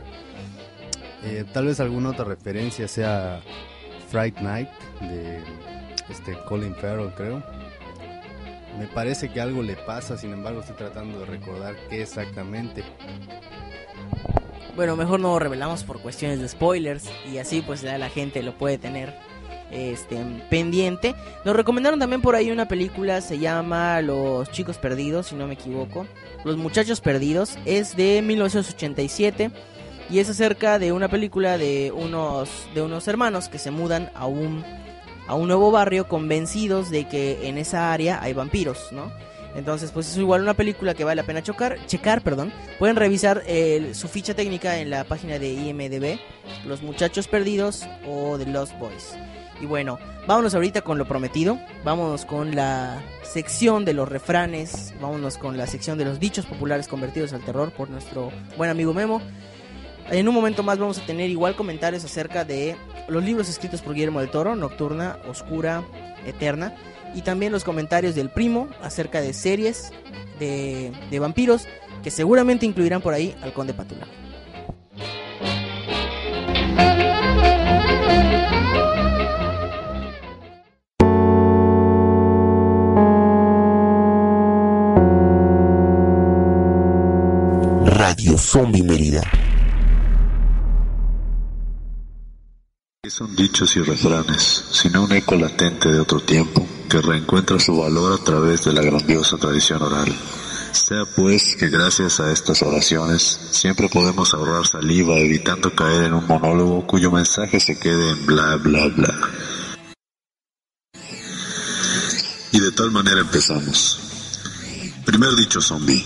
Eh, 1.23 1.45
tal 1.53 1.65
vez 1.65 1.79
alguna 1.79 2.09
otra 2.09 2.25
referencia 2.25 2.87
sea 2.87 3.41
Fright 4.09 4.39
Night 4.39 4.69
de 5.01 5.39
este 6.09 6.35
Colin 6.47 6.73
Farrell 6.73 7.13
creo 7.13 7.60
me 8.77 8.87
parece 8.87 9.29
que 9.29 9.41
algo 9.41 9.63
le 9.63 9.75
pasa 9.75 10.17
sin 10.17 10.33
embargo 10.33 10.61
estoy 10.61 10.75
tratando 10.75 11.19
de 11.19 11.25
recordar 11.25 11.75
qué 11.89 12.01
exactamente 12.01 12.83
Bueno, 14.75 14.95
mejor 14.95 15.19
no 15.19 15.37
revelamos 15.39 15.83
por 15.83 16.01
cuestiones 16.01 16.39
de 16.39 16.47
spoilers 16.47 17.09
y 17.31 17.37
así 17.37 17.61
pues 17.61 17.81
ya 17.81 17.97
la 17.97 18.09
gente 18.09 18.41
lo 18.43 18.57
puede 18.57 18.77
tener 18.77 19.13
este 19.71 20.17
pendiente. 20.49 21.15
Nos 21.45 21.55
recomendaron 21.55 21.99
también 21.99 22.21
por 22.21 22.35
ahí 22.35 22.51
una 22.51 22.67
película, 22.67 23.21
se 23.21 23.39
llama 23.39 24.01
Los 24.01 24.51
chicos 24.51 24.77
perdidos, 24.77 25.27
si 25.27 25.35
no 25.35 25.47
me 25.47 25.53
equivoco. 25.53 26.05
Los 26.43 26.57
muchachos 26.57 27.01
perdidos, 27.01 27.57
es 27.65 27.95
de 27.95 28.21
1987 28.21 29.51
y 30.09 30.19
es 30.19 30.29
acerca 30.29 30.77
de 30.77 30.91
una 30.91 31.07
película 31.07 31.57
de 31.57 31.91
unos 31.95 32.67
de 32.75 32.81
unos 32.81 33.07
hermanos 33.07 33.47
que 33.47 33.57
se 33.57 33.71
mudan 33.71 34.11
a 34.13 34.25
un 34.25 34.63
a 35.31 35.35
un 35.35 35.47
nuevo 35.47 35.71
barrio 35.71 36.09
convencidos 36.09 36.89
de 36.89 37.07
que 37.07 37.47
en 37.47 37.57
esa 37.57 37.93
área 37.93 38.21
hay 38.21 38.33
vampiros, 38.33 38.89
¿no? 38.91 39.09
Entonces, 39.55 39.91
pues 39.91 40.09
es 40.09 40.17
igual 40.17 40.41
una 40.41 40.55
película 40.55 40.93
que 40.93 41.05
vale 41.05 41.21
la 41.21 41.25
pena 41.25 41.41
chocar, 41.41 41.77
checar, 41.85 42.21
perdón. 42.21 42.51
Pueden 42.79 42.97
revisar 42.97 43.41
eh, 43.47 43.91
su 43.93 44.09
ficha 44.09 44.33
técnica 44.33 44.79
en 44.79 44.89
la 44.89 45.05
página 45.05 45.39
de 45.39 45.53
IMDB, 45.53 46.19
Los 46.65 46.81
Muchachos 46.81 47.29
Perdidos 47.29 47.87
o 48.05 48.37
The 48.37 48.45
Lost 48.45 48.77
Boys. 48.77 49.15
Y 49.61 49.67
bueno, 49.67 49.99
vámonos 50.27 50.53
ahorita 50.53 50.81
con 50.81 50.97
lo 50.97 51.07
prometido. 51.07 51.57
Vámonos 51.85 52.25
con 52.25 52.53
la 52.53 53.01
sección 53.23 53.85
de 53.85 53.93
los 53.93 54.09
refranes. 54.09 54.93
Vámonos 54.99 55.37
con 55.37 55.57
la 55.57 55.65
sección 55.65 55.97
de 55.97 56.03
los 56.03 56.19
dichos 56.19 56.45
populares 56.45 56.89
convertidos 56.89 57.31
al 57.31 57.45
terror 57.45 57.71
por 57.71 57.89
nuestro 57.89 58.31
buen 58.57 58.69
amigo 58.69 58.93
Memo. 58.93 59.21
En 60.11 60.27
un 60.27 60.35
momento 60.35 60.61
más 60.61 60.77
vamos 60.77 60.97
a 60.97 61.05
tener 61.05 61.29
igual 61.29 61.55
comentarios 61.55 62.03
acerca 62.03 62.43
de 62.43 62.75
los 63.07 63.23
libros 63.23 63.47
escritos 63.47 63.81
por 63.81 63.93
Guillermo 63.93 64.19
del 64.19 64.29
Toro, 64.29 64.57
Nocturna, 64.57 65.17
Oscura, 65.29 65.83
Eterna. 66.25 66.75
Y 67.15 67.21
también 67.21 67.53
los 67.53 67.63
comentarios 67.63 68.13
del 68.13 68.29
primo 68.29 68.67
acerca 68.81 69.21
de 69.21 69.31
series 69.33 69.93
de, 70.37 70.91
vampiros 71.17 71.65
que 72.03 72.11
seguramente 72.11 72.65
incluirán 72.65 73.01
por 73.01 73.13
ahí 73.13 73.35
al 73.41 73.53
Conde 73.53 73.73
Patula. 73.73 74.05
Radio 87.85 88.37
Zombie 88.37 88.83
Mérida. 88.83 89.40
Son 93.11 93.35
dichos 93.35 93.75
y 93.75 93.81
refranes, 93.81 94.63
sino 94.71 95.03
un 95.03 95.11
eco 95.11 95.35
latente 95.35 95.91
de 95.91 95.99
otro 95.99 96.21
tiempo 96.21 96.65
que 96.87 97.01
reencuentra 97.01 97.59
su 97.59 97.75
valor 97.75 98.17
a 98.17 98.23
través 98.23 98.63
de 98.63 98.71
la 98.71 98.81
grandiosa 98.81 99.35
tradición 99.35 99.81
oral? 99.81 100.15
Sea 100.71 101.03
pues 101.13 101.57
que 101.59 101.67
gracias 101.67 102.21
a 102.21 102.31
estas 102.31 102.61
oraciones 102.61 103.21
siempre 103.51 103.89
podemos 103.89 104.33
ahorrar 104.33 104.65
saliva 104.65 105.17
evitando 105.17 105.75
caer 105.75 106.05
en 106.05 106.13
un 106.13 106.25
monólogo 106.25 106.87
cuyo 106.87 107.11
mensaje 107.11 107.59
se 107.59 107.77
quede 107.77 108.11
en 108.11 108.25
bla 108.25 108.55
bla 108.55 108.87
bla. 108.87 109.13
Y 112.53 112.59
de 112.61 112.71
tal 112.71 112.91
manera 112.91 113.19
empezamos. 113.19 113.99
Primer 115.03 115.35
dicho 115.35 115.59
zombie. 115.59 116.05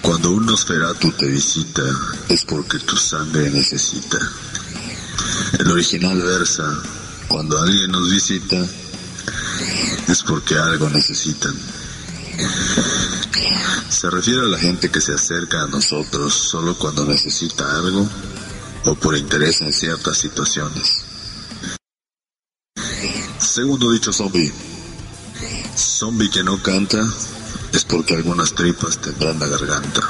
Cuando 0.00 0.30
un 0.30 0.46
Nosferatu 0.46 1.12
te 1.12 1.26
visita 1.26 1.82
es 2.30 2.46
porque 2.46 2.78
tu 2.78 2.96
sangre 2.96 3.50
necesita. 3.50 4.18
El 5.58 5.70
original 5.70 6.20
versa, 6.20 6.64
cuando 7.28 7.58
alguien 7.58 7.90
nos 7.90 8.10
visita 8.10 8.56
es 10.08 10.22
porque 10.22 10.56
algo 10.56 10.88
necesitan. 10.90 11.54
Se 13.88 14.10
refiere 14.10 14.40
a 14.40 14.44
la 14.44 14.58
gente 14.58 14.90
que 14.90 15.00
se 15.00 15.14
acerca 15.14 15.62
a 15.62 15.66
nosotros 15.66 16.34
solo 16.34 16.76
cuando 16.78 17.04
necesita 17.04 17.76
algo 17.76 18.08
o 18.84 18.94
por 18.94 19.16
interés 19.16 19.60
en 19.62 19.72
ciertas 19.72 20.18
situaciones. 20.18 21.04
Segundo 23.38 23.90
dicho 23.90 24.12
zombie. 24.12 24.52
Zombie 25.76 26.30
que 26.30 26.44
no 26.44 26.62
canta 26.62 27.00
es 27.72 27.84
porque 27.84 28.14
algunas 28.14 28.54
tripas 28.54 28.98
tendrán 28.98 29.38
la 29.38 29.46
garganta. 29.46 30.02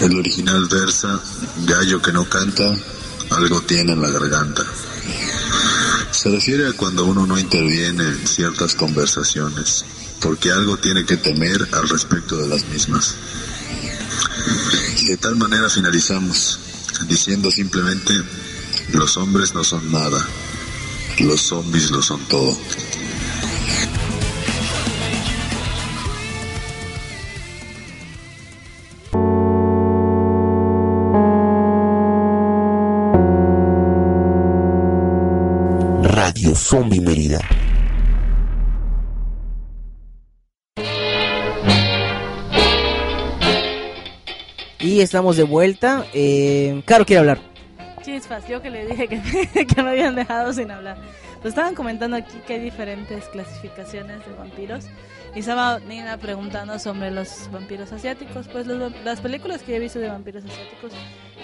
El 0.00 0.16
original 0.16 0.66
versa, 0.68 1.20
gallo 1.64 2.02
que 2.02 2.12
no 2.12 2.28
canta, 2.28 2.76
algo 3.32 3.60
tiene 3.62 3.92
en 3.92 4.02
la 4.02 4.10
garganta. 4.10 4.64
Se 6.10 6.30
refiere 6.30 6.68
a 6.68 6.72
cuando 6.72 7.04
uno 7.04 7.26
no 7.26 7.38
interviene 7.38 8.04
en 8.04 8.26
ciertas 8.26 8.74
conversaciones, 8.74 9.84
porque 10.20 10.50
algo 10.50 10.76
tiene 10.76 11.04
que 11.04 11.16
temer 11.16 11.68
al 11.72 11.88
respecto 11.88 12.36
de 12.36 12.48
las 12.48 12.64
mismas. 12.66 13.16
Y 15.00 15.06
de 15.06 15.16
tal 15.16 15.36
manera 15.36 15.68
finalizamos, 15.68 16.58
diciendo 17.08 17.50
simplemente, 17.50 18.12
los 18.92 19.16
hombres 19.16 19.54
no 19.54 19.64
son 19.64 19.90
nada, 19.90 20.24
los 21.18 21.40
zombies 21.40 21.90
lo 21.90 22.02
son 22.02 22.20
todo. 22.28 22.56
Zombie 36.72 37.02
Mérida. 37.02 37.38
Y 44.78 45.00
estamos 45.00 45.36
de 45.36 45.44
vuelta. 45.44 46.04
Eh, 46.12 46.82
Caro 46.86 47.04
quiere 47.06 47.20
hablar. 47.20 47.38
Chispas, 48.02 48.48
yo 48.48 48.60
que 48.60 48.70
le 48.70 48.84
dije 48.86 49.06
que, 49.06 49.66
que 49.66 49.82
me 49.82 49.90
habían 49.90 50.16
dejado 50.16 50.52
sin 50.52 50.70
hablar. 50.70 50.96
Pues 51.40 51.52
estaban 51.52 51.74
comentando 51.74 52.16
aquí 52.16 52.36
que 52.46 52.54
hay 52.54 52.60
diferentes 52.60 53.24
clasificaciones 53.26 54.26
de 54.26 54.32
vampiros. 54.36 54.86
Y 55.34 55.40
estaba 55.40 55.78
Nina 55.80 56.18
preguntando 56.18 56.78
sobre 56.78 57.10
los 57.12 57.48
vampiros 57.52 57.92
asiáticos. 57.92 58.48
Pues 58.48 58.66
los- 58.66 58.92
las 59.04 59.20
películas 59.20 59.62
que 59.62 59.76
he 59.76 59.78
visto 59.78 59.98
de 60.00 60.08
vampiros 60.08 60.44
asiáticos 60.44 60.92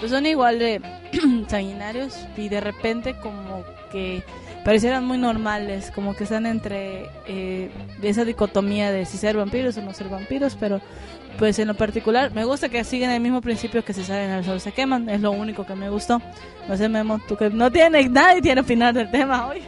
pues 0.01 0.13
son 0.13 0.27
igual 0.27 0.59
de 0.61 0.81
sanguinarios 1.49 2.15
y 2.37 2.49
de 2.49 2.61
repente 2.61 3.17
como 3.21 3.65
que 3.91 4.23
parecieran 4.69 5.07
muy 5.07 5.17
normales, 5.17 5.91
como 5.95 6.15
que 6.15 6.25
están 6.25 6.45
entre 6.45 7.07
eh, 7.27 7.71
esa 8.03 8.27
dicotomía 8.27 8.93
de 8.93 9.07
si 9.07 9.17
ser 9.17 9.35
vampiros 9.35 9.79
o 9.79 9.81
no 9.81 9.95
ser 9.95 10.11
vampiros, 10.11 10.59
pero 10.61 10.83
pues 11.39 11.59
en 11.59 11.69
lo 11.69 11.75
particular 11.75 12.33
me 12.35 12.45
gusta 12.45 12.69
que 12.69 12.85
siguen 12.85 13.09
el 13.11 13.23
mismo 13.23 13.41
principio 13.41 13.83
que 13.83 13.95
se 13.95 14.05
salen 14.05 14.31
al 14.31 14.45
sol 14.45 14.61
se 14.61 14.73
queman, 14.73 15.09
es 15.09 15.23
lo 15.23 15.31
único 15.31 15.65
que 15.65 15.75
me 15.75 15.89
gustó. 15.89 16.21
No 16.69 16.77
sé, 16.77 16.87
Memo, 16.91 17.19
tú 17.27 17.35
que 17.35 17.49
no 17.49 17.73
tienes, 17.73 18.11
nadie 18.11 18.43
tiene 18.43 18.61
opinar 18.61 18.93
del 18.93 19.11
tema 19.11 19.47
hoy. 19.49 19.63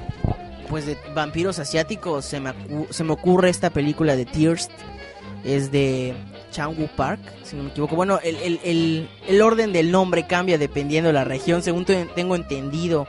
Pues 0.68 0.84
de 0.84 0.98
vampiros 1.14 1.59
asiáticos 1.59 2.26
se 2.26 2.38
me, 2.38 2.53
se 2.90 3.03
me 3.03 3.12
ocurre 3.14 3.48
esta 3.48 3.70
película 3.70 4.16
de 4.16 4.26
Tears. 4.26 4.68
Es 5.44 5.72
de 5.72 6.12
Changwoo 6.51 6.88
Park, 6.94 7.20
si 7.42 7.57
no 7.57 7.62
me 7.62 7.70
equivoco. 7.70 7.96
Bueno, 7.96 8.20
el, 8.22 8.36
el- 8.36 8.61
el- 8.64 9.09
el 9.26 9.40
orden 9.40 9.72
del 9.72 9.90
nombre 9.90 10.26
cambia 10.26 10.59
dependiendo 10.59 11.07
de 11.09 11.14
la 11.14 11.24
región, 11.24 11.62
según 11.62 11.86
te- 11.86 12.05
tengo 12.14 12.34
entendido 12.36 13.07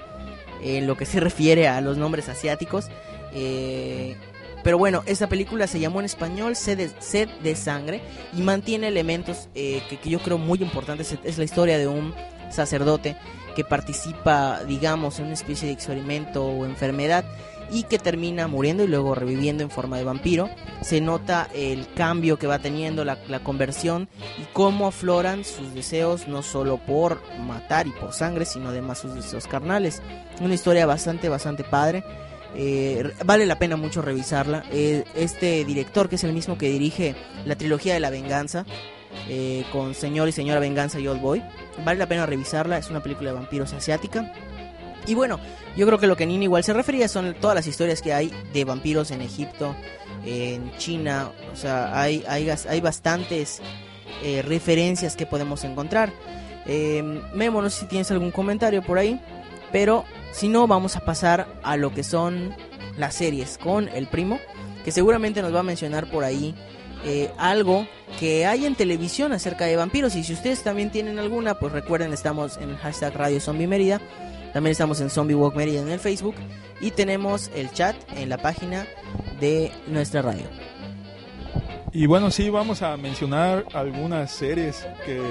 en 0.62 0.88
lo 0.88 0.98
que 0.98 1.06
se 1.06 1.20
refiere 1.20 1.68
a 1.68 1.82
los 1.82 1.98
nombres 1.98 2.30
asiáticos. 2.30 2.90
Eh, 3.34 4.16
pero 4.64 4.78
bueno, 4.78 5.04
esta 5.06 5.28
película 5.28 5.68
se 5.68 5.80
llamó 5.80 6.00
en 6.00 6.06
español 6.06 6.56
Sed 6.56 6.78
de, 6.78 6.92
Sed 7.00 7.30
de 7.42 7.56
Sangre 7.56 8.02
y 8.34 8.42
mantiene 8.42 8.88
elementos 8.88 9.50
eh, 9.56 9.82
que, 9.90 9.98
que 9.98 10.10
yo 10.10 10.20
creo 10.20 10.38
muy 10.38 10.62
importantes. 10.62 11.18
Es 11.24 11.38
la 11.38 11.44
historia 11.44 11.78
de 11.78 11.88
un 11.88 12.14
sacerdote 12.50 13.16
que 13.56 13.64
participa, 13.64 14.64
digamos, 14.64 15.20
en 15.20 15.26
una 15.26 15.34
especie 15.34 15.68
de 15.68 15.74
experimento 15.74 16.46
o 16.46 16.66
enfermedad 16.66 17.26
y 17.72 17.84
que 17.84 17.98
termina 17.98 18.48
muriendo 18.48 18.84
y 18.84 18.88
luego 18.88 19.16
reviviendo 19.16 19.64
en 19.64 19.70
forma 19.70 19.98
de 19.98 20.04
vampiro. 20.04 20.50
Se 20.82 21.02
nota 21.02 21.50
el 21.56 21.88
cambio 21.94 22.38
que 22.38 22.48
va 22.48 22.60
teniendo, 22.60 23.06
la, 23.06 23.18
la 23.28 23.40
conversión 23.40 24.10
y 24.38 24.44
cómo 24.54 24.88
afloran 24.88 25.46
sus 25.46 25.74
deseos 25.74 26.28
no 26.28 26.44
solo 26.44 26.78
por 26.78 27.22
matar 27.40 27.88
y 27.88 27.92
por 27.92 28.14
sangre, 28.14 28.46
sino 28.46 28.70
además 28.70 29.00
sus 29.00 29.16
deseos 29.16 29.48
carnales. 29.48 30.02
Una 30.42 30.54
historia 30.54 30.86
bastante, 30.86 31.30
bastante 31.30 31.64
padre. 31.64 32.04
Eh, 32.56 33.10
vale 33.26 33.46
la 33.46 33.58
pena 33.58 33.78
mucho 33.78 34.02
revisarla. 34.02 34.64
Eh, 34.72 35.04
este 35.16 35.64
director, 35.66 36.10
que 36.10 36.16
es 36.16 36.24
el 36.24 36.34
mismo 36.34 36.58
que 36.58 36.70
dirige 36.70 37.16
la 37.46 37.56
trilogía 37.56 37.94
de 37.94 38.00
la 38.00 38.10
venganza, 38.10 38.66
eh, 39.30 39.66
con 39.72 39.94
Señor 39.94 40.28
y 40.28 40.32
Señora 40.32 40.60
Venganza 40.60 41.00
y 41.00 41.08
Old 41.08 41.22
Boy, 41.22 41.44
vale 41.86 42.00
la 42.00 42.08
pena 42.08 42.26
revisarla. 42.26 42.78
Es 42.78 42.90
una 42.90 43.02
película 43.02 43.32
de 43.32 43.38
vampiros 43.38 43.74
asiática. 43.74 44.34
Y 45.08 45.16
bueno, 45.16 45.40
yo 45.76 45.86
creo 45.86 46.00
que 46.00 46.08
lo 46.08 46.16
que 46.16 46.26
Nina 46.26 46.44
igual 46.44 46.64
se 46.64 46.74
refería 46.74 47.08
son 47.08 47.34
todas 47.40 47.56
las 47.56 47.68
historias 47.68 48.02
que 48.02 48.14
hay 48.14 48.32
de 48.54 48.66
vampiros 48.66 49.12
en 49.12 49.22
Egipto, 49.22 49.76
en 50.26 50.72
China. 50.78 51.32
O 51.52 51.56
sea, 51.56 52.00
hay, 52.00 52.24
hay, 52.28 52.50
hay 52.50 52.82
bastantes 52.82 53.62
eh, 54.24 54.42
referencias 54.42 55.16
que 55.16 55.26
podemos 55.26 55.64
encontrar. 55.64 56.12
Eh, 56.68 57.02
Memo, 57.34 57.62
no 57.62 57.70
sé 57.70 57.82
si 57.82 57.86
tienes 57.88 58.12
algún 58.12 58.32
comentario 58.32 58.84
por 58.84 58.98
ahí. 58.98 59.20
Pero 59.72 60.06
si 60.32 60.50
no, 60.50 60.68
vamos 60.68 60.96
a 60.96 61.02
pasar 61.02 61.48
a 61.64 61.78
lo 61.78 61.94
que 61.94 62.04
son 62.04 62.54
las 62.98 63.16
series 63.16 63.58
con 63.58 63.88
el 63.90 64.08
primo, 64.08 64.40
que 64.84 64.92
seguramente 64.92 65.42
nos 65.42 65.56
va 65.56 65.62
a 65.62 65.64
mencionar 65.64 66.10
por 66.10 66.24
ahí 66.24 66.54
eh, 67.06 67.32
algo 67.38 67.88
que 68.20 68.46
hay 68.46 68.66
en 68.66 68.76
televisión 68.76 69.32
acerca 69.32 69.66
de 69.66 69.76
vampiros. 69.76 70.16
Y 70.16 70.24
si 70.24 70.34
ustedes 70.34 70.62
también 70.64 70.92
tienen 70.92 71.20
alguna, 71.20 71.58
pues 71.58 71.72
recuerden, 71.72 72.14
estamos 72.14 72.58
en 72.58 72.72
el 72.72 72.78
hashtag 72.78 73.16
Radio 73.16 73.40
Zombie 73.40 73.68
Mérida. 73.68 74.02
También 74.54 74.72
estamos 74.72 75.00
en 75.00 75.10
Zombie 75.10 75.36
Walk 75.36 75.56
Mérida 75.56 75.82
en 75.82 75.90
el 75.90 76.00
Facebook. 76.00 76.36
Y 76.82 76.92
tenemos 76.92 77.52
el 77.56 77.72
chat 77.72 77.96
en 78.16 78.30
la 78.30 78.38
página 78.38 78.86
de 79.40 79.72
nuestra 79.88 80.22
radio. 80.22 80.46
Y 81.94 82.06
bueno, 82.06 82.32
sí, 82.32 82.50
vamos 82.50 82.82
a 82.82 82.98
mencionar 82.98 83.66
algunas 83.74 84.32
series 84.32 84.88
que... 85.06 85.22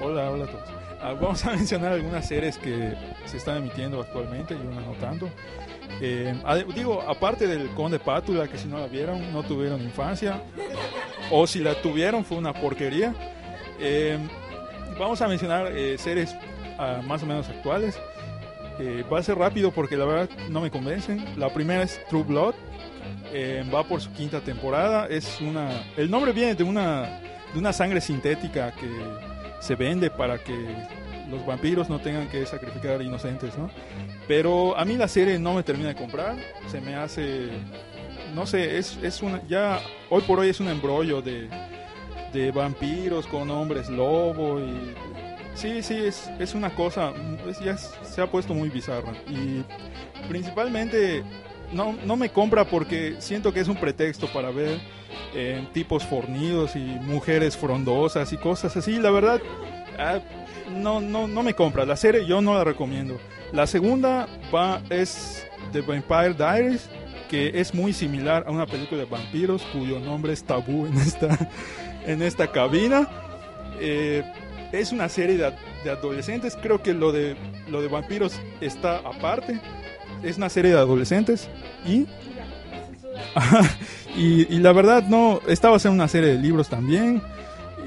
Hola, 0.00 0.30
hola 0.30 0.44
a 0.44 0.48
todos. 0.48 0.68
Ah, 1.00 1.12
vamos 1.20 1.44
a 1.44 1.50
mencionar 1.56 1.92
algunas 1.92 2.26
series 2.26 2.58
que 2.58 2.94
se 3.26 3.36
están 3.36 3.58
emitiendo 3.58 4.00
actualmente 4.00 4.54
y 4.54 4.66
unas 4.66 4.86
no 4.86 4.92
tanto. 4.94 5.28
Eh, 6.00 6.34
digo, 6.74 7.02
aparte 7.02 7.46
del 7.46 7.68
Conde 7.70 7.98
Pátula, 7.98 8.48
que 8.48 8.58
si 8.58 8.68
no 8.68 8.78
la 8.78 8.86
vieron, 8.86 9.32
no 9.32 9.42
tuvieron 9.42 9.82
infancia. 9.82 10.40
O 11.30 11.46
si 11.46 11.60
la 11.60 11.74
tuvieron, 11.74 12.24
fue 12.24 12.38
una 12.38 12.52
porquería. 12.52 13.14
Eh, 13.80 14.18
vamos 14.98 15.20
a 15.20 15.28
mencionar 15.28 15.68
eh, 15.76 15.98
series 15.98 16.34
ah, 16.78 17.00
más 17.06 17.22
o 17.22 17.26
menos 17.26 17.48
actuales. 17.48 17.98
Eh, 18.78 19.04
va 19.12 19.20
a 19.20 19.22
ser 19.22 19.38
rápido 19.38 19.70
porque 19.70 19.96
la 19.96 20.04
verdad 20.04 20.28
no 20.50 20.60
me 20.60 20.70
convencen. 20.70 21.24
La 21.38 21.52
primera 21.52 21.82
es 21.82 22.00
True 22.08 22.24
Blood. 22.24 22.54
Eh, 23.32 23.64
va 23.72 23.84
por 23.84 24.00
su 24.00 24.12
quinta 24.12 24.40
temporada. 24.40 25.06
Es 25.06 25.40
una. 25.40 25.70
El 25.96 26.10
nombre 26.10 26.32
viene 26.32 26.54
de 26.54 26.64
una 26.64 27.20
de 27.52 27.60
una 27.60 27.72
sangre 27.72 28.00
sintética 28.00 28.72
que 28.72 28.88
se 29.60 29.76
vende 29.76 30.10
para 30.10 30.38
que 30.38 30.52
los 31.30 31.46
vampiros 31.46 31.88
no 31.88 32.00
tengan 32.00 32.28
que 32.28 32.44
sacrificar 32.46 33.00
inocentes, 33.00 33.56
¿no? 33.56 33.70
Pero 34.26 34.76
a 34.76 34.84
mí 34.84 34.96
la 34.96 35.08
serie 35.08 35.38
no 35.38 35.54
me 35.54 35.62
termina 35.62 35.90
de 35.90 35.94
comprar. 35.94 36.36
Se 36.66 36.80
me 36.80 36.96
hace. 36.96 37.50
No 38.34 38.46
sé, 38.46 38.78
es, 38.78 38.98
es 39.02 39.22
una. 39.22 39.40
Ya 39.46 39.80
hoy 40.10 40.22
por 40.22 40.40
hoy 40.40 40.48
es 40.48 40.60
un 40.60 40.68
embrollo 40.68 41.22
de, 41.22 41.48
de 42.32 42.50
vampiros 42.50 43.26
con 43.26 43.50
hombres 43.50 43.88
lobo 43.88 44.60
y. 44.60 44.94
Sí, 45.54 45.82
sí, 45.82 45.96
es, 46.04 46.30
es 46.38 46.54
una 46.54 46.74
cosa. 46.74 47.12
ya 47.64 47.76
se 47.76 48.20
ha 48.20 48.30
puesto 48.30 48.54
muy 48.54 48.68
bizarra. 48.68 49.12
Y 49.28 49.62
principalmente 50.28 51.22
no, 51.72 51.94
no 52.04 52.16
me 52.16 52.30
compra 52.30 52.64
porque 52.64 53.16
siento 53.18 53.52
que 53.52 53.60
es 53.60 53.68
un 53.68 53.76
pretexto 53.76 54.26
para 54.28 54.50
ver 54.50 54.80
eh, 55.34 55.66
tipos 55.72 56.04
fornidos 56.04 56.76
y 56.76 56.80
mujeres 56.80 57.56
frondosas 57.56 58.32
y 58.32 58.36
cosas 58.36 58.76
así. 58.76 58.98
La 58.98 59.10
verdad, 59.10 59.40
ah, 59.98 60.20
no, 60.70 61.00
no, 61.00 61.28
no 61.28 61.42
me 61.42 61.54
compra. 61.54 61.84
La 61.84 61.96
serie 61.96 62.26
yo 62.26 62.40
no 62.40 62.54
la 62.54 62.64
recomiendo. 62.64 63.18
La 63.52 63.66
segunda 63.66 64.28
va, 64.54 64.82
es 64.90 65.46
The 65.72 65.80
Vampire 65.80 66.34
Diaries, 66.34 66.88
que 67.28 67.60
es 67.60 67.74
muy 67.74 67.92
similar 67.92 68.44
a 68.46 68.50
una 68.50 68.66
película 68.66 69.02
de 69.02 69.06
vampiros 69.06 69.62
cuyo 69.72 70.00
nombre 70.00 70.32
es 70.32 70.42
tabú 70.44 70.86
en 70.86 70.96
esta, 70.96 71.50
en 72.06 72.22
esta 72.22 72.50
cabina. 72.50 73.08
Eh, 73.80 74.22
es 74.80 74.92
una 74.92 75.08
serie 75.08 75.36
de, 75.36 75.52
de 75.84 75.90
adolescentes. 75.90 76.56
Creo 76.60 76.82
que 76.82 76.94
lo 76.94 77.12
de, 77.12 77.36
lo 77.68 77.82
de 77.82 77.88
vampiros 77.88 78.40
está 78.60 78.98
aparte. 78.98 79.60
Es 80.22 80.36
una 80.36 80.48
serie 80.48 80.72
de 80.72 80.78
adolescentes 80.78 81.48
y 81.86 82.06
y, 84.16 84.58
la 84.58 84.72
verdad 84.72 85.04
no, 85.08 85.40
esta 85.48 85.70
va 85.70 85.76
a 85.76 85.78
ser 85.80 85.90
una 85.90 86.08
serie 86.08 86.30
de 86.30 86.38
libros 86.38 86.68
también. 86.68 87.22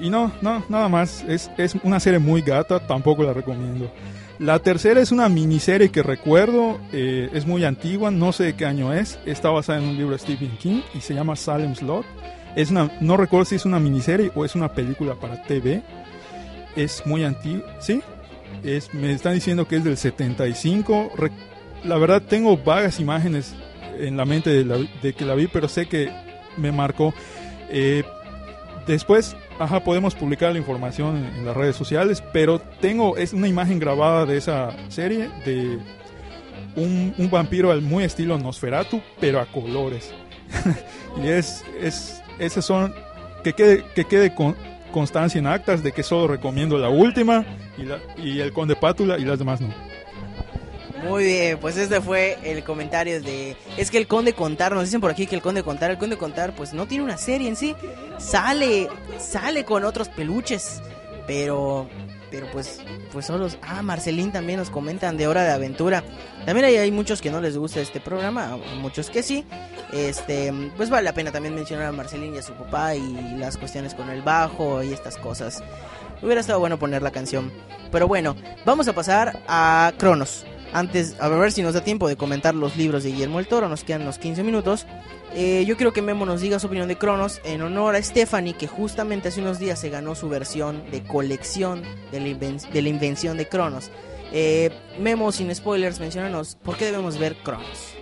Y 0.02 0.10
no, 0.10 0.32
no, 0.42 0.64
nada 0.70 0.90
más. 0.90 1.24
Es, 1.28 1.50
es 1.58 1.76
una 1.84 2.00
serie 2.00 2.20
muy 2.20 2.42
gata, 2.42 2.80
tampoco 2.86 3.24
la 3.24 3.34
recomiendo. 3.34 3.92
La 4.40 4.60
tercera 4.60 5.02
es 5.02 5.12
una 5.12 5.30
miniserie 5.30 5.90
que 5.90 6.04
recuerdo, 6.04 6.80
eh, 6.92 7.30
es 7.34 7.48
muy 7.48 7.64
antigua, 7.66 8.12
no 8.12 8.32
sé 8.32 8.44
de 8.44 8.56
qué 8.56 8.66
año 8.66 8.94
es. 8.94 9.20
Está 9.26 9.50
basada 9.50 9.80
en 9.80 9.86
un 9.86 9.98
libro 9.98 10.12
de 10.12 10.20
Stephen 10.20 10.56
King 10.58 10.82
y 10.94 11.02
se 11.02 11.16
llama 11.16 11.36
Salem 11.36 11.74
Slot. 11.74 12.06
Es 12.56 12.72
no 12.72 13.18
recuerdo 13.18 13.46
si 13.46 13.56
es 13.56 13.66
una 13.66 13.80
miniserie 13.80 14.32
o 14.36 14.46
es 14.46 14.56
una 14.56 14.74
película 14.74 15.16
para 15.16 15.42
TV. 15.44 15.82
Es 16.78 17.06
muy 17.06 17.24
antigua, 17.24 17.66
¿sí? 17.80 18.02
Es, 18.64 18.94
me 18.94 19.12
están 19.12 19.34
diciendo 19.34 19.68
que 19.68 19.78
es 19.78 19.84
del 19.84 19.98
75. 19.98 21.12
Re- 21.18 21.32
la 21.84 21.98
verdad 21.98 22.22
tengo 22.22 22.56
vagas 22.58 23.00
imágenes 23.00 23.56
en 24.00 24.16
la 24.16 24.26
mente 24.26 24.64
de, 24.64 25.14
que 25.14 25.26
la 25.26 25.36
vi, 25.36 25.48
pero 25.48 25.68
sé 25.68 25.88
que 25.88 26.12
me 26.56 26.72
marcó. 26.72 27.14
Eh, 27.70 28.04
después, 28.86 29.36
ajá, 29.60 29.84
podemos 29.84 30.16
publicar 30.16 30.52
la 30.52 30.60
información 30.60 31.18
en, 31.18 31.46
las 31.46 31.58
redes 31.58 31.76
sociales, 31.76 32.24
pero 32.32 32.60
tengo 32.60 33.18
es 33.18 33.34
una 33.34 33.48
imagen 33.48 33.80
grabada 33.80 34.26
de 34.26 34.38
esa 34.38 34.76
serie 34.90 35.30
de 35.46 35.80
un, 36.76 37.14
un 37.18 37.30
vampiro 37.30 37.72
al 37.72 37.82
muy 37.82 38.04
estilo 38.04 38.38
Nosferatu, 38.38 39.02
pero 39.20 39.40
a 39.40 39.46
colores. 39.48 40.14
y 41.24 41.28
es, 41.28 41.64
es, 41.82 42.22
esas 42.40 42.66
son, 42.66 42.94
que 43.44 43.54
quede, 43.54 43.84
que 43.96 44.06
quede 44.06 44.34
con 44.36 44.56
constancia 44.98 45.38
en 45.38 45.46
actas 45.46 45.84
de 45.84 45.92
que 45.92 46.02
solo 46.02 46.28
recomiendo 46.28 46.76
la 46.80 46.90
última 46.90 47.46
y, 47.78 47.84
la, 47.84 48.00
y 48.18 48.40
el 48.40 48.52
Conde 48.52 48.76
Pátula 48.76 49.20
y 49.20 49.26
las 49.26 49.38
demás 49.38 49.62
no. 49.62 49.72
Muy 51.08 51.24
bien, 51.24 51.60
pues 51.60 51.78
este 51.78 52.02
fue 52.02 52.40
el 52.44 52.64
comentario 52.64 53.22
de... 53.22 53.56
Es 53.78 53.92
que 53.92 54.00
el 54.00 54.08
Conde 54.08 54.34
Contar, 54.34 54.74
nos 54.74 54.86
dicen 54.86 55.00
por 55.00 55.12
aquí 55.12 55.28
que 55.28 55.36
el 55.36 55.44
Conde 55.44 55.62
Contar, 55.62 55.92
el 55.92 56.00
Conde 56.00 56.18
Contar 56.18 56.56
pues 56.56 56.74
no 56.74 56.88
tiene 56.88 57.04
una 57.04 57.18
serie 57.18 57.48
en 57.48 57.56
sí, 57.56 57.76
sale, 58.18 58.90
sale 59.20 59.64
con 59.66 59.84
otros 59.84 60.10
peluches, 60.10 60.82
pero... 61.28 61.88
Pero 62.30 62.48
pues, 62.52 62.80
pues 63.12 63.26
solos... 63.26 63.58
Ah, 63.62 63.82
Marcelín 63.82 64.32
también 64.32 64.60
nos 64.60 64.70
comentan 64.70 65.18
de 65.18 65.28
Hora 65.28 65.44
de 65.44 65.52
Aventura. 65.52 66.04
También 66.46 66.66
hay, 66.66 66.76
hay 66.76 66.92
muchos 66.92 67.22
que 67.22 67.32
no 67.32 67.42
les 67.42 67.58
gusta 67.58 67.80
este 67.80 68.00
programa, 68.00 68.58
muchos 68.80 69.10
que 69.10 69.24
sí. 69.24 69.46
Este, 69.94 70.54
pues 70.76 70.90
vale 70.90 71.04
la 71.04 71.14
pena 71.14 71.32
también 71.32 71.56
mencionar 71.56 71.86
a 71.88 71.92
Marcelín 71.92 72.36
y 72.36 72.40
a 72.40 72.42
su 72.42 72.54
papá 72.54 72.96
y 72.96 73.38
las 73.38 73.58
cuestiones 73.58 73.94
con 73.94 74.10
el 74.10 74.22
bajo 74.22 74.84
y 74.84 74.92
estas 74.92 75.18
cosas. 75.18 75.64
Hubiera 76.22 76.42
estado 76.42 76.60
bueno 76.60 76.78
poner 76.80 77.02
la 77.02 77.12
canción. 77.12 77.52
Pero 77.92 78.08
bueno, 78.08 78.36
vamos 78.66 78.88
a 78.88 78.94
pasar 78.94 79.44
a 79.48 79.94
Cronos. 79.98 80.46
Antes, 80.74 81.16
a 81.20 81.28
ver 81.30 81.52
si 81.52 81.62
nos 81.62 81.74
da 81.74 81.82
tiempo 81.84 82.08
de 82.08 82.16
comentar 82.18 82.54
los 82.54 82.76
libros 82.76 83.04
de 83.04 83.12
Guillermo 83.12 83.40
el 83.40 83.48
Toro, 83.48 83.70
nos 83.70 83.84
quedan 83.84 84.02
unos 84.04 84.18
15 84.20 84.44
minutos. 84.44 84.86
Eh, 85.34 85.64
yo 85.66 85.76
quiero 85.78 85.94
que 85.94 86.02
Memo 86.02 86.26
nos 86.26 86.42
diga 86.42 86.60
su 86.60 86.68
opinión 86.68 86.88
de 86.88 86.98
Cronos 86.98 87.42
en 87.44 87.62
honor 87.62 87.96
a 87.96 88.02
Stephanie, 88.02 88.54
que 88.54 88.68
justamente 88.68 89.30
hace 89.30 89.42
unos 89.42 89.60
días 89.60 89.80
se 89.80 89.90
ganó 89.90 90.14
su 90.16 90.30
versión 90.30 90.84
de 90.92 91.04
colección 91.04 91.82
de 92.12 92.20
la, 92.20 92.90
invención 92.90 93.38
de 93.38 93.48
Cronos. 93.48 93.92
Eh, 94.32 94.72
Memo, 95.00 95.32
sin 95.32 95.54
spoilers, 95.56 96.00
mencionanos 96.00 96.56
por 96.64 96.76
qué 96.78 96.86
debemos 96.86 97.18
ver 97.18 97.36
Cronos. 97.44 97.94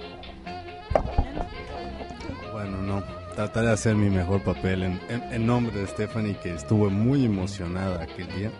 Bueno, 2.51 2.77
no. 2.81 3.03
Trataré 3.35 3.67
de 3.67 3.73
hacer 3.73 3.95
mi 3.95 4.09
mejor 4.09 4.41
papel 4.43 4.83
en- 4.83 4.99
en 5.09 5.45
nombre 5.45 5.77
de 5.77 5.87
Stephanie, 5.87 6.37
que 6.41 6.53
estuvo 6.53 6.89
muy 6.89 7.25
emocionada 7.25 8.01
aquel 8.03 8.27
día. 8.33 8.51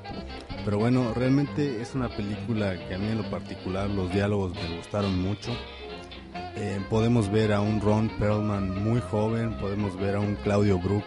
Pero 0.66 0.80
bueno, 0.80 1.14
realmente 1.14 1.82
es 1.82 1.94
una 1.94 2.10
película 2.10 2.76
que 2.88 2.96
a 2.96 2.98
mí 2.98 3.08
en 3.08 3.20
lo 3.20 3.30
particular 3.30 3.88
los 3.90 4.12
diálogos 4.12 4.54
me 4.56 4.78
gustaron 4.78 5.22
mucho. 5.22 5.52
Eh, 6.56 6.80
podemos 6.90 7.30
ver 7.32 7.54
a 7.54 7.62
un 7.62 7.80
Ron 7.82 8.10
Perlman 8.18 8.84
muy 8.84 9.00
joven, 9.00 9.56
podemos 9.58 9.96
ver 10.00 10.16
a 10.16 10.20
un 10.20 10.36
Claudio 10.36 10.80
Brook 10.80 11.06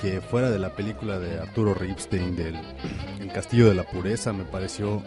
que 0.00 0.20
fuera 0.20 0.50
de 0.50 0.58
la 0.58 0.70
película 0.74 1.18
de 1.18 1.38
Arturo 1.38 1.74
Ripstein 1.74 2.34
del 2.36 2.56
El 3.20 3.32
Castillo 3.32 3.68
de 3.68 3.74
la 3.74 3.84
Pureza 3.84 4.32
me 4.32 4.44
pareció, 4.44 5.02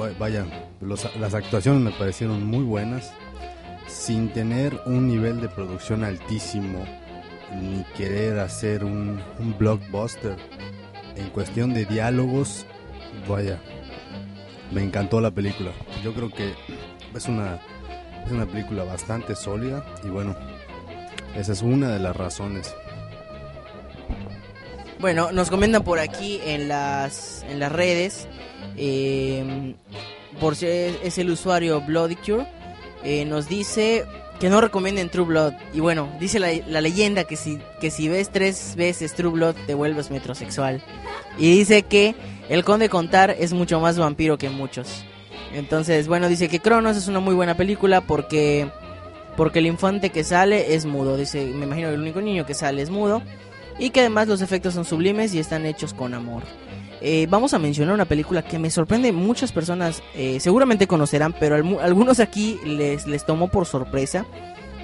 va- 0.00 0.10
vaya, 0.18 0.44
los- 0.80 1.14
las 1.16 1.34
actuaciones 1.34 1.80
me 1.82 1.92
parecieron 1.92 2.44
muy 2.44 2.64
buenas 2.64 3.12
sin 3.86 4.30
tener 4.30 4.78
un 4.86 5.06
nivel 5.08 5.40
de 5.40 5.48
producción 5.48 6.02
altísimo 6.04 6.84
ni 7.62 7.82
querer 7.96 8.38
hacer 8.40 8.84
un 8.84 9.20
blockbuster 9.58 10.36
en 11.18 11.30
cuestión 11.30 11.74
de 11.74 11.84
diálogos 11.84 12.66
vaya 13.28 13.60
me 14.70 14.82
encantó 14.82 15.20
la 15.20 15.30
película. 15.30 15.72
Yo 16.02 16.12
creo 16.14 16.30
que 16.30 16.54
es 17.14 17.26
una 17.26 17.60
es 18.24 18.32
una 18.32 18.46
película 18.46 18.84
bastante 18.84 19.34
sólida 19.34 19.84
y 20.04 20.08
bueno 20.08 20.36
esa 21.36 21.52
es 21.52 21.62
una 21.62 21.90
de 21.90 21.98
las 21.98 22.16
razones. 22.16 22.74
Bueno, 25.00 25.30
nos 25.30 25.50
comentan 25.50 25.84
por 25.84 26.00
aquí 26.00 26.40
en 26.44 26.66
las, 26.66 27.44
en 27.48 27.60
las 27.60 27.70
redes, 27.70 28.26
eh, 28.76 29.74
por 30.40 30.56
si 30.56 30.66
es, 30.66 31.18
el 31.18 31.30
usuario 31.30 31.80
Bloody 31.80 32.16
Cure, 32.16 32.48
eh, 33.04 33.24
nos 33.24 33.48
dice 33.48 34.04
que 34.40 34.48
no 34.48 34.60
recomienden 34.60 35.08
True 35.08 35.26
Blood. 35.26 35.52
Y 35.72 35.80
bueno, 35.80 36.08
dice 36.20 36.38
la, 36.38 36.48
la 36.66 36.80
leyenda 36.80 37.24
que 37.24 37.36
si, 37.36 37.60
que 37.80 37.90
si 37.90 38.08
ves 38.08 38.30
tres 38.30 38.74
veces 38.76 39.14
True 39.14 39.32
Blood 39.32 39.56
te 39.66 39.74
vuelves 39.74 40.10
metrosexual. 40.10 40.82
Y 41.38 41.50
dice 41.50 41.82
que 41.82 42.14
el 42.48 42.64
conde 42.64 42.88
contar 42.88 43.34
es 43.38 43.52
mucho 43.52 43.80
más 43.80 43.98
vampiro 43.98 44.38
que 44.38 44.48
muchos. 44.48 45.04
Entonces, 45.52 46.08
bueno, 46.08 46.28
dice 46.28 46.48
que 46.48 46.60
Cronos 46.60 46.96
es 46.96 47.08
una 47.08 47.20
muy 47.20 47.34
buena 47.34 47.56
película 47.56 48.00
porque 48.00 48.68
porque 49.36 49.60
el 49.60 49.66
infante 49.66 50.10
que 50.10 50.24
sale 50.24 50.74
es 50.74 50.84
mudo. 50.84 51.16
Dice, 51.16 51.46
me 51.46 51.64
imagino 51.64 51.88
que 51.88 51.94
el 51.94 52.00
único 52.00 52.20
niño 52.20 52.44
que 52.44 52.54
sale 52.54 52.82
es 52.82 52.90
mudo 52.90 53.22
y 53.78 53.90
que 53.90 54.00
además 54.00 54.26
los 54.26 54.42
efectos 54.42 54.74
son 54.74 54.84
sublimes 54.84 55.32
y 55.32 55.38
están 55.38 55.64
hechos 55.64 55.94
con 55.94 56.12
amor. 56.12 56.42
Eh, 57.00 57.26
vamos 57.30 57.54
a 57.54 57.58
mencionar 57.58 57.94
una 57.94 58.06
película 58.06 58.42
que 58.42 58.58
me 58.58 58.70
sorprende, 58.70 59.12
muchas 59.12 59.52
personas 59.52 60.02
eh, 60.14 60.40
seguramente 60.40 60.86
conocerán, 60.86 61.32
pero 61.38 61.54
algunos 61.80 62.18
aquí 62.20 62.58
les, 62.64 63.06
les 63.06 63.24
tomó 63.24 63.48
por 63.48 63.66
sorpresa. 63.66 64.26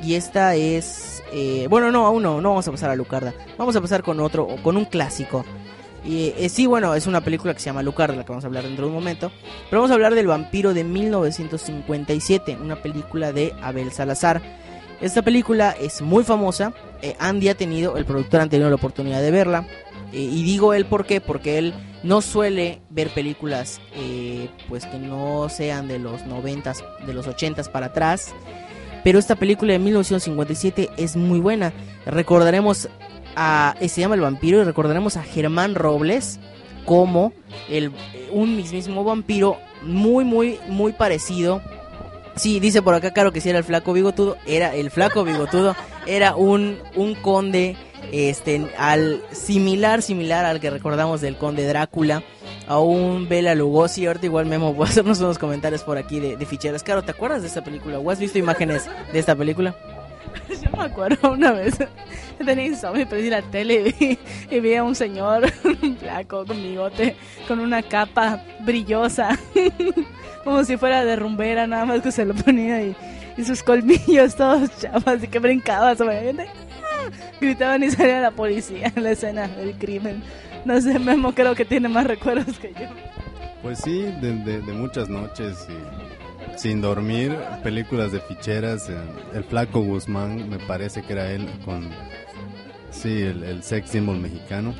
Y 0.02 0.14
esta 0.14 0.54
es... 0.54 1.22
eh, 1.32 1.66
bueno, 1.70 1.90
no, 1.90 2.06
aún 2.06 2.22
no, 2.22 2.40
no 2.40 2.50
vamos 2.50 2.68
a 2.68 2.70
pasar 2.70 2.90
a 2.90 2.96
Lucarda. 2.96 3.32
Vamos 3.58 3.74
a 3.74 3.80
pasar 3.80 4.02
con 4.02 4.20
otro, 4.20 4.46
con 4.62 4.76
un 4.76 4.84
clásico. 4.84 5.44
Y 6.04 6.34
sí, 6.50 6.66
bueno, 6.66 6.94
es 6.94 7.06
una 7.06 7.22
película 7.22 7.54
que 7.54 7.60
se 7.60 7.66
llama 7.66 7.82
Lucarda, 7.82 8.14
la 8.14 8.24
que 8.24 8.28
vamos 8.28 8.44
a 8.44 8.48
hablar 8.48 8.64
dentro 8.64 8.84
de 8.84 8.90
un 8.90 8.94
momento. 8.94 9.32
Pero 9.70 9.80
vamos 9.80 9.90
a 9.90 9.94
hablar 9.94 10.14
del 10.14 10.26
vampiro 10.26 10.74
de 10.74 10.84
1957, 10.84 12.58
una 12.60 12.76
película 12.76 13.32
de 13.32 13.54
Abel 13.62 13.90
Salazar. 13.90 14.42
Esta 15.00 15.22
película 15.22 15.74
es 15.80 16.02
muy 16.02 16.22
famosa. 16.22 16.74
Andy 17.18 17.48
ha 17.48 17.54
tenido, 17.54 17.96
el 17.96 18.04
productor 18.04 18.42
ha 18.42 18.46
tenido 18.46 18.68
la 18.68 18.76
oportunidad 18.76 19.22
de 19.22 19.30
verla. 19.30 19.66
Eh, 20.14 20.28
y 20.30 20.44
digo 20.44 20.74
él 20.74 20.86
por 20.86 21.06
qué, 21.06 21.20
porque 21.20 21.58
él 21.58 21.74
no 22.04 22.22
suele 22.22 22.80
ver 22.88 23.10
películas 23.10 23.80
eh, 23.96 24.48
pues 24.68 24.86
que 24.86 24.98
no 24.98 25.48
sean 25.48 25.88
de 25.88 25.98
los 25.98 26.24
90, 26.24 26.72
de 27.04 27.12
los 27.14 27.26
80 27.26 27.64
para 27.64 27.86
atrás. 27.86 28.32
Pero 29.02 29.18
esta 29.18 29.34
película 29.34 29.72
de 29.72 29.80
1957 29.80 30.90
es 30.96 31.16
muy 31.16 31.40
buena. 31.40 31.72
Recordaremos 32.06 32.88
a, 33.34 33.74
eh, 33.80 33.88
se 33.88 34.02
llama 34.02 34.14
El 34.14 34.20
vampiro 34.20 34.60
y 34.60 34.64
recordaremos 34.64 35.16
a 35.16 35.24
Germán 35.24 35.74
Robles 35.74 36.38
como 36.84 37.32
el, 37.68 37.90
un 38.30 38.54
mismísimo 38.56 39.02
vampiro 39.02 39.58
muy, 39.82 40.24
muy, 40.24 40.60
muy 40.68 40.92
parecido. 40.92 41.60
Sí, 42.36 42.60
dice 42.60 42.82
por 42.82 42.94
acá, 42.94 43.12
Caro, 43.12 43.32
que 43.32 43.40
si 43.40 43.48
era 43.48 43.58
el 43.58 43.64
flaco 43.64 43.92
bigotudo. 43.92 44.36
Era 44.46 44.76
el 44.76 44.92
flaco 44.92 45.24
bigotudo. 45.24 45.74
Era 46.06 46.36
un, 46.36 46.78
un 46.94 47.16
conde 47.16 47.76
este, 48.12 48.66
al 48.78 49.22
similar, 49.32 50.02
similar 50.02 50.44
al 50.44 50.60
que 50.60 50.70
recordamos 50.70 51.20
del 51.20 51.36
conde 51.36 51.66
Drácula. 51.66 52.22
A 52.66 52.78
un 52.78 53.28
Bela 53.28 53.54
Lugosi. 53.54 54.06
Ahorita 54.06 54.24
igual 54.24 54.46
Memo 54.46 54.72
voy 54.74 54.86
a 54.86 54.88
hacernos 54.88 55.20
unos 55.20 55.38
comentarios 55.38 55.82
por 55.82 55.98
aquí 55.98 56.18
de, 56.18 56.36
de 56.36 56.46
ficheras. 56.46 56.82
Caro, 56.82 57.02
¿te 57.02 57.10
acuerdas 57.10 57.42
de 57.42 57.48
esta 57.48 57.62
película? 57.62 57.98
¿O 57.98 58.10
has 58.10 58.18
visto 58.18 58.38
imágenes 58.38 58.88
de 59.12 59.18
esta 59.18 59.36
película? 59.36 59.74
Yo 60.48 60.76
me 60.76 60.84
acuerdo 60.84 61.32
una 61.32 61.52
vez, 61.52 61.76
tenía 62.44 62.66
insomnio, 62.66 63.08
prendí 63.08 63.30
la 63.30 63.42
tele 63.42 64.18
y 64.50 64.60
vi, 64.60 64.74
a 64.74 64.82
un 64.82 64.94
señor 64.94 65.50
flaco 66.00 66.44
con 66.46 66.62
bigote, 66.62 67.16
con 67.48 67.60
una 67.60 67.82
capa 67.82 68.42
brillosa, 68.60 69.38
como 70.44 70.64
si 70.64 70.76
fuera 70.76 71.04
de 71.04 71.16
rumbera, 71.16 71.66
nada 71.66 71.84
más 71.84 72.02
que 72.02 72.12
se 72.12 72.24
lo 72.24 72.34
ponía 72.34 72.82
y, 72.82 72.96
y 73.36 73.44
sus 73.44 73.62
colmillos 73.62 74.36
todos 74.36 74.70
chavas 74.80 75.22
y 75.22 75.28
que 75.28 75.38
brincaba 75.38 75.94
sobre. 75.96 76.34
Gritaban 77.40 77.82
y 77.82 77.90
salía 77.90 78.20
la 78.20 78.30
policía 78.30 78.92
en 78.94 79.02
la 79.02 79.10
escena 79.12 79.48
del 79.48 79.74
crimen. 79.74 80.22
No 80.64 80.80
sé, 80.80 80.98
Memo 80.98 81.34
creo 81.34 81.54
que 81.54 81.64
tiene 81.64 81.88
más 81.88 82.06
recuerdos 82.06 82.58
que 82.58 82.72
yo. 82.72 82.88
Pues 83.62 83.80
sí, 83.80 84.02
de, 84.02 84.60
muchas 84.72 85.08
noches 85.08 85.66
sin 86.56 86.80
dormir, 86.80 87.36
películas 87.62 88.12
de 88.12 88.20
ficheras. 88.20 88.88
eh, 88.88 88.96
El 89.34 89.44
Flaco 89.44 89.80
Guzmán, 89.80 90.48
me 90.48 90.58
parece 90.58 91.02
que 91.02 91.12
era 91.14 91.30
él, 91.30 91.48
con. 91.64 91.88
Sí, 92.90 93.22
el, 93.22 93.42
el 93.42 93.62
sex 93.62 93.90
symbol 93.90 94.18
mexicano. 94.18 94.74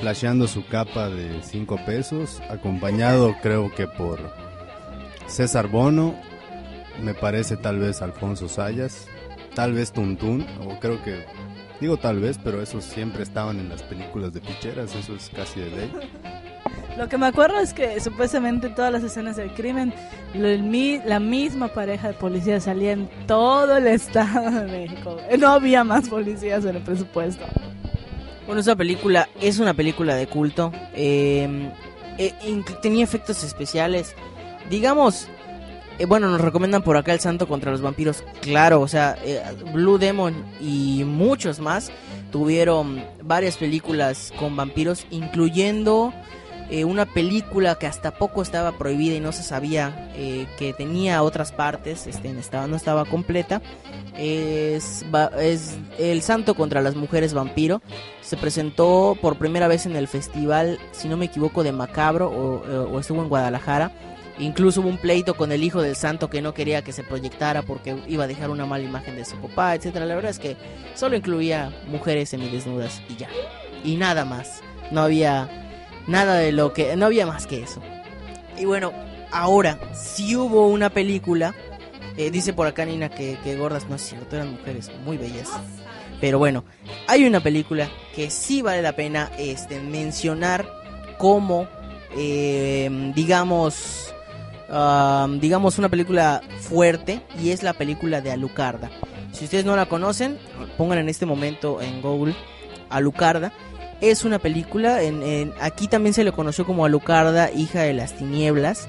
Flasheando 0.00 0.46
su 0.46 0.66
capa 0.66 1.08
de 1.08 1.42
5 1.42 1.78
pesos, 1.86 2.42
acompañado 2.50 3.34
creo 3.40 3.74
que 3.74 3.86
por 3.86 4.18
César 5.26 5.68
Bono, 5.68 6.14
me 7.02 7.14
parece 7.14 7.56
tal 7.56 7.78
vez 7.78 8.02
Alfonso 8.02 8.48
Sayas, 8.48 9.06
tal 9.56 9.72
vez 9.72 9.90
Tuntún, 9.92 10.46
o 10.60 10.78
creo 10.78 11.02
que. 11.02 11.24
Digo 11.80 11.96
tal 11.96 12.20
vez, 12.20 12.38
pero 12.42 12.62
esos 12.62 12.84
siempre 12.84 13.22
estaban 13.22 13.58
en 13.58 13.68
las 13.68 13.82
películas 13.82 14.32
de 14.32 14.40
ficheras, 14.40 14.94
eso 14.94 15.14
es 15.16 15.28
casi 15.34 15.60
de 15.60 15.70
ley. 15.70 15.92
Lo 16.96 17.06
que 17.08 17.18
me 17.18 17.26
acuerdo 17.26 17.58
es 17.60 17.74
que 17.74 18.00
supuestamente 18.00 18.68
en 18.68 18.74
todas 18.74 18.90
las 18.90 19.02
escenas 19.02 19.36
del 19.36 19.50
crimen, 19.52 19.92
lo- 20.34 20.48
el 20.48 20.62
mi- 20.62 20.98
la 21.04 21.20
misma 21.20 21.68
pareja 21.68 22.08
de 22.08 22.14
policías 22.14 22.64
salía 22.64 22.92
en 22.92 23.10
todo 23.26 23.76
el 23.76 23.86
estado 23.88 24.50
de 24.50 24.66
México. 24.72 25.18
No 25.38 25.48
había 25.48 25.84
más 25.84 26.08
policías 26.08 26.64
en 26.64 26.76
el 26.76 26.82
presupuesto. 26.82 27.44
Bueno, 28.46 28.62
esa 28.62 28.74
película 28.76 29.28
es 29.42 29.58
una 29.58 29.74
película 29.74 30.14
de 30.14 30.26
culto. 30.28 30.72
eh, 30.94 31.70
eh, 32.16 32.32
tenía 32.80 33.04
efectos 33.04 33.44
especiales. 33.44 34.14
Digamos, 34.70 35.28
eh, 35.98 36.06
bueno, 36.06 36.28
nos 36.30 36.40
recomiendan 36.40 36.82
por 36.82 36.96
acá 36.96 37.12
El 37.12 37.20
Santo 37.20 37.46
contra 37.48 37.70
los 37.70 37.80
Vampiros. 37.80 38.22
Claro, 38.40 38.80
o 38.80 38.88
sea, 38.88 39.16
eh, 39.24 39.42
Blue 39.72 39.98
Demon 39.98 40.34
y 40.60 41.04
muchos 41.04 41.60
más 41.60 41.90
tuvieron 42.32 43.02
varias 43.22 43.56
películas 43.56 44.32
con 44.38 44.56
vampiros, 44.56 45.06
incluyendo 45.10 46.12
eh, 46.68 46.84
una 46.84 47.06
película 47.06 47.76
que 47.76 47.86
hasta 47.86 48.10
poco 48.10 48.42
estaba 48.42 48.72
prohibida 48.72 49.14
y 49.14 49.20
no 49.20 49.30
se 49.32 49.42
sabía 49.44 50.10
eh, 50.16 50.46
que 50.58 50.72
tenía 50.72 51.22
otras 51.22 51.52
partes, 51.52 52.06
este, 52.08 52.28
estaba, 52.38 52.66
no 52.66 52.74
estaba 52.76 53.04
completa. 53.04 53.62
Es, 54.18 55.04
va- 55.14 55.30
es 55.40 55.76
El 55.98 56.22
Santo 56.22 56.54
contra 56.54 56.80
las 56.80 56.96
Mujeres 56.96 57.34
Vampiro. 57.34 57.82
Se 58.22 58.36
presentó 58.36 59.16
por 59.20 59.36
primera 59.36 59.68
vez 59.68 59.86
en 59.86 59.94
el 59.96 60.08
festival, 60.08 60.78
si 60.92 61.08
no 61.08 61.16
me 61.16 61.26
equivoco, 61.26 61.62
de 61.62 61.72
Macabro 61.72 62.28
o, 62.30 62.90
o 62.92 62.98
estuvo 63.00 63.22
en 63.22 63.28
Guadalajara. 63.28 63.92
Incluso 64.38 64.80
hubo 64.80 64.88
un 64.88 64.98
pleito 64.98 65.34
con 65.34 65.50
el 65.52 65.64
hijo 65.64 65.80
del 65.82 65.96
santo 65.96 66.28
que 66.28 66.42
no 66.42 66.52
quería 66.52 66.82
que 66.82 66.92
se 66.92 67.02
proyectara 67.02 67.62
porque 67.62 67.96
iba 68.06 68.24
a 68.24 68.26
dejar 68.26 68.50
una 68.50 68.66
mala 68.66 68.84
imagen 68.84 69.16
de 69.16 69.24
su 69.24 69.36
papá, 69.36 69.74
etcétera. 69.74 70.04
La 70.04 70.14
verdad 70.14 70.30
es 70.30 70.38
que 70.38 70.56
solo 70.94 71.16
incluía 71.16 71.72
mujeres 71.88 72.28
semidesnudas 72.28 73.02
y 73.08 73.16
ya. 73.16 73.28
Y 73.84 73.96
nada 73.96 74.24
más. 74.24 74.62
No 74.92 75.00
había 75.00 75.48
nada 76.06 76.36
de 76.36 76.52
lo 76.52 76.72
que 76.72 76.94
no 76.96 77.06
había 77.06 77.26
más 77.26 77.46
que 77.46 77.62
eso. 77.62 77.82
Y 78.56 78.64
bueno, 78.64 78.92
ahora 79.32 79.80
si 79.94 80.36
hubo 80.36 80.68
una 80.68 80.90
película 80.90 81.54
eh, 82.16 82.30
dice 82.30 82.54
por 82.54 82.66
acá 82.66 82.84
Nina 82.84 83.10
que, 83.10 83.36
que 83.44 83.56
gordas 83.56 83.88
no 83.88 83.96
es 83.96 84.02
cierto, 84.02 84.36
eran 84.36 84.52
mujeres 84.52 84.90
muy 85.04 85.18
bellas. 85.18 85.50
Pero 86.20 86.38
bueno, 86.38 86.64
hay 87.08 87.26
una 87.26 87.40
película 87.40 87.90
que 88.14 88.30
sí 88.30 88.62
vale 88.62 88.80
la 88.80 88.96
pena 88.96 89.30
este, 89.38 89.80
mencionar 89.80 90.66
como, 91.18 91.68
eh, 92.16 93.12
digamos, 93.14 94.14
digamos 95.40 95.78
una 95.78 95.88
película 95.88 96.40
fuerte 96.60 97.20
y 97.42 97.50
es 97.50 97.62
la 97.62 97.72
película 97.72 98.20
de 98.20 98.32
Alucarda. 98.32 98.90
Si 99.32 99.44
ustedes 99.44 99.64
no 99.64 99.76
la 99.76 99.86
conocen, 99.86 100.38
pongan 100.78 100.98
en 100.98 101.08
este 101.08 101.26
momento 101.26 101.80
en 101.82 102.00
Google 102.00 102.34
Alucarda. 102.90 103.52
Es 104.00 104.24
una 104.24 104.38
película, 104.38 105.02
en- 105.02 105.52
aquí 105.60 105.88
también 105.88 106.12
se 106.14 106.24
le 106.24 106.32
conoció 106.32 106.66
como 106.66 106.84
Alucarda, 106.84 107.50
hija 107.50 107.82
de 107.82 107.94
las 107.94 108.16
tinieblas. 108.16 108.88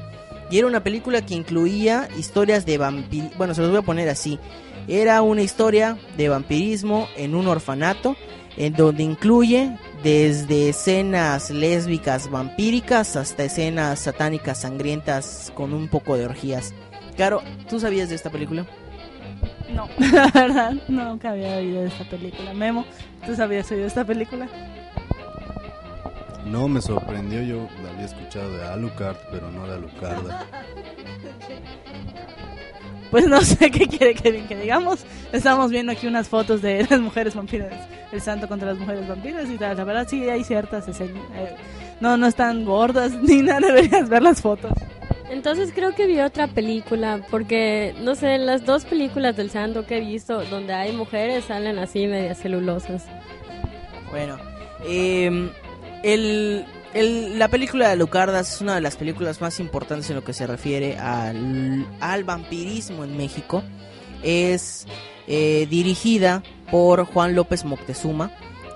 Y 0.49 0.57
era 0.59 0.67
una 0.67 0.84
película 0.84 1.21
que 1.25 1.34
incluía 1.34 2.07
historias 2.17 2.65
de 2.65 2.78
vampirismo. 2.78 3.32
Bueno, 3.38 3.53
se 3.53 3.61
los 3.61 3.69
voy 3.69 3.80
a 3.80 3.84
poner 3.84 4.07
así. 4.09 4.39
Era 4.88 5.21
una 5.21 5.41
historia 5.41 5.97
de 6.15 6.30
vampirismo 6.30 7.07
en 7.17 7.36
un 7.36 7.47
orfanato, 7.47 8.15
en 8.55 8.73
donde 8.73 9.03
incluye 9.03 9.78
desde 10.03 10.69
escenas 10.69 11.49
lésbicas 11.49 12.29
vampíricas 12.29 13.15
hasta 13.15 13.43
escenas 13.43 13.99
satánicas 13.99 14.61
sangrientas 14.61 15.51
con 15.55 15.73
un 15.73 15.87
poco 15.87 16.17
de 16.17 16.25
orgías. 16.25 16.73
Claro, 17.15 17.41
¿tú 17.69 17.79
sabías 17.79 18.09
de 18.09 18.15
esta 18.15 18.29
película? 18.29 18.65
No, 19.73 19.89
la 20.11 20.31
verdad, 20.33 20.73
nunca 20.87 21.31
había 21.31 21.57
oído 21.57 21.81
de 21.81 21.87
esta 21.87 22.03
película. 22.05 22.53
Memo, 22.53 22.85
¿tú 23.25 23.35
sabías 23.35 23.69
oído 23.71 23.81
de 23.83 23.87
esta 23.87 24.05
película? 24.05 24.47
No 26.45 26.67
me 26.67 26.81
sorprendió, 26.81 27.41
yo 27.41 27.67
había 27.91 28.05
escuchado 28.05 28.55
de 28.55 28.63
Alucard, 28.65 29.17
pero 29.31 29.51
no 29.51 29.67
de 29.67 29.75
Alucarda. 29.75 30.45
Pues 33.12 33.28
no 33.28 33.41
sé 33.41 33.72
qué 33.72 33.88
quiere 33.88 34.14
Kevin 34.14 34.47
que 34.47 34.55
digamos. 34.55 35.05
Estamos 35.32 35.72
viendo 35.72 35.91
aquí 35.91 36.08
unas 36.08 36.28
fotos 36.28 36.62
de 36.62 36.86
las 36.89 36.99
mujeres 36.99 37.36
vampiras, 37.36 37.74
el 38.12 38.22
santo 38.22 38.47
contra 38.47 38.70
las 38.70 38.78
mujeres 38.78 39.08
vampiras 39.08 39.49
y 39.49 39.58
tal. 39.58 39.78
La 39.78 39.84
verdad 39.84 40.08
sí 40.10 40.28
hay 40.30 40.43
ciertas 40.43 40.88
escenas. 40.88 41.24
eh, 41.36 41.55
no, 41.99 42.18
no 42.18 42.28
están 42.28 42.66
gordas 42.66 43.14
ni 43.22 43.41
nada, 43.41 43.68
deberías 43.68 44.10
ver 44.10 44.22
las 44.22 44.41
fotos. 44.41 44.72
Entonces 45.30 45.72
creo 45.74 45.93
que 45.93 46.08
vi 46.08 46.20
otra 46.22 46.47
película, 46.47 47.22
porque 47.30 47.93
no 48.01 48.16
sé, 48.16 48.38
las 48.38 48.66
dos 48.66 48.86
películas 48.86 49.36
del 49.36 49.49
santo 49.49 49.86
que 49.86 49.97
he 49.97 49.99
visto, 49.99 50.43
donde 50.45 50.74
hay 50.74 50.93
mujeres, 50.93 51.45
salen 51.45 51.80
así 51.80 52.08
medias 52.08 52.39
celulosas. 52.39 53.05
Bueno, 54.10 54.38
eh, 54.86 55.49
el, 56.03 56.66
el- 56.93 57.38
la 57.39 57.47
película 57.47 57.89
de 57.89 57.95
Lucardas 57.95 58.55
es 58.55 58.61
una 58.61 58.75
de 58.75 58.81
las 58.81 58.95
películas 58.95 59.41
más 59.41 59.59
importantes 59.59 60.09
en 60.09 60.15
lo 60.15 60.23
que 60.23 60.33
se 60.33 60.47
refiere 60.47 60.97
al, 60.97 62.23
vampirismo 62.25 63.03
en 63.03 63.17
México. 63.17 63.63
Es 64.23 64.85
eh, 65.27 65.67
dirigida 65.69 66.41
por 66.71 67.05
Juan 67.05 67.35
López 67.35 67.65
Moctezuma. 67.65 68.31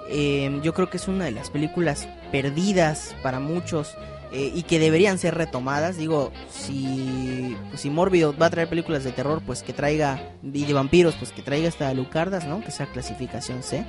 Eh, 0.09 0.59
yo 0.63 0.73
creo 0.73 0.89
que 0.89 0.97
es 0.97 1.07
una 1.07 1.25
de 1.25 1.31
las 1.31 1.49
películas 1.49 2.07
perdidas 2.31 3.15
para 3.23 3.39
muchos 3.39 3.95
eh, 4.33 4.51
y 4.53 4.63
que 4.63 4.77
deberían 4.79 5.17
ser 5.17 5.35
retomadas. 5.35 5.97
Digo, 5.97 6.31
si, 6.49 7.55
si 7.75 7.89
Mórbido 7.89 8.35
va 8.37 8.47
a 8.47 8.49
traer 8.49 8.67
películas 8.67 9.03
de 9.03 9.11
terror, 9.11 9.41
pues 9.45 9.63
que 9.63 9.73
traiga, 9.73 10.21
y 10.43 10.65
de 10.65 10.73
vampiros, 10.73 11.15
pues 11.15 11.31
que 11.31 11.41
traiga 11.41 11.67
esta 11.69 11.93
Lucardas, 11.93 12.45
¿no? 12.45 12.61
Que 12.61 12.71
sea 12.71 12.85
clasificación 12.87 13.63
C. 13.63 13.85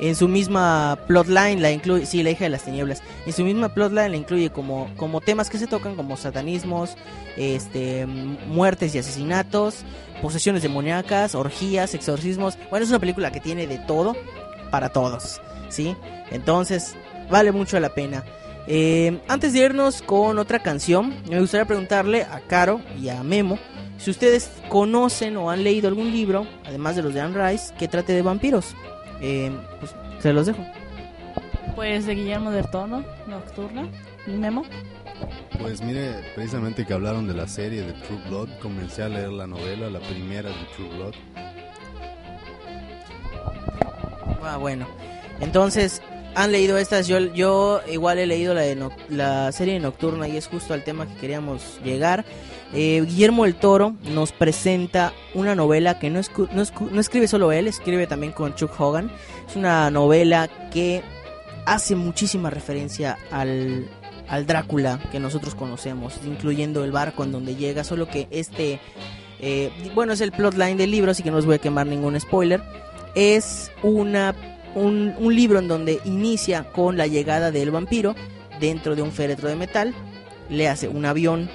En 0.00 0.16
su 0.16 0.28
misma 0.28 0.98
plotline 1.06 1.62
la 1.62 1.70
incluye, 1.70 2.06
sí, 2.06 2.22
la 2.22 2.30
hija 2.30 2.44
de 2.44 2.50
las 2.50 2.64
tinieblas. 2.64 3.02
En 3.26 3.32
su 3.32 3.44
misma 3.44 3.72
plotline 3.72 4.10
la 4.10 4.16
incluye 4.16 4.50
como, 4.50 4.90
como 4.96 5.20
temas 5.20 5.48
que 5.48 5.58
se 5.58 5.66
tocan 5.66 5.94
como 5.94 6.16
satanismos, 6.16 6.96
este, 7.36 8.06
muertes 8.06 8.94
y 8.94 8.98
asesinatos, 8.98 9.84
posesiones 10.20 10.62
demoníacas, 10.62 11.34
orgías, 11.34 11.94
exorcismos. 11.94 12.58
Bueno, 12.70 12.84
es 12.84 12.90
una 12.90 12.98
película 12.98 13.30
que 13.30 13.40
tiene 13.40 13.66
de 13.66 13.78
todo 13.78 14.16
para 14.70 14.88
todos, 14.88 15.40
¿sí? 15.68 15.96
Entonces, 16.30 16.94
vale 17.30 17.52
mucho 17.52 17.78
la 17.78 17.94
pena. 17.94 18.24
Eh, 18.66 19.20
antes 19.28 19.52
de 19.52 19.60
irnos 19.60 20.02
con 20.02 20.38
otra 20.38 20.60
canción, 20.62 21.14
me 21.28 21.40
gustaría 21.40 21.66
preguntarle 21.66 22.22
a 22.22 22.40
Caro 22.40 22.80
y 23.00 23.08
a 23.08 23.22
Memo 23.22 23.58
si 24.02 24.10
ustedes 24.10 24.50
conocen 24.68 25.36
o 25.36 25.50
han 25.50 25.62
leído 25.62 25.86
algún 25.86 26.10
libro, 26.10 26.46
además 26.64 26.96
de 26.96 27.02
los 27.02 27.14
de 27.14 27.20
Anne 27.20 27.50
Rice, 27.50 27.72
que 27.78 27.86
trate 27.86 28.12
de 28.12 28.22
vampiros. 28.22 28.74
Eh, 29.22 29.50
pues 29.78 29.94
se 30.18 30.32
los 30.32 30.46
dejo. 30.46 30.66
Pues 31.76 32.06
de 32.06 32.14
Guillermo 32.14 32.50
del 32.50 32.68
Toro, 32.70 33.02
Nocturna. 33.26 33.88
¿Y 34.26 34.32
Memo? 34.32 34.64
Pues 35.58 35.80
mire, 35.80 36.22
precisamente 36.34 36.84
que 36.84 36.92
hablaron 36.92 37.26
de 37.26 37.34
la 37.34 37.46
serie 37.46 37.82
de 37.82 37.92
True 37.92 38.20
Blood, 38.28 38.48
comencé 38.60 39.04
a 39.04 39.08
leer 39.08 39.30
la 39.30 39.46
novela, 39.46 39.88
la 39.88 40.00
primera 40.00 40.50
de 40.50 40.64
True 40.76 40.88
Blood. 40.96 41.14
Ah, 44.42 44.56
bueno. 44.56 44.86
Entonces, 45.40 46.02
han 46.34 46.52
leído 46.52 46.78
estas. 46.78 47.06
Yo, 47.08 47.18
yo 47.18 47.80
igual 47.90 48.18
he 48.18 48.26
leído 48.26 48.54
la, 48.54 48.62
de 48.62 48.76
la 49.08 49.52
serie 49.52 49.78
nocturna 49.80 50.28
y 50.28 50.36
es 50.36 50.46
justo 50.48 50.74
al 50.74 50.84
tema 50.84 51.06
que 51.06 51.14
queríamos 51.16 51.80
llegar. 51.84 52.24
Eh, 52.74 53.04
Guillermo 53.06 53.44
el 53.44 53.54
Toro 53.54 53.94
nos 54.14 54.32
presenta 54.32 55.12
una 55.34 55.54
novela 55.54 55.98
que 55.98 56.08
no, 56.08 56.18
escu- 56.20 56.48
no, 56.52 56.62
escu- 56.62 56.90
no 56.90 57.00
escribe 57.00 57.28
solo 57.28 57.52
él, 57.52 57.66
escribe 57.68 58.06
también 58.06 58.32
con 58.32 58.54
Chuck 58.54 58.72
Hogan. 58.80 59.10
Es 59.46 59.56
una 59.56 59.90
novela 59.90 60.48
que 60.72 61.02
hace 61.66 61.94
muchísima 61.96 62.48
referencia 62.48 63.18
al, 63.30 63.86
al 64.26 64.46
Drácula 64.46 64.98
que 65.12 65.20
nosotros 65.20 65.54
conocemos, 65.54 66.18
incluyendo 66.24 66.82
el 66.82 66.92
barco 66.92 67.24
en 67.24 67.32
donde 67.32 67.56
llega, 67.56 67.84
solo 67.84 68.08
que 68.08 68.26
este, 68.30 68.80
eh, 69.38 69.70
bueno, 69.94 70.14
es 70.14 70.22
el 70.22 70.32
plotline 70.32 70.78
del 70.78 70.90
libro, 70.90 71.10
así 71.10 71.22
que 71.22 71.30
no 71.30 71.36
les 71.36 71.44
voy 71.46 71.56
a 71.56 71.58
quemar 71.58 71.86
ningún 71.86 72.18
spoiler. 72.18 72.62
Es 73.14 73.70
una, 73.82 74.34
un, 74.74 75.14
un 75.18 75.34
libro 75.34 75.58
en 75.58 75.68
donde 75.68 76.00
inicia 76.04 76.64
con 76.72 76.96
la 76.96 77.06
llegada 77.06 77.50
del 77.50 77.70
vampiro 77.70 78.14
dentro 78.60 78.94
de 78.96 79.02
un 79.02 79.12
féretro 79.12 79.48
de 79.48 79.56
metal, 79.56 79.94
le 80.48 80.68
hace 80.68 80.88
un 80.88 81.04
avión 81.04 81.50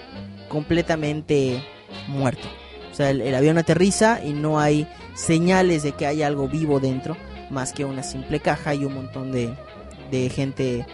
completamente 0.49 1.63
muerto. 2.07 2.47
O 2.91 2.95
sea, 2.95 3.11
el, 3.11 3.35
avión 3.35 3.57
aterriza 3.57 4.23
y 4.23 4.33
no 4.33 4.59
hay 4.59 4.87
señales 5.13 5.83
de 5.83 5.91
que 5.91 6.05
haya 6.07 6.27
algo 6.27 6.47
vivo 6.47 6.79
dentro, 6.79 7.15
más 7.49 7.73
que 7.73 7.85
una 7.85 8.03
simple 8.03 8.39
caja 8.39 8.73
y 8.73 8.85
un 8.85 8.93
montón 8.93 9.31
de, 9.31 9.53
de 10.11 10.29
gente 10.29 10.85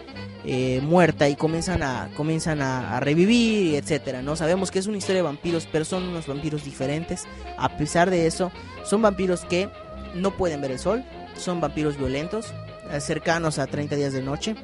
eh, 0.43 0.81
muerta 0.83 1.29
y 1.29 1.35
comienzan 1.35 1.81
a 1.81 2.09
comienzan 2.15 2.61
a, 2.61 2.97
a 2.97 2.99
revivir, 2.99 3.75
etcétera. 3.75 4.21
No 4.21 4.35
sabemos 4.35 4.69
que 4.69 4.79
es 4.79 4.87
una 4.87 4.97
historia 4.97 5.17
de 5.17 5.23
vampiros, 5.23 5.67
pero 5.71 5.85
son 5.85 6.03
unos 6.03 6.27
vampiros 6.27 6.65
diferentes. 6.65 7.25
A 7.57 7.77
pesar 7.77 8.09
de 8.09 8.27
eso, 8.27 8.51
son 8.83 9.01
vampiros 9.01 9.45
que 9.45 9.69
no 10.13 10.31
pueden 10.31 10.61
ver 10.61 10.71
el 10.71 10.79
sol, 10.79 11.03
son 11.37 11.61
vampiros 11.61 11.97
violentos, 11.97 12.53
eh, 12.91 12.99
cercanos 12.99 13.59
a 13.59 13.67
30 13.67 13.95
días 13.95 14.13
de 14.13 14.21
noche. 14.21 14.55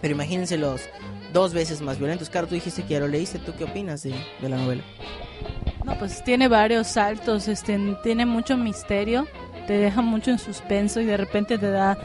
Pero 0.00 0.14
imagínense 0.14 0.58
los 0.58 0.82
dos 1.32 1.52
veces 1.52 1.82
más 1.82 1.98
violentos. 1.98 2.30
Claro, 2.30 2.46
tú 2.46 2.54
dijiste 2.54 2.82
que 2.82 2.94
ya 2.94 3.00
lo 3.00 3.08
leíste. 3.08 3.38
¿Tú 3.38 3.52
qué 3.56 3.64
opinas 3.64 4.02
de, 4.02 4.14
la 4.40 4.56
novela? 4.56 4.82
No, 5.84 5.98
pues 5.98 6.22
tiene 6.24 6.48
varios 6.48 6.86
saltos, 6.86 7.48
este, 7.48 7.78
tiene 8.02 8.24
mucho 8.24 8.56
misterio, 8.56 9.26
te 9.66 9.74
deja 9.74 10.00
mucho 10.00 10.30
en 10.30 10.38
suspenso 10.38 11.00
y 11.00 11.04
de 11.04 11.16
repente 11.18 11.58
te 11.58 11.70
da, 11.70 11.98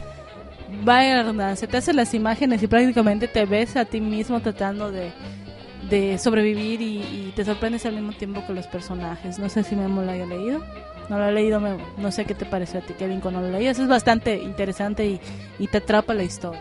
vaya 0.84 1.22
redundancia, 1.22 1.66
te 1.66 1.78
hace 1.78 1.94
las 1.94 2.12
imágenes 2.12 2.62
y 2.62 2.66
prácticamente 2.66 3.26
te 3.26 3.46
ves 3.46 3.76
a 3.76 3.86
ti 3.86 4.02
mismo 4.02 4.40
tratando 4.40 4.90
de, 4.90 5.12
de 5.88 6.18
sobrevivir 6.18 6.82
y, 6.82 6.98
y 6.98 7.32
te 7.34 7.44
sorprendes 7.44 7.86
al 7.86 7.94
mismo 7.94 8.12
tiempo 8.12 8.44
que 8.46 8.52
los 8.52 8.66
personajes. 8.66 9.38
No 9.38 9.48
sé 9.48 9.62
si 9.62 9.76
Memo 9.76 10.02
lo 10.02 10.10
haya 10.10 10.26
leído. 10.26 10.62
No 11.10 11.18
lo 11.18 11.24
ha 11.24 11.30
leído 11.32 11.58
Memo. 11.58 11.84
No 11.98 12.12
sé 12.12 12.24
qué 12.24 12.34
te 12.34 12.46
pareció 12.46 12.78
a 12.78 12.82
ti, 12.82 12.94
Kevin, 12.94 13.20
cuando 13.20 13.40
lo 13.40 13.50
leías. 13.50 13.78
Es 13.80 13.88
bastante 13.88 14.36
interesante 14.38 15.04
y, 15.04 15.20
y 15.58 15.66
te 15.66 15.78
atrapa 15.78 16.14
la 16.14 16.22
historia. 16.22 16.60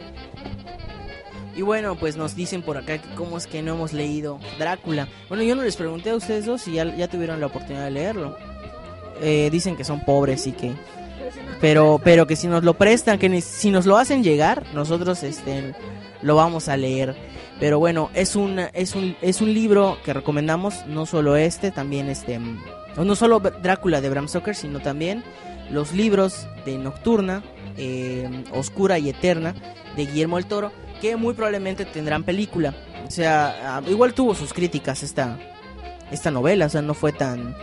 Y 1.56 1.62
bueno, 1.62 1.96
pues 1.96 2.18
nos 2.18 2.36
dicen 2.36 2.64
por 2.64 2.78
acá 2.78 2.98
que 2.98 3.14
cómo 3.16 3.38
es 3.38 3.46
que 3.46 3.62
no 3.62 3.76
hemos 3.76 3.94
leído 3.94 4.40
Drácula. 4.58 5.08
Bueno, 5.28 5.44
yo 5.44 5.56
no 5.56 5.62
les 5.62 5.76
pregunté 5.76 6.10
a 6.10 6.16
ustedes 6.16 6.46
dos 6.46 6.62
si 6.62 6.74
ya, 6.74 6.86
ya 6.96 7.08
tuvieron 7.08 7.40
la 7.40 7.46
oportunidad 7.46 7.86
de 7.86 7.92
leerlo. 7.92 8.38
Eh, 9.22 9.50
dicen 9.52 9.76
que 9.76 9.84
son 9.84 10.04
pobres 10.04 10.48
y 10.48 10.54
que... 10.54 10.72
Pero, 11.62 12.02
pero 12.04 12.26
que 12.26 12.36
si 12.36 12.48
nos 12.48 12.64
lo 12.64 12.74
prestan, 12.74 13.20
que 13.20 13.42
si 13.42 13.70
nos 13.70 13.86
lo 13.86 13.98
hacen 13.98 14.24
llegar, 14.24 14.64
nosotros 14.74 15.22
este, 15.22 15.76
lo 16.24 16.36
vamos 16.36 16.70
a 16.70 16.78
leer. 16.78 17.16
Pero 17.60 17.78
bueno, 17.78 18.10
es 18.16 18.36
un, 18.36 18.60
es 18.74 18.96
un, 18.96 19.16
es 19.22 19.42
un 19.42 19.54
libro 19.54 19.98
que 20.04 20.14
recomendamos, 20.14 20.86
no 20.88 21.06
solo 21.06 21.36
este, 21.36 21.70
también 21.70 22.10
este... 22.10 22.40
mm, 23.04 23.08
No 23.08 23.16
solo 23.16 23.40
Drácula 23.40 24.02
de 24.02 24.10
Bram 24.10 24.28
Stoker, 24.28 24.56
sino 24.56 24.80
también 24.80 25.24
los 25.72 25.94
libros 25.94 26.48
de 26.66 26.78
Nocturna, 26.78 27.44
eh, 27.78 28.44
Oscura 28.52 29.00
y 29.00 29.10
Eterna, 29.10 29.56
de 29.96 30.06
Guillermo 30.06 30.38
el 30.38 30.46
Toro, 30.46 30.72
que 31.02 31.16
muy 31.16 31.34
probablemente 31.34 31.86
tendrán 31.86 32.24
película. 32.24 32.74
O 33.08 33.12
sea, 33.12 33.78
ah, 33.78 33.82
igual 33.88 34.14
tuvo 34.14 34.36
sus 34.36 34.54
críticas 34.54 35.04
esta, 35.04 35.38
esta 36.12 36.32
novela, 36.32 36.66
o 36.66 36.70
sea, 36.70 36.82
no 36.82 36.94
fue 36.94 37.12
tan... 37.12 37.56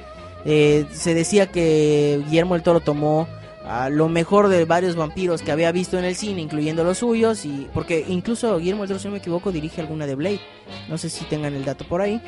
eh, 0.44 0.86
se 0.92 1.14
decía 1.14 1.46
que 1.46 2.22
Guillermo 2.26 2.54
el 2.56 2.62
Toro 2.62 2.80
tomó 2.80 3.28
ah, 3.64 3.88
lo 3.90 4.08
mejor 4.08 4.48
de 4.48 4.64
varios 4.64 4.96
vampiros 4.96 5.42
que 5.42 5.52
había 5.52 5.70
visto 5.72 5.98
en 5.98 6.04
el 6.04 6.16
cine, 6.16 6.40
incluyendo 6.40 6.82
los 6.84 6.98
suyos, 6.98 7.44
y 7.44 7.68
porque 7.74 8.04
incluso 8.08 8.58
Guillermo 8.58 8.84
el 8.84 8.88
Toro, 8.88 9.00
si 9.00 9.08
no 9.08 9.12
me 9.12 9.18
equivoco, 9.18 9.52
dirige 9.52 9.80
alguna 9.80 10.06
de 10.06 10.14
Blade. 10.14 10.40
No 10.88 10.98
sé 10.98 11.10
si 11.10 11.24
tengan 11.26 11.54
el 11.54 11.64
dato 11.64 11.84
por 11.84 12.00
ahí. 12.00 12.20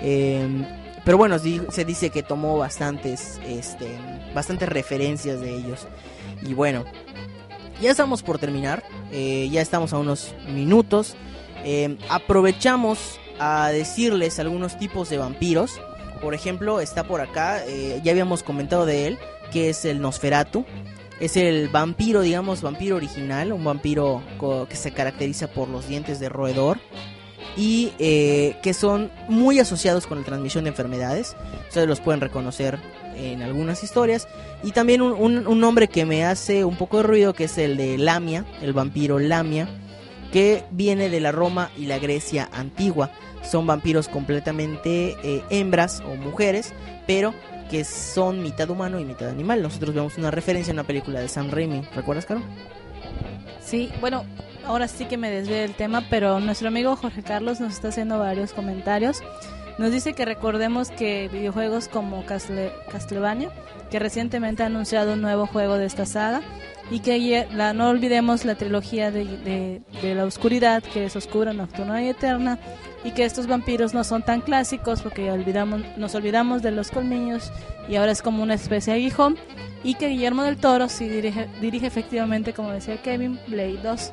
Eh, 0.00 0.48
pero 1.04 1.18
bueno, 1.18 1.38
se 1.38 1.84
dice 1.84 2.10
que 2.10 2.22
tomó 2.22 2.58
bastantes, 2.58 3.38
este, 3.46 3.98
bastantes 4.34 4.68
referencias 4.68 5.40
de 5.40 5.54
ellos. 5.54 5.86
Y 6.42 6.54
bueno, 6.54 6.84
ya 7.80 7.90
estamos 7.90 8.22
por 8.22 8.38
terminar. 8.38 8.82
eh, 9.12 9.48
ya 9.50 9.60
estamos 9.60 9.92
a 9.92 9.98
unos 9.98 10.34
minutos. 10.48 11.14
Eh, 11.64 11.98
aprovechamos 12.08 13.20
a 13.38 13.68
decirles 13.68 14.38
algunos 14.38 14.78
tipos 14.78 15.10
de 15.10 15.18
vampiros. 15.18 15.80
Por 16.22 16.34
ejemplo, 16.34 16.80
está 16.80 17.04
por 17.04 17.20
acá, 17.20 17.64
eh, 17.66 18.00
ya 18.02 18.12
habíamos 18.12 18.42
comentado 18.42 18.86
de 18.86 19.08
él, 19.08 19.18
que 19.52 19.68
es 19.68 19.84
el 19.84 20.00
Nosferatu. 20.00 20.64
Es 21.20 21.36
el 21.36 21.68
vampiro, 21.68 22.22
digamos, 22.22 22.62
vampiro 22.62 22.96
original, 22.96 23.52
un 23.52 23.62
vampiro 23.62 24.22
que 24.68 24.74
se 24.74 24.92
caracteriza 24.92 25.48
por 25.48 25.68
los 25.68 25.86
dientes 25.86 26.18
de 26.18 26.28
roedor 26.28 26.80
y 27.56 27.92
eh, 27.98 28.56
que 28.62 28.74
son 28.74 29.10
muy 29.28 29.58
asociados 29.58 30.06
con 30.06 30.18
la 30.18 30.24
transmisión 30.24 30.64
de 30.64 30.70
enfermedades. 30.70 31.36
Ustedes 31.68 31.86
los 31.86 32.00
pueden 32.00 32.20
reconocer 32.20 32.78
en 33.16 33.42
algunas 33.42 33.82
historias. 33.82 34.28
Y 34.62 34.72
también 34.72 35.02
un, 35.02 35.60
nombre 35.60 35.88
que 35.88 36.04
me 36.04 36.24
hace 36.24 36.64
un 36.64 36.76
poco 36.76 36.98
de 36.98 37.02
ruido, 37.04 37.34
que 37.34 37.44
es 37.44 37.58
el 37.58 37.76
de 37.76 37.98
Lamia, 37.98 38.44
el 38.60 38.72
vampiro 38.72 39.18
Lamia, 39.18 39.68
que 40.32 40.64
viene 40.70 41.08
de 41.10 41.20
la 41.20 41.32
Roma 41.32 41.70
y 41.76 41.86
la 41.86 41.98
Grecia 41.98 42.48
antigua. 42.52 43.10
Son 43.42 43.66
vampiros 43.66 44.08
completamente 44.08 45.16
eh, 45.22 45.42
hembras 45.50 46.02
o 46.06 46.16
mujeres, 46.16 46.72
pero 47.06 47.34
que 47.70 47.84
son 47.84 48.42
mitad 48.42 48.68
humano 48.70 48.98
y 48.98 49.04
mitad 49.04 49.28
animal. 49.28 49.62
Nosotros 49.62 49.94
vemos 49.94 50.18
una 50.18 50.30
referencia 50.30 50.70
en 50.70 50.78
una 50.78 50.86
película 50.86 51.20
de 51.20 51.28
Sam 51.28 51.50
Raimi. 51.50 51.82
¿Recuerdas, 51.94 52.26
Caro? 52.26 52.42
Sí, 53.74 53.90
bueno, 54.00 54.24
ahora 54.64 54.86
sí 54.86 55.04
que 55.06 55.16
me 55.16 55.32
desvié 55.32 55.56
del 55.62 55.74
tema, 55.74 56.04
pero 56.08 56.38
nuestro 56.38 56.68
amigo 56.68 56.94
Jorge 56.94 57.24
Carlos 57.24 57.58
nos 57.58 57.72
está 57.72 57.88
haciendo 57.88 58.20
varios 58.20 58.52
comentarios. 58.52 59.20
Nos 59.78 59.90
dice 59.90 60.12
que 60.12 60.24
recordemos 60.24 60.92
que 60.92 61.28
videojuegos 61.32 61.88
como 61.88 62.24
Castle- 62.24 62.70
Castlevania, 62.92 63.50
que 63.90 63.98
recientemente 63.98 64.62
ha 64.62 64.66
anunciado 64.66 65.14
un 65.14 65.22
nuevo 65.22 65.48
juego 65.48 65.76
de 65.76 65.86
esta 65.86 66.06
saga, 66.06 66.40
y 66.88 67.00
que 67.00 67.48
la, 67.52 67.72
no 67.72 67.88
olvidemos 67.88 68.44
la 68.44 68.54
trilogía 68.54 69.10
de 69.10 69.82
la 70.04 70.24
oscuridad, 70.24 70.80
que 70.80 71.06
es 71.06 71.16
oscura, 71.16 71.52
nocturna 71.52 72.00
y 72.00 72.10
eterna, 72.10 72.60
y 73.04 73.10
que 73.12 73.24
estos 73.24 73.46
vampiros 73.46 73.92
no 73.94 74.02
son 74.02 74.22
tan 74.22 74.40
clásicos 74.40 75.02
porque 75.02 75.30
olvidamos, 75.30 75.82
nos 75.96 76.14
olvidamos 76.14 76.62
de 76.62 76.70
los 76.70 76.90
colmillos 76.90 77.52
y 77.88 77.96
ahora 77.96 78.12
es 78.12 78.22
como 78.22 78.42
una 78.42 78.54
especie 78.54 78.94
de 78.94 79.00
aguijón, 79.00 79.36
y 79.82 79.94
que 79.94 80.08
Guillermo 80.08 80.42
del 80.42 80.56
Toro 80.56 80.88
sí 80.88 81.06
dirige, 81.08 81.86
efectivamente, 81.86 82.54
como 82.54 82.72
decía 82.72 82.96
Kevin, 83.02 83.38
Blade 83.46 83.78
2. 83.82 84.12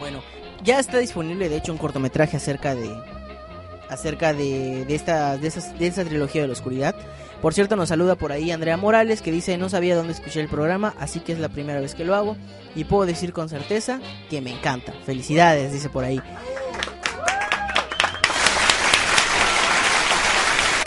Bueno, 0.00 0.20
ya 0.64 0.80
está 0.80 0.98
disponible 0.98 1.48
de 1.48 1.56
hecho 1.56 1.72
un 1.72 1.78
cortometraje 1.78 2.36
acerca 2.36 2.74
de 2.74 2.90
acerca 3.88 4.32
de, 4.32 4.84
de 4.84 4.94
esta 4.94 5.36
de, 5.36 5.48
esas- 5.48 5.78
de 5.78 5.86
esa 5.86 6.04
trilogía 6.04 6.42
de 6.42 6.48
la 6.48 6.52
oscuridad. 6.52 6.94
Por 7.42 7.54
cierto, 7.54 7.74
nos 7.76 7.88
saluda 7.88 8.16
por 8.16 8.32
ahí 8.32 8.50
Andrea 8.50 8.76
Morales 8.76 9.22
que 9.22 9.32
dice 9.32 9.56
no 9.58 9.68
sabía 9.68 9.96
dónde 9.96 10.12
escuché 10.12 10.40
el 10.40 10.48
programa, 10.48 10.94
así 10.98 11.20
que 11.20 11.32
es 11.32 11.38
la 11.38 11.48
primera 11.48 11.80
vez 11.80 11.94
que 11.94 12.04
lo 12.04 12.14
hago 12.14 12.36
y 12.76 12.84
puedo 12.84 13.06
decir 13.06 13.32
con 13.32 13.48
certeza 13.48 14.00
que 14.28 14.40
me 14.40 14.52
encanta. 14.52 14.92
Felicidades, 15.06 15.72
dice 15.72 15.88
por 15.88 16.04
ahí. 16.04 16.20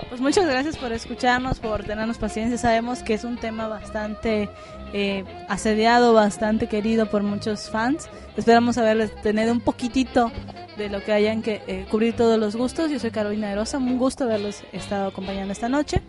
Pues 0.10 0.22
muchas 0.22 0.46
gracias 0.46 0.78
por 0.78 0.92
escucharnos, 0.92 1.60
por 1.60 1.84
tenernos 1.84 2.18
paciencia. 2.18 2.58
Sabemos 2.58 3.02
que 3.02 3.14
es 3.14 3.24
un 3.24 3.38
tema 3.38 3.68
bastante 3.68 4.50
eh, 4.94 5.24
asediado, 5.50 6.14
bastante 6.14 6.68
querido 6.68 7.10
por 7.10 7.24
muchos 7.24 7.70
fans. 7.70 8.10
Esperamos 8.38 8.78
haberles 8.78 9.14
tenido 9.22 9.52
un 9.52 9.62
poquitito 9.62 10.32
de 10.78 10.90
lo 10.90 11.04
que 11.04 11.14
hayan 11.14 11.42
que 11.42 11.62
eh, 11.68 11.86
cubrir 11.90 12.16
todos 12.16 12.40
los 12.40 12.56
gustos. 12.56 12.92
Yo 12.92 13.00
soy 13.00 13.12
Carolina 13.12 13.50
de 13.50 13.56
Rosa, 13.56 13.78
un 13.78 13.98
gusto 13.98 14.24
haberlos 14.24 14.64
estado 14.72 15.08
acompañando 15.08 15.52
esta 15.52 15.70
noche. 15.70 16.02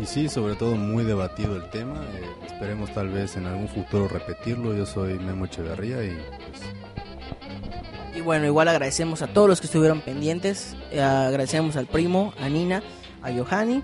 Y 0.00 0.06
sí, 0.06 0.28
sobre 0.30 0.54
todo 0.54 0.76
muy 0.76 1.04
debatido 1.04 1.56
el 1.56 1.68
tema. 1.68 2.02
eh, 2.14 2.24
esperemos 2.46 2.92
tal 2.94 3.10
vez 3.10 3.36
en 3.36 3.46
algún 3.46 3.68
futuro 3.68 4.08
repetirlo. 4.08 4.74
Yo 4.74 4.86
soy 4.86 5.18
Memo 5.18 5.44
Echeverría 5.44 6.02
y 6.02 6.16
pues 6.48 8.16
Y 8.16 8.20
bueno, 8.22 8.46
igual 8.46 8.68
agradecemos 8.68 9.20
a 9.20 9.26
todos 9.26 9.48
los 9.48 9.60
que 9.60 9.66
estuvieron 9.66 10.00
pendientes. 10.00 10.74
Eh, 10.90 11.02
agradecemos 11.02 11.76
al 11.76 11.86
primo, 11.86 12.32
a 12.40 12.48
Nina, 12.48 12.82
a 13.22 13.30
Johanny. 13.30 13.82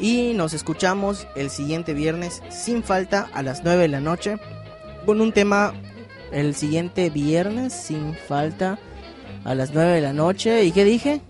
Y 0.00 0.32
nos 0.34 0.54
escuchamos 0.54 1.26
el 1.36 1.50
siguiente 1.50 1.92
viernes 1.92 2.42
sin 2.48 2.82
falta 2.82 3.28
a 3.34 3.42
las 3.42 3.62
9 3.62 3.82
de 3.82 3.88
la 3.88 4.00
noche. 4.00 4.38
Con 5.04 5.20
un 5.20 5.32
tema 5.32 5.74
el 6.32 6.54
siguiente 6.54 7.10
viernes 7.10 7.74
sin 7.74 8.14
falta 8.14 8.78
a 9.44 9.54
las 9.54 9.74
9 9.74 9.96
de 9.96 10.00
la 10.00 10.14
noche. 10.14 10.64
¿Y 10.64 10.72
qué 10.72 10.84
dije? 10.84 11.20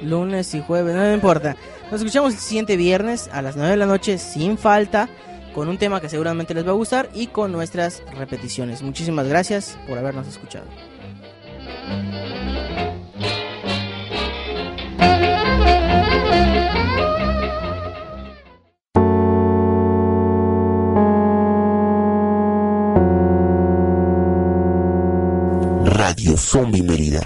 Lunes 0.00 0.54
y 0.54 0.60
jueves, 0.60 0.94
no 0.94 1.02
me 1.02 1.14
importa. 1.14 1.56
Nos 1.90 2.02
escuchamos 2.02 2.34
el 2.34 2.40
siguiente 2.40 2.76
viernes 2.76 3.30
a 3.32 3.40
las 3.40 3.56
9 3.56 3.70
de 3.70 3.76
la 3.78 3.86
noche 3.86 4.18
sin 4.18 4.58
falta. 4.58 5.08
Con 5.54 5.68
un 5.68 5.78
tema 5.78 6.00
que 6.00 6.10
seguramente 6.10 6.52
les 6.52 6.66
va 6.66 6.70
a 6.70 6.74
gustar 6.74 7.08
y 7.14 7.28
con 7.28 7.50
nuestras 7.50 8.02
repeticiones. 8.16 8.82
Muchísimas 8.82 9.26
gracias 9.26 9.78
por 9.88 9.96
habernos 9.96 10.28
escuchado. 10.28 10.66
Radio 25.86 26.36
Zombie 26.36 26.82
Mérida. 26.82 27.22